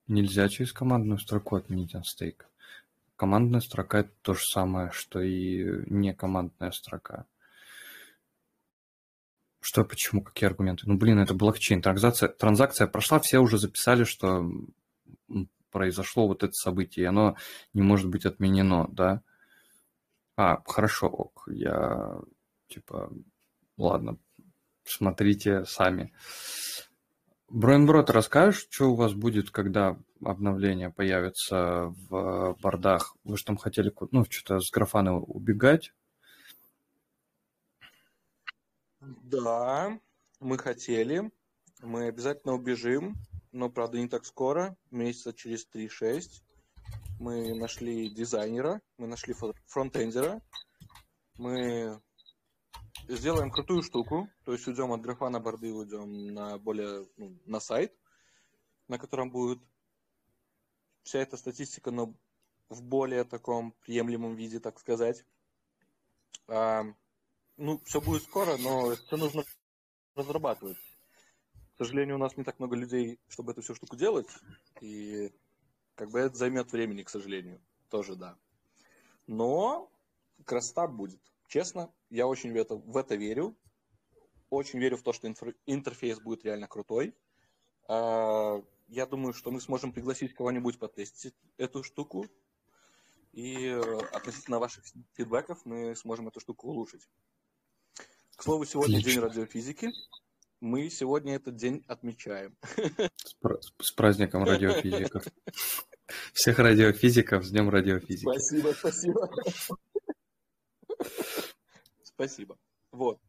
Нельзя 0.08 0.50
через 0.50 0.74
командную 0.74 1.18
строку 1.18 1.56
отменить 1.56 1.96
анстейк. 1.96 2.51
Командная 3.22 3.60
строка 3.60 4.00
это 4.00 4.10
то 4.24 4.34
же 4.34 4.44
самое, 4.44 4.90
что 4.90 5.22
и 5.22 5.84
не 5.92 6.12
командная 6.12 6.72
строка. 6.72 7.28
Что, 9.60 9.86
почему, 9.86 10.24
какие 10.24 10.48
аргументы? 10.48 10.86
Ну, 10.88 10.98
блин, 10.98 11.20
это 11.20 11.36
блокчейн. 11.36 11.84
Транзакция, 11.84 12.30
транзакция 12.30 12.88
прошла, 12.88 13.20
все 13.20 13.38
уже 13.38 13.60
записали, 13.60 14.06
что 14.06 14.50
произошло 15.70 16.28
вот 16.28 16.42
это 16.42 16.54
событие, 16.54 17.04
и 17.04 17.08
оно 17.08 17.38
не 17.76 17.84
может 17.84 18.10
быть 18.10 18.26
отменено, 18.26 18.88
да? 18.92 19.22
А, 20.36 20.60
хорошо, 20.66 21.06
ок, 21.06 21.44
я, 21.46 22.22
типа, 22.70 23.14
ладно, 23.78 24.18
смотрите 24.84 25.64
сами. 25.66 26.12
Броенброд, 27.50 28.10
расскажешь, 28.10 28.66
что 28.68 28.90
у 28.90 28.96
вас 28.96 29.14
будет, 29.14 29.52
когда 29.52 29.96
обновление 30.24 30.90
появится 30.90 31.94
в 32.10 32.56
бордах? 32.62 33.16
Вы 33.24 33.38
же 33.38 33.46
там 33.46 33.58
хотели, 33.58 33.94
ну, 34.12 34.26
что-то 34.30 34.60
с 34.60 34.70
графана 34.72 35.18
убегать? 35.18 35.94
Да, 39.00 40.00
мы 40.40 40.58
хотели. 40.58 41.32
Мы 41.82 42.08
обязательно 42.08 42.54
убежим, 42.54 43.16
но, 43.52 43.70
правда, 43.70 43.98
не 43.98 44.08
так 44.08 44.26
скоро, 44.26 44.78
месяца 44.92 45.34
через 45.34 45.68
3-6 45.74 46.44
мы 47.22 47.54
нашли 47.54 48.10
дизайнера, 48.10 48.82
мы 48.98 49.06
нашли 49.06 49.36
фронтендера, 49.68 50.42
мы 51.38 52.02
сделаем 53.08 53.52
крутую 53.52 53.84
штуку, 53.84 54.28
то 54.44 54.54
есть 54.54 54.68
уйдем 54.68 54.92
от 54.92 55.02
графа 55.02 55.30
на 55.30 55.40
борды, 55.40 55.72
уйдем 55.72 56.34
на 56.34 56.58
более 56.58 57.08
ну, 57.18 57.38
на 57.46 57.60
сайт, 57.60 57.94
на 58.88 58.98
котором 58.98 59.30
будет 59.30 59.60
вся 61.04 61.20
эта 61.20 61.38
статистика, 61.38 61.92
но 61.92 62.14
в 62.70 62.84
более 62.84 63.24
таком 63.24 63.74
приемлемом 63.82 64.36
виде, 64.36 64.60
так 64.60 64.80
сказать. 64.80 65.26
А, 66.48 66.84
ну, 67.58 67.80
все 67.86 68.02
будет 68.02 68.24
скоро, 68.24 68.58
но 68.58 68.96
все 68.96 69.18
нужно 69.18 69.44
разрабатывать. 70.16 70.78
К 71.76 71.78
сожалению, 71.78 72.16
у 72.16 72.20
нас 72.20 72.38
не 72.38 72.44
так 72.44 72.60
много 72.60 72.76
людей, 72.76 73.20
чтобы 73.28 73.52
эту 73.52 73.62
всю 73.62 73.76
штуку 73.76 73.96
делать, 73.96 74.28
и 74.82 75.32
как 75.96 76.12
бы 76.12 76.20
это 76.20 76.36
займет 76.36 76.72
времени, 76.72 77.04
к 77.04 77.10
сожалению. 77.10 77.62
Тоже 77.90 78.16
да. 78.16 78.38
Но 79.28 79.92
красота 80.46 80.88
будет. 80.88 81.20
Честно, 81.48 81.92
я 82.10 82.28
очень 82.28 82.54
в 82.54 82.56
это, 82.56 82.76
в 82.76 82.98
это 82.98 83.16
верю. 83.16 83.56
Очень 84.50 84.80
верю 84.80 84.98
в 84.98 85.04
то, 85.04 85.14
что 85.14 85.32
интерфейс 85.66 86.20
будет 86.20 86.46
реально 86.46 86.68
крутой. 86.68 87.16
Я 88.92 89.06
думаю, 89.06 89.34
что 89.34 89.52
мы 89.52 89.62
сможем 89.62 89.94
пригласить 89.94 90.34
кого-нибудь 90.34 90.78
потестить 90.78 91.34
эту 91.56 91.82
штуку. 91.82 92.28
И 93.32 93.68
э, 93.68 94.00
относительно 94.12 94.60
ваших 94.60 94.84
фидбэков 95.14 95.62
мы 95.64 95.96
сможем 95.96 96.28
эту 96.28 96.42
штуку 96.42 96.68
улучшить. 96.68 97.08
К 98.36 98.44
слову, 98.44 98.66
сегодня 98.66 98.98
Отлично. 98.98 99.22
день 99.22 99.30
радиофизики. 99.30 99.90
Мы 100.60 100.90
сегодня 100.90 101.36
этот 101.36 101.56
день 101.56 101.86
отмечаем. 101.88 102.58
С, 103.16 103.38
с 103.80 103.92
праздником 103.94 104.44
радиофизиков. 104.44 105.24
Всех 106.34 106.60
радиофизиков 106.60 107.46
с 107.46 107.50
Днем 107.50 107.70
радиофизики. 107.70 108.30
Спасибо, 108.30 108.74
спасибо. 108.78 109.32
Спасибо. 112.04 112.58
Вот. 112.92 113.22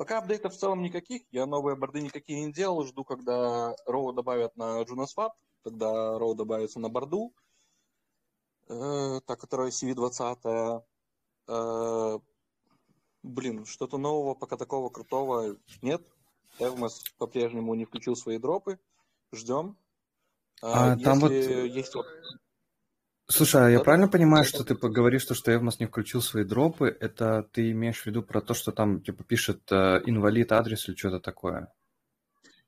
Пока 0.00 0.16
апдейтов 0.16 0.54
в 0.54 0.56
целом 0.56 0.80
никаких, 0.80 1.24
я 1.30 1.44
новые 1.44 1.76
борды 1.76 2.00
никакие 2.00 2.46
не 2.46 2.54
делал, 2.54 2.86
жду, 2.86 3.04
когда 3.04 3.76
Роу 3.84 4.14
добавят 4.14 4.56
на 4.56 4.80
JunoSwap, 4.80 5.32
тогда 5.62 6.18
Роу 6.18 6.34
добавится 6.34 6.80
на 6.80 6.88
борду, 6.88 7.34
э, 8.70 9.20
та, 9.26 9.36
которая 9.36 9.68
CV20. 9.68 10.82
Э, 11.48 12.18
блин, 13.22 13.66
что-то 13.66 13.98
нового, 13.98 14.34
пока 14.34 14.56
такого 14.56 14.88
крутого 14.88 15.58
нет. 15.82 16.00
Эвмос 16.58 17.04
по-прежнему 17.18 17.74
не 17.74 17.84
включил 17.84 18.16
свои 18.16 18.38
дропы. 18.38 18.78
Ждем. 19.34 19.76
А, 20.62 20.92
а 20.92 20.96
там 20.98 21.20
вот... 21.20 21.30
есть... 21.30 21.94
Слушай, 23.30 23.66
а 23.66 23.70
я 23.70 23.80
правильно 23.80 24.08
понимаю, 24.08 24.44
что 24.44 24.64
ты 24.64 24.74
говоришь, 24.74 25.22
что, 25.22 25.34
что 25.34 25.54
Эвмос 25.54 25.78
не 25.78 25.86
включил 25.86 26.20
свои 26.20 26.42
дропы? 26.44 26.96
Это 27.00 27.44
ты 27.52 27.70
имеешь 27.70 28.02
в 28.02 28.06
виду 28.06 28.22
про 28.22 28.40
то, 28.40 28.54
что 28.54 28.72
там 28.72 29.02
типа 29.02 29.22
пишет 29.22 29.70
э, 29.70 30.02
инвалид 30.04 30.50
адрес 30.50 30.88
или 30.88 30.96
что-то 30.96 31.20
такое? 31.20 31.72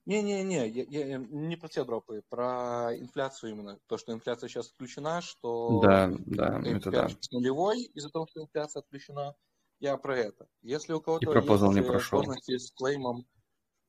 Не-не-не, 0.06 0.68
я, 0.68 0.84
я, 0.84 1.18
не 1.18 1.56
про 1.56 1.68
те 1.68 1.84
дропы, 1.84 2.22
про 2.28 2.90
инфляцию 2.96 3.52
именно. 3.52 3.78
То, 3.86 3.98
что 3.98 4.12
инфляция 4.12 4.48
сейчас 4.48 4.68
отключена, 4.70 5.20
что 5.20 5.80
да, 5.80 6.12
да, 6.26 6.60
это 6.64 6.90
да. 6.90 7.08
нулевой 7.32 7.82
из-за 7.82 8.10
того, 8.10 8.26
что 8.28 8.40
инфляция 8.42 8.80
отключена. 8.80 9.34
Я 9.80 9.96
про 9.96 10.16
это. 10.16 10.46
Если 10.62 10.92
у 10.92 11.00
кого-то 11.00 11.26
есть 11.26 11.74
не 11.74 11.82
прошел. 11.82 12.24
с 12.24 12.70
клеймом... 12.70 13.26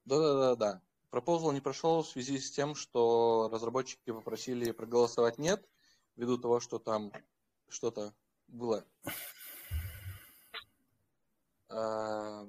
Да-да-да-да. 0.06 0.82
Пропозал 1.12 1.52
не 1.52 1.62
прошел 1.62 2.02
в 2.02 2.08
связи 2.08 2.40
с 2.40 2.52
тем, 2.52 2.74
что 2.74 3.48
разработчики 3.52 4.12
попросили 4.12 4.72
проголосовать 4.72 5.38
«нет», 5.38 5.64
ввиду 6.16 6.38
того, 6.38 6.60
что 6.60 6.80
там 6.80 7.12
что-то 7.70 8.14
было. 8.48 8.86
А, 11.70 12.46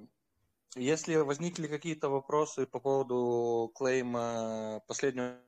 если 0.75 1.15
возникли 1.15 1.67
какие-то 1.67 2.09
вопросы 2.09 2.65
по 2.65 2.79
поводу 2.79 3.71
клейма 3.75 4.81
последнего 4.87 5.39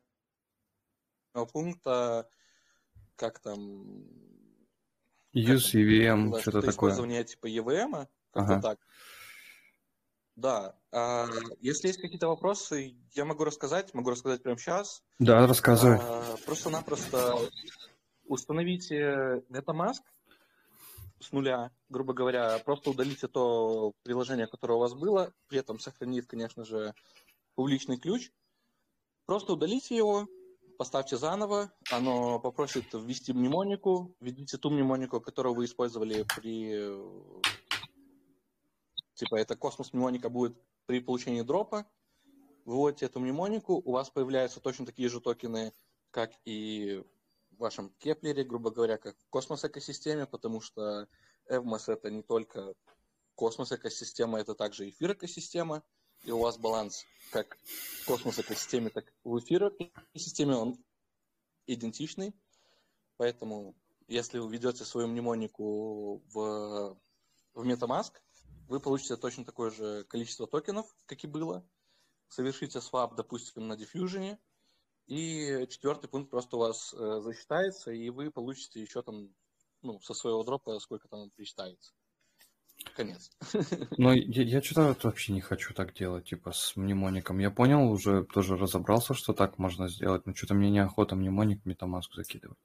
пункта, 1.51 2.29
как 3.15 3.39
там... 3.39 4.03
Use 5.33 5.73
EVM, 5.73 6.39
что-то 6.41 6.61
такое. 6.61 6.71
Использование 6.71 7.23
типа 7.23 7.47
EVM, 7.47 8.07
как-то 8.31 8.53
ага. 8.53 8.61
так. 8.61 8.79
Да. 10.35 10.75
А, 10.91 11.27
если 11.59 11.87
есть 11.87 12.01
какие-то 12.01 12.27
вопросы, 12.27 12.95
я 13.13 13.25
могу 13.25 13.43
рассказать, 13.43 13.93
могу 13.93 14.11
рассказать 14.11 14.41
прямо 14.41 14.57
сейчас. 14.57 15.03
Да, 15.19 15.45
рассказывай. 15.45 15.97
А, 15.99 16.37
просто-напросто 16.45 17.37
установите 18.27 19.43
MetaMask 19.49 20.01
с 21.19 21.31
нуля, 21.31 21.71
грубо 21.89 22.13
говоря, 22.13 22.59
просто 22.59 22.91
удалите 22.91 23.27
то 23.27 23.93
приложение, 24.03 24.47
которое 24.47 24.75
у 24.75 24.79
вас 24.79 24.93
было, 24.93 25.33
при 25.47 25.59
этом 25.59 25.79
сохранив, 25.79 26.27
конечно 26.27 26.63
же, 26.63 26.93
публичный 27.55 27.97
ключ. 27.97 28.31
Просто 29.25 29.53
удалите 29.53 29.95
его, 29.95 30.27
поставьте 30.77 31.17
заново, 31.17 31.71
оно 31.91 32.39
попросит 32.39 32.85
ввести 32.93 33.33
мнемонику, 33.33 34.15
введите 34.19 34.57
ту 34.57 34.69
мнемонику, 34.69 35.19
которую 35.19 35.55
вы 35.55 35.65
использовали 35.65 36.25
при... 36.35 36.95
Типа 39.15 39.35
это 39.35 39.55
космос 39.55 39.93
мнемоника 39.93 40.29
будет 40.29 40.55
при 40.85 40.99
получении 40.99 41.41
дропа. 41.41 41.87
Выводите 42.65 43.07
эту 43.07 43.19
мнемонику, 43.19 43.81
у 43.83 43.91
вас 43.91 44.09
появляются 44.09 44.59
точно 44.59 44.85
такие 44.85 45.09
же 45.09 45.19
токены, 45.21 45.73
как 46.11 46.31
и 46.45 47.03
вашем 47.59 47.89
Keplr 47.99 48.31
е, 48.31 48.43
грубо 48.43 48.71
говоря, 48.71 48.97
как 48.97 49.15
Cosmos-экосистеме, 49.29 50.25
потому 50.25 50.61
что 50.61 51.07
Evmos 51.47 51.89
это 51.89 52.09
не 52.09 52.23
только 52.23 52.73
Cosmos-экосистема, 53.35 54.39
это 54.39 54.55
также 54.55 54.89
эфир-экосистема, 54.89 55.83
и 56.23 56.31
у 56.31 56.39
вас 56.39 56.57
баланс 56.57 57.05
как 57.31 57.57
в 58.01 58.05
космос-экосистеме, 58.05 58.89
так 58.89 59.07
и 59.09 59.13
в 59.23 59.39
эфир-экосистеме, 59.39 60.55
он 60.55 60.77
идентичный. 61.67 62.33
Поэтому, 63.17 63.75
если 64.07 64.39
вы 64.39 64.49
введете 64.49 64.85
свою 64.85 65.07
мнемонику 65.07 66.23
в, 66.33 66.97
в 67.53 67.63
MetaMask, 67.63 68.13
вы 68.67 68.79
получите 68.79 69.15
точно 69.15 69.45
такое 69.45 69.71
же 69.71 70.03
количество 70.05 70.47
токенов, 70.47 70.93
как 71.05 71.23
и 71.23 71.27
было. 71.27 71.67
Совершите 72.27 72.81
свап, 72.81 73.15
допустим, 73.15 73.67
на 73.67 73.73
Diffusion, 73.73 74.37
и 75.07 75.65
четвертый 75.69 76.09
пункт 76.09 76.29
просто 76.29 76.57
у 76.57 76.59
вас 76.59 76.93
э, 76.93 77.21
засчитается, 77.21 77.91
и 77.91 78.09
вы 78.09 78.29
получите 78.29 78.81
еще 78.81 79.01
там, 79.01 79.29
ну, 79.81 79.99
со 80.01 80.13
своего 80.13 80.43
дропа, 80.43 80.79
сколько 80.79 81.07
там 81.07 81.29
причитается. 81.31 81.93
Конец. 82.95 83.31
Но 83.97 84.13
я, 84.13 84.43
я 84.43 84.61
что-то 84.61 84.95
вообще 85.07 85.33
не 85.33 85.41
хочу 85.41 85.73
так 85.73 85.93
делать, 85.93 86.25
типа 86.25 86.51
с 86.51 86.75
мнемоником. 86.75 87.39
Я 87.39 87.51
понял, 87.51 87.89
уже 87.89 88.25
тоже 88.25 88.55
разобрался, 88.55 89.13
что 89.13 89.33
так 89.33 89.57
можно 89.57 89.87
сделать, 89.87 90.25
но 90.25 90.35
что-то 90.35 90.53
мне 90.53 90.69
неохота 90.69 91.15
мнемоник 91.15 91.65
метамаск 91.65 92.13
закидывать. 92.13 92.59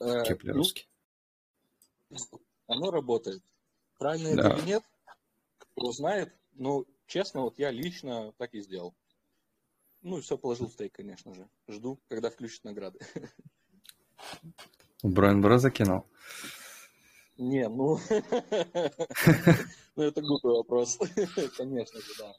Э, 0.00 0.24
Кеплеровский. 0.24 0.88
Ну, 2.10 2.18
оно 2.66 2.90
работает. 2.90 3.42
Правильно 3.98 4.36
да. 4.36 4.50
это 4.50 4.58
или 4.58 4.66
нет, 4.66 4.82
кто 5.58 5.92
знает, 5.92 6.34
но 6.52 6.84
честно, 7.06 7.42
вот 7.42 7.58
я 7.58 7.70
лично 7.70 8.32
так 8.38 8.54
и 8.54 8.60
сделал. 8.60 8.94
Ну 10.02 10.18
и 10.18 10.20
все 10.20 10.36
положил 10.36 10.68
в 10.68 10.72
стейк, 10.72 10.94
конечно 10.94 11.32
же. 11.32 11.48
Жду, 11.68 12.00
когда 12.08 12.30
включат 12.30 12.64
награды. 12.64 12.98
Брайан 15.02 15.40
Бро 15.40 15.58
закинул? 15.58 16.06
Не, 17.38 17.68
ну... 17.68 17.98
Ну 19.94 20.04
это 20.04 20.22
глупый 20.22 20.52
вопрос. 20.52 20.98
Конечно 21.58 22.00
же, 22.00 22.12
да. 22.18 22.32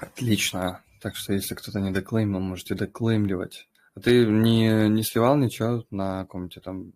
Отлично. 0.00 0.84
Так 1.00 1.16
что 1.16 1.32
если 1.32 1.54
кто-то 1.54 1.80
не 1.80 1.92
доклеймил, 1.92 2.40
можете 2.40 2.74
доклеймливать. 2.74 3.68
А 3.94 4.00
ты 4.00 4.26
не, 4.26 4.90
не 4.90 5.02
сливал 5.02 5.36
ничего 5.38 5.86
на 5.90 6.24
каком-то 6.24 6.60
там, 6.60 6.92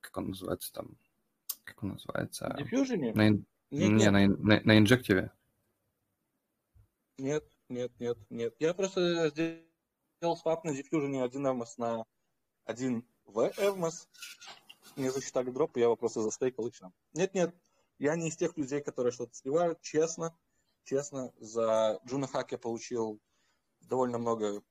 как 0.00 0.16
он 0.16 0.28
называется 0.28 0.72
там, 0.72 0.96
как 1.64 1.82
он 1.82 1.90
называется? 1.90 2.56
Diffusion? 2.58 3.12
На, 3.14 3.28
нет, 3.28 3.44
не, 3.70 3.88
нет. 3.88 4.10
на, 4.10 4.26
на, 4.26 4.60
на 4.64 4.78
инжективе? 4.78 5.30
Нет, 7.18 7.44
нет, 7.70 7.92
нет, 7.98 8.18
нет. 8.28 8.54
Я 8.58 8.74
просто 8.74 9.30
сделал 9.30 10.36
свап 10.36 10.64
на 10.64 10.70
Diffusion 10.70 11.22
один 11.24 11.46
Evmos 11.46 11.74
на 11.78 12.04
один 12.64 13.06
в 13.24 13.38
Evmos. 13.58 14.08
Мне 14.96 15.10
засчитали 15.10 15.50
дроп, 15.50 15.76
и 15.76 15.80
я 15.80 15.86
его 15.86 15.96
просто 15.96 16.20
застейкал 16.20 16.66
и 16.66 16.70
все. 16.70 16.92
Нет, 17.14 17.32
нет, 17.34 17.54
я 17.98 18.16
не 18.16 18.28
из 18.28 18.36
тех 18.36 18.56
людей, 18.56 18.82
которые 18.82 19.12
что-то 19.12 19.34
сливают. 19.34 19.80
Честно, 19.80 20.36
честно, 20.84 21.32
за 21.38 22.00
Juno 22.06 22.26
Hack 22.26 22.52
я 22.52 22.58
получил 22.58 23.20
довольно 23.82 24.18
много 24.18 24.62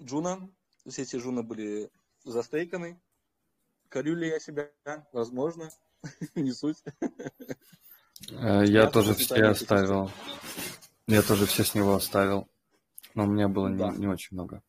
Juno. 0.00 0.50
Все 0.86 1.02
эти 1.02 1.16
Джуны 1.16 1.42
были 1.42 1.90
застейканы. 2.24 3.00
Корю 3.88 4.14
ли 4.14 4.28
я 4.28 4.40
себя? 4.40 4.70
Возможно. 5.12 5.70
не 6.34 6.52
суть. 6.52 6.82
Э, 8.30 8.64
я 8.64 8.90
тоже 8.90 9.14
все 9.14 9.44
оставил. 9.44 10.10
Я 11.06 11.22
тоже 11.22 11.46
все 11.46 11.64
с 11.64 11.74
него 11.74 11.94
оставил. 11.94 12.48
Но 13.14 13.24
у 13.24 13.26
меня 13.26 13.48
было 13.48 13.70
да. 13.70 13.90
не, 13.90 13.98
не 13.98 14.06
очень 14.08 14.36
много. 14.36 14.62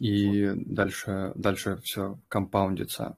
И 0.00 0.50
дальше, 0.54 1.32
дальше 1.34 1.80
все 1.82 2.18
компаундится. 2.28 3.16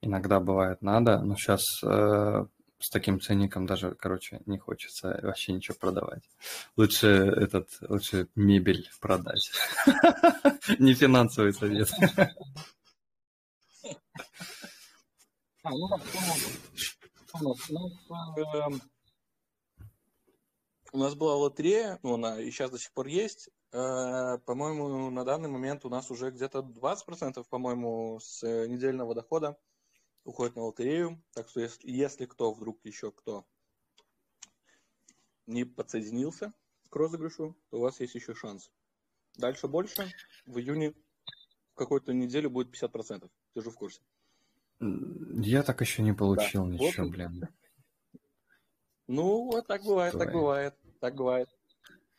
Иногда 0.00 0.40
бывает 0.40 0.82
надо, 0.82 1.20
но 1.20 1.36
сейчас 1.36 1.64
э, 1.84 2.46
с 2.78 2.90
таким 2.90 3.20
ценником 3.20 3.66
даже, 3.66 3.94
короче, 3.94 4.40
не 4.46 4.58
хочется 4.58 5.18
вообще 5.22 5.52
ничего 5.52 5.76
продавать. 5.78 6.28
Лучше 6.76 7.06
этот, 7.06 7.68
лучше 7.88 8.28
мебель 8.34 8.88
продать. 9.00 9.50
Не 10.78 10.94
финансовый 10.94 11.52
совет. 11.52 11.90
А, 15.64 15.70
ну, 15.70 15.88
у 17.40 17.48
нас, 17.48 17.70
эм, 18.54 18.80
у 20.92 20.98
нас 20.98 21.14
была 21.14 21.36
лотерея, 21.36 21.98
ну, 22.02 22.14
она 22.14 22.40
и 22.40 22.50
сейчас 22.50 22.70
до 22.70 22.78
сих 22.78 22.92
пор 22.92 23.06
есть. 23.06 23.48
Э, 23.72 24.38
по-моему, 24.44 25.10
на 25.10 25.24
данный 25.24 25.48
момент 25.48 25.84
у 25.84 25.88
нас 25.88 26.10
уже 26.10 26.30
где-то 26.30 26.60
20%, 26.60 27.48
по-моему, 27.48 28.18
с 28.20 28.42
недельного 28.42 29.14
дохода 29.14 29.58
уходит 30.24 30.56
на 30.56 30.62
лотерею. 30.62 31.22
Так 31.32 31.48
что 31.48 31.60
если, 31.60 31.90
если 31.90 32.26
кто 32.26 32.52
вдруг 32.52 32.84
еще 32.84 33.10
кто 33.10 33.46
не 35.46 35.64
подсоединился 35.64 36.52
к 36.90 36.96
розыгрышу, 36.96 37.56
то 37.70 37.78
у 37.78 37.80
вас 37.80 38.00
есть 38.00 38.14
еще 38.14 38.34
шанс. 38.34 38.70
Дальше 39.36 39.66
больше. 39.66 40.12
В 40.44 40.58
июне 40.58 40.92
в 41.72 41.74
какую-то 41.74 42.12
неделю 42.12 42.50
будет 42.50 42.74
50%. 42.74 43.30
Ты 43.54 43.62
же 43.62 43.70
в 43.70 43.76
курсе. 43.76 44.02
Я 44.82 45.62
так 45.62 45.80
еще 45.80 46.02
не 46.02 46.12
получил 46.12 46.64
да. 46.64 46.72
ничего, 46.72 47.04
вот. 47.04 47.12
блин. 47.12 47.48
Ну, 49.06 49.44
вот 49.44 49.66
так 49.66 49.82
бывает, 49.84 50.14
Стой. 50.14 50.24
так 50.26 50.34
бывает, 50.34 50.74
так 51.00 51.14
бывает. 51.14 51.48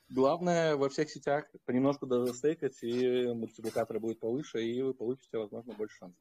Главное 0.09 0.75
во 0.75 0.89
всех 0.89 1.09
сетях 1.09 1.45
понемножку 1.65 2.05
дозастейкать, 2.05 2.81
и 2.83 3.27
мультипликатор 3.33 3.99
будет 3.99 4.19
повыше, 4.19 4.63
и 4.63 4.81
вы 4.81 4.93
получите, 4.93 5.37
возможно, 5.37 5.73
больше 5.73 5.97
шансов. 5.97 6.19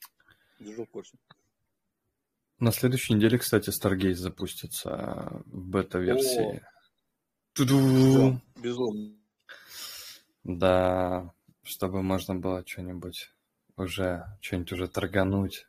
Держу 0.58 0.84
в 0.84 0.90
курсе. 0.90 1.16
На 2.58 2.72
следующей 2.72 3.14
неделе, 3.14 3.38
кстати, 3.38 3.70
Stargaze 3.70 4.14
запустится 4.14 5.42
в 5.46 5.68
бета-версии. 5.68 6.62
Безумно. 7.58 8.42
Безумно. 8.56 9.16
Да, 10.44 11.34
чтобы 11.62 12.02
можно 12.02 12.34
было 12.34 12.66
что-нибудь 12.66 13.30
уже, 13.76 14.24
что-нибудь 14.40 14.72
уже 14.72 14.88
торгануть. 14.88 15.66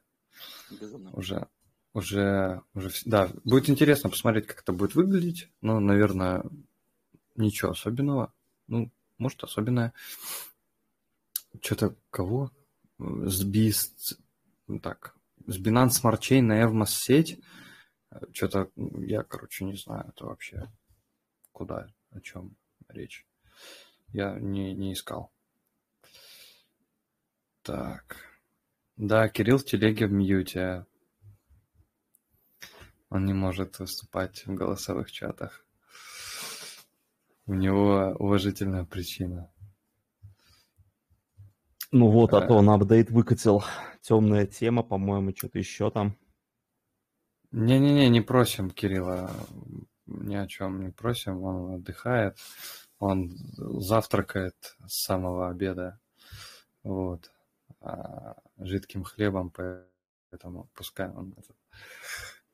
Уже, 1.13 1.47
уже, 1.93 2.61
уже, 2.73 2.91
да, 3.05 3.29
будет 3.43 3.69
интересно 3.69 4.09
посмотреть, 4.09 4.47
как 4.47 4.61
это 4.61 4.73
будет 4.73 4.95
выглядеть. 4.95 5.49
Ну, 5.61 5.79
наверное, 5.79 6.43
ничего 7.36 7.71
особенного. 7.71 8.34
Ну, 8.67 8.91
может, 9.17 9.43
особенное. 9.43 9.93
Что-то 11.61 11.95
кого? 12.09 12.51
С 12.99 13.43
Бист... 13.43 14.19
Так, 14.81 15.15
с 15.45 15.59
Binance 15.59 16.01
Smart 16.01 16.19
Chain 16.19 16.41
на 16.41 16.63
Evmos 16.63 16.88
сеть. 16.88 17.39
Что-то 18.31 18.71
я, 18.75 19.23
короче, 19.23 19.65
не 19.65 19.75
знаю, 19.75 20.05
это 20.07 20.25
вообще 20.25 20.71
куда, 21.51 21.88
о 22.11 22.21
чем 22.21 22.55
речь. 22.88 23.27
Я 24.09 24.39
не, 24.39 24.73
не 24.73 24.93
искал. 24.93 25.31
Так. 27.61 28.32
Да, 28.97 29.27
Кирилл 29.29 29.57
в 29.57 29.65
телеге 29.65 30.07
в 30.07 30.11
мьюте. 30.11 30.85
Он 33.09 33.25
не 33.25 33.33
может 33.33 33.79
выступать 33.79 34.45
в 34.45 34.53
голосовых 34.53 35.11
чатах. 35.11 35.65
У 37.45 37.53
него 37.53 38.15
уважительная 38.17 38.85
причина. 38.85 39.51
Ну 41.91 42.09
вот, 42.09 42.33
а 42.33 42.41
то 42.41 42.55
он 42.55 42.69
апдейт 42.69 43.11
выкатил. 43.11 43.63
Темная 44.01 44.47
тема, 44.47 44.83
по-моему, 44.83 45.35
что-то 45.35 45.59
еще 45.59 45.91
там. 45.91 46.17
Не-не-не, 47.51 48.09
не 48.09 48.21
просим 48.21 48.71
Кирилла 48.71 49.29
ни 50.05 50.35
о 50.35 50.47
чем 50.47 50.81
не 50.83 50.91
просим. 50.91 51.43
Он 51.43 51.75
отдыхает, 51.75 52.37
он 52.99 53.37
завтракает 53.57 54.75
с 54.87 55.03
самого 55.03 55.49
обеда. 55.49 55.99
Вот. 56.83 57.31
А, 57.84 58.38
жидким 58.57 59.03
хлебом, 59.03 59.51
поэтому 59.51 60.69
пускай 60.73 61.09
он 61.09 61.36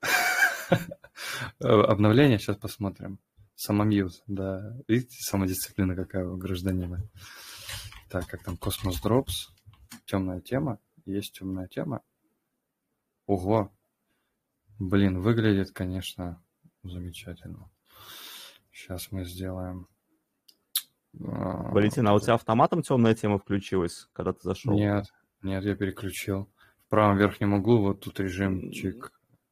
Обновление, 1.59 2.39
сейчас 2.39 2.57
посмотрим. 2.57 3.19
Самомьют, 3.55 4.23
да. 4.25 4.75
Видите, 4.87 5.17
самодисциплина 5.21 5.95
какая 5.95 6.25
у 6.25 6.35
гражданина. 6.35 7.07
Так, 8.09 8.25
как 8.27 8.43
там 8.43 8.57
Cosmos 8.57 8.99
Drops. 9.01 9.49
Темная 10.05 10.41
тема. 10.41 10.79
Есть 11.05 11.37
темная 11.37 11.67
тема. 11.67 12.01
Ого. 13.27 13.71
Блин, 14.79 15.21
выглядит, 15.21 15.71
конечно, 15.71 16.43
замечательно. 16.81 17.69
Сейчас 18.71 19.11
мы 19.11 19.25
сделаем. 19.25 19.87
А, 21.17 21.71
Валентин, 21.71 22.07
а 22.07 22.13
у 22.13 22.19
тебя 22.19 22.35
автоматом 22.35 22.81
темная 22.81 23.15
тема 23.15 23.39
включилась, 23.39 24.07
когда 24.13 24.33
ты 24.33 24.39
зашел? 24.43 24.73
Нет, 24.73 25.05
нет, 25.41 25.63
я 25.63 25.75
переключил. 25.75 26.49
В 26.85 26.89
правом 26.89 27.17
верхнем 27.17 27.53
углу 27.53 27.81
вот 27.81 28.01
тут 28.01 28.19
режимчик. 28.19 29.11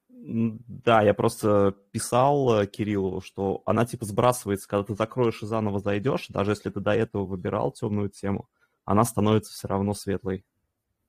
Да, 0.09 1.01
я 1.01 1.13
просто 1.13 1.75
писал 1.91 2.61
э, 2.61 2.67
Кириллу, 2.67 3.21
что 3.21 3.61
она 3.65 3.85
типа 3.85 4.05
сбрасывается, 4.05 4.67
когда 4.67 4.83
ты 4.83 4.95
закроешь 4.95 5.41
и 5.41 5.45
заново 5.45 5.79
зайдешь, 5.79 6.27
даже 6.27 6.51
если 6.51 6.69
ты 6.69 6.81
до 6.81 6.91
этого 6.91 7.25
выбирал 7.25 7.71
темную 7.71 8.09
тему, 8.09 8.49
она 8.83 9.05
становится 9.05 9.53
все 9.53 9.67
равно 9.67 9.93
светлой. 9.93 10.45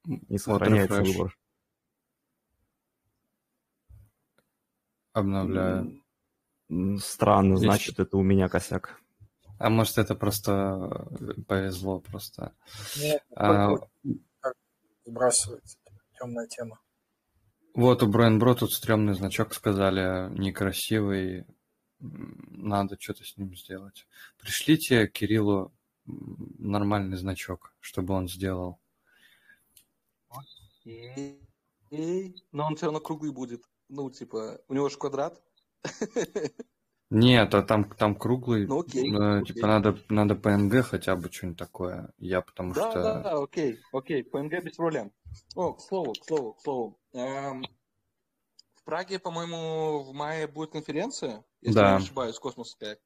Не 0.04 0.38
сохраняется 0.38 1.00
вот 1.00 1.08
выбор. 1.08 1.38
Обновляю. 5.12 6.02
Странно, 6.98 7.56
Здесь... 7.56 7.68
значит, 7.68 7.98
это 7.98 8.16
у 8.16 8.22
меня 8.22 8.48
косяк. 8.48 9.00
А 9.58 9.70
может, 9.70 9.98
это 9.98 10.14
просто 10.14 11.08
э, 11.20 11.42
повезло 11.46 12.00
просто. 12.00 12.52
Нет, 12.96 13.22
а... 13.34 13.76
как 14.40 14.54
сбрасывается 15.04 15.78
темная 16.18 16.46
тема. 16.46 16.80
Вот 17.74 18.02
у 18.02 18.08
Брайан 18.08 18.40
тут 18.40 18.72
стрёмный 18.72 19.14
значок 19.14 19.54
сказали, 19.54 20.30
некрасивый, 20.38 21.46
надо 22.00 22.96
что-то 22.98 23.24
с 23.24 23.36
ним 23.36 23.54
сделать. 23.56 24.06
Пришлите 24.38 25.06
Кириллу 25.06 25.72
нормальный 26.06 27.16
значок, 27.16 27.74
чтобы 27.80 28.14
он 28.14 28.28
сделал. 28.28 28.80
Окей. 30.28 31.40
Но 32.52 32.66
он 32.66 32.76
все 32.76 32.86
равно 32.86 33.00
круглый 33.00 33.32
будет. 33.32 33.62
Ну, 33.88 34.10
типа, 34.10 34.60
у 34.68 34.74
него 34.74 34.88
же 34.88 34.98
квадрат. 34.98 35.42
Нет, 37.10 37.54
а 37.54 37.62
там, 37.62 37.88
там 37.90 38.14
круглый. 38.14 38.66
Ну, 38.66 38.80
окей, 38.80 39.10
э, 39.10 39.42
Типа 39.44 39.66
надо, 39.66 39.98
надо 40.10 40.34
PNG 40.34 40.82
хотя 40.82 41.16
бы 41.16 41.32
что-нибудь 41.32 41.58
такое. 41.58 42.12
Я 42.18 42.42
потому 42.42 42.74
да, 42.74 42.90
что... 42.90 43.02
Да, 43.02 43.20
да, 43.22 43.42
окей, 43.42 43.80
окей, 43.92 44.22
PNG 44.22 44.62
без 44.62 44.76
проблем. 44.76 45.10
О, 45.54 45.72
к 45.72 45.80
слову, 45.80 46.12
к 46.12 46.26
слову, 46.26 46.52
к 46.52 46.60
слову. 46.60 47.00
Эм, 47.14 47.64
в 48.74 48.84
Праге, 48.84 49.18
по-моему, 49.18 50.00
в 50.00 50.12
мае 50.12 50.46
будет 50.46 50.72
конференция, 50.72 51.44
если 51.62 51.76
да. 51.76 51.92
я 51.92 51.98
не 51.98 52.04
ошибаюсь, 52.04 52.38
космосская. 52.38 52.98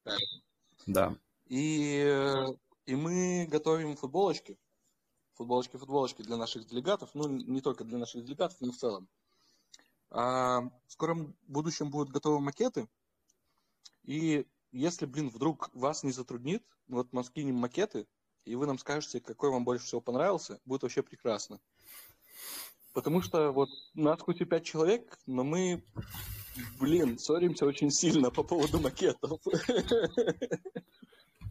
Да. 0.85 1.15
И, 1.45 2.53
и 2.85 2.95
мы 2.95 3.47
готовим 3.49 3.95
футболочки. 3.95 4.57
Футболочки, 5.35 5.77
футболочки 5.77 6.23
для 6.23 6.35
наших 6.35 6.67
делегатов. 6.67 7.09
Ну, 7.13 7.27
не 7.29 7.61
только 7.61 7.85
для 7.85 7.97
наших 7.97 8.25
делегатов, 8.25 8.57
но 8.59 8.73
в 8.73 8.77
целом. 8.77 9.07
А, 10.09 10.61
в 10.87 10.91
скором 10.91 11.35
будущем 11.47 11.89
будут 11.89 12.09
готовы 12.09 12.39
макеты 12.41 12.87
и 14.03 14.45
если, 14.71 15.05
блин, 15.05 15.29
вдруг 15.29 15.69
вас 15.73 16.03
не 16.03 16.11
затруднит, 16.11 16.63
вот 16.87 17.13
мы 17.13 17.23
скинем 17.23 17.55
макеты, 17.55 18.07
и 18.45 18.55
вы 18.55 18.65
нам 18.65 18.77
скажете, 18.77 19.21
какой 19.21 19.49
вам 19.49 19.63
больше 19.63 19.85
всего 19.85 20.01
понравился, 20.01 20.59
будет 20.65 20.83
вообще 20.83 21.03
прекрасно. 21.03 21.59
Потому 22.93 23.21
что 23.21 23.51
вот 23.51 23.69
нас 23.93 24.19
хоть 24.21 24.41
и 24.41 24.45
пять 24.45 24.65
человек, 24.65 25.17
но 25.25 25.43
мы, 25.43 25.83
блин, 26.79 27.17
ссоримся 27.17 27.65
очень 27.65 27.91
сильно 27.91 28.29
по 28.29 28.43
поводу 28.43 28.79
макетов. 28.79 29.39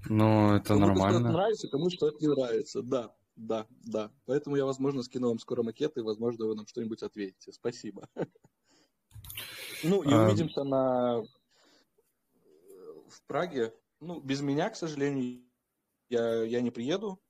Ну, 0.08 0.56
это 0.56 0.68
кому 0.68 0.80
нормально. 0.80 1.20
Кому 1.20 1.32
нравится, 1.32 1.68
кому 1.68 1.88
что-то 1.88 2.18
не 2.20 2.26
нравится, 2.26 2.82
да. 2.82 3.14
Да, 3.36 3.66
да. 3.84 4.10
Поэтому 4.26 4.56
я, 4.56 4.66
возможно, 4.66 5.02
скину 5.02 5.28
вам 5.28 5.38
скоро 5.38 5.62
макеты, 5.62 6.00
и, 6.00 6.02
возможно, 6.02 6.46
вы 6.46 6.56
нам 6.56 6.66
что-нибудь 6.66 7.02
ответите. 7.02 7.52
Спасибо. 7.52 8.08
Ну, 9.84 10.02
и 10.02 10.12
а, 10.12 10.26
увидимся 10.26 10.64
на 10.64 11.22
Праге, 13.26 13.74
ну, 14.00 14.20
без 14.20 14.40
меня, 14.40 14.68
к 14.70 14.76
сожалению, 14.76 15.42
я, 16.08 16.42
я 16.42 16.60
не 16.60 16.70
приеду. 16.70 17.20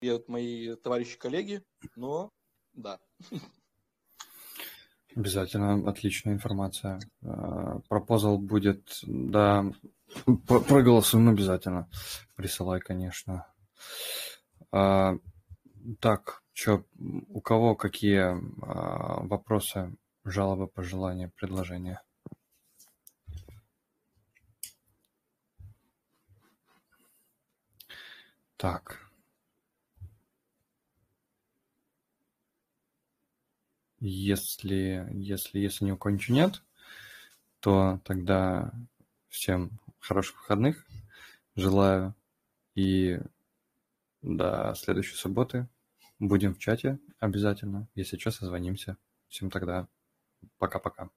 Приедут 0.00 0.28
мои 0.28 0.74
товарищи-коллеги, 0.76 1.62
но 1.96 2.30
да. 2.74 3.00
Обязательно, 5.16 5.88
отличная 5.88 6.34
информация. 6.34 7.00
А, 7.22 7.78
пропозал 7.88 8.38
будет, 8.38 8.98
да, 9.02 9.64
проголосуем 10.46 11.28
обязательно. 11.28 11.88
Присылай, 12.34 12.80
конечно. 12.80 13.46
А, 14.72 15.14
так, 16.00 16.42
что, 16.52 16.84
у 16.98 17.40
кого 17.40 17.76
какие 17.76 18.20
а, 18.22 19.22
вопросы, 19.24 19.96
жалобы, 20.24 20.66
пожелания, 20.66 21.30
предложения? 21.36 22.02
Так. 28.64 28.98
Если, 34.00 35.06
если, 35.12 35.58
если 35.58 35.84
ни 35.84 35.90
у 35.90 35.98
кого 35.98 36.14
ничего 36.14 36.36
нет, 36.38 36.62
то 37.60 38.00
тогда 38.06 38.72
всем 39.28 39.78
хороших 39.98 40.36
выходных. 40.38 40.86
Желаю. 41.56 42.14
И 42.74 43.20
до 44.22 44.74
следующей 44.76 45.16
субботы 45.16 45.68
будем 46.18 46.54
в 46.54 46.58
чате 46.58 46.98
обязательно. 47.18 47.86
Если 47.94 48.16
что, 48.16 48.30
созвонимся. 48.30 48.96
Всем 49.28 49.50
тогда 49.50 49.88
пока-пока. 50.56 51.10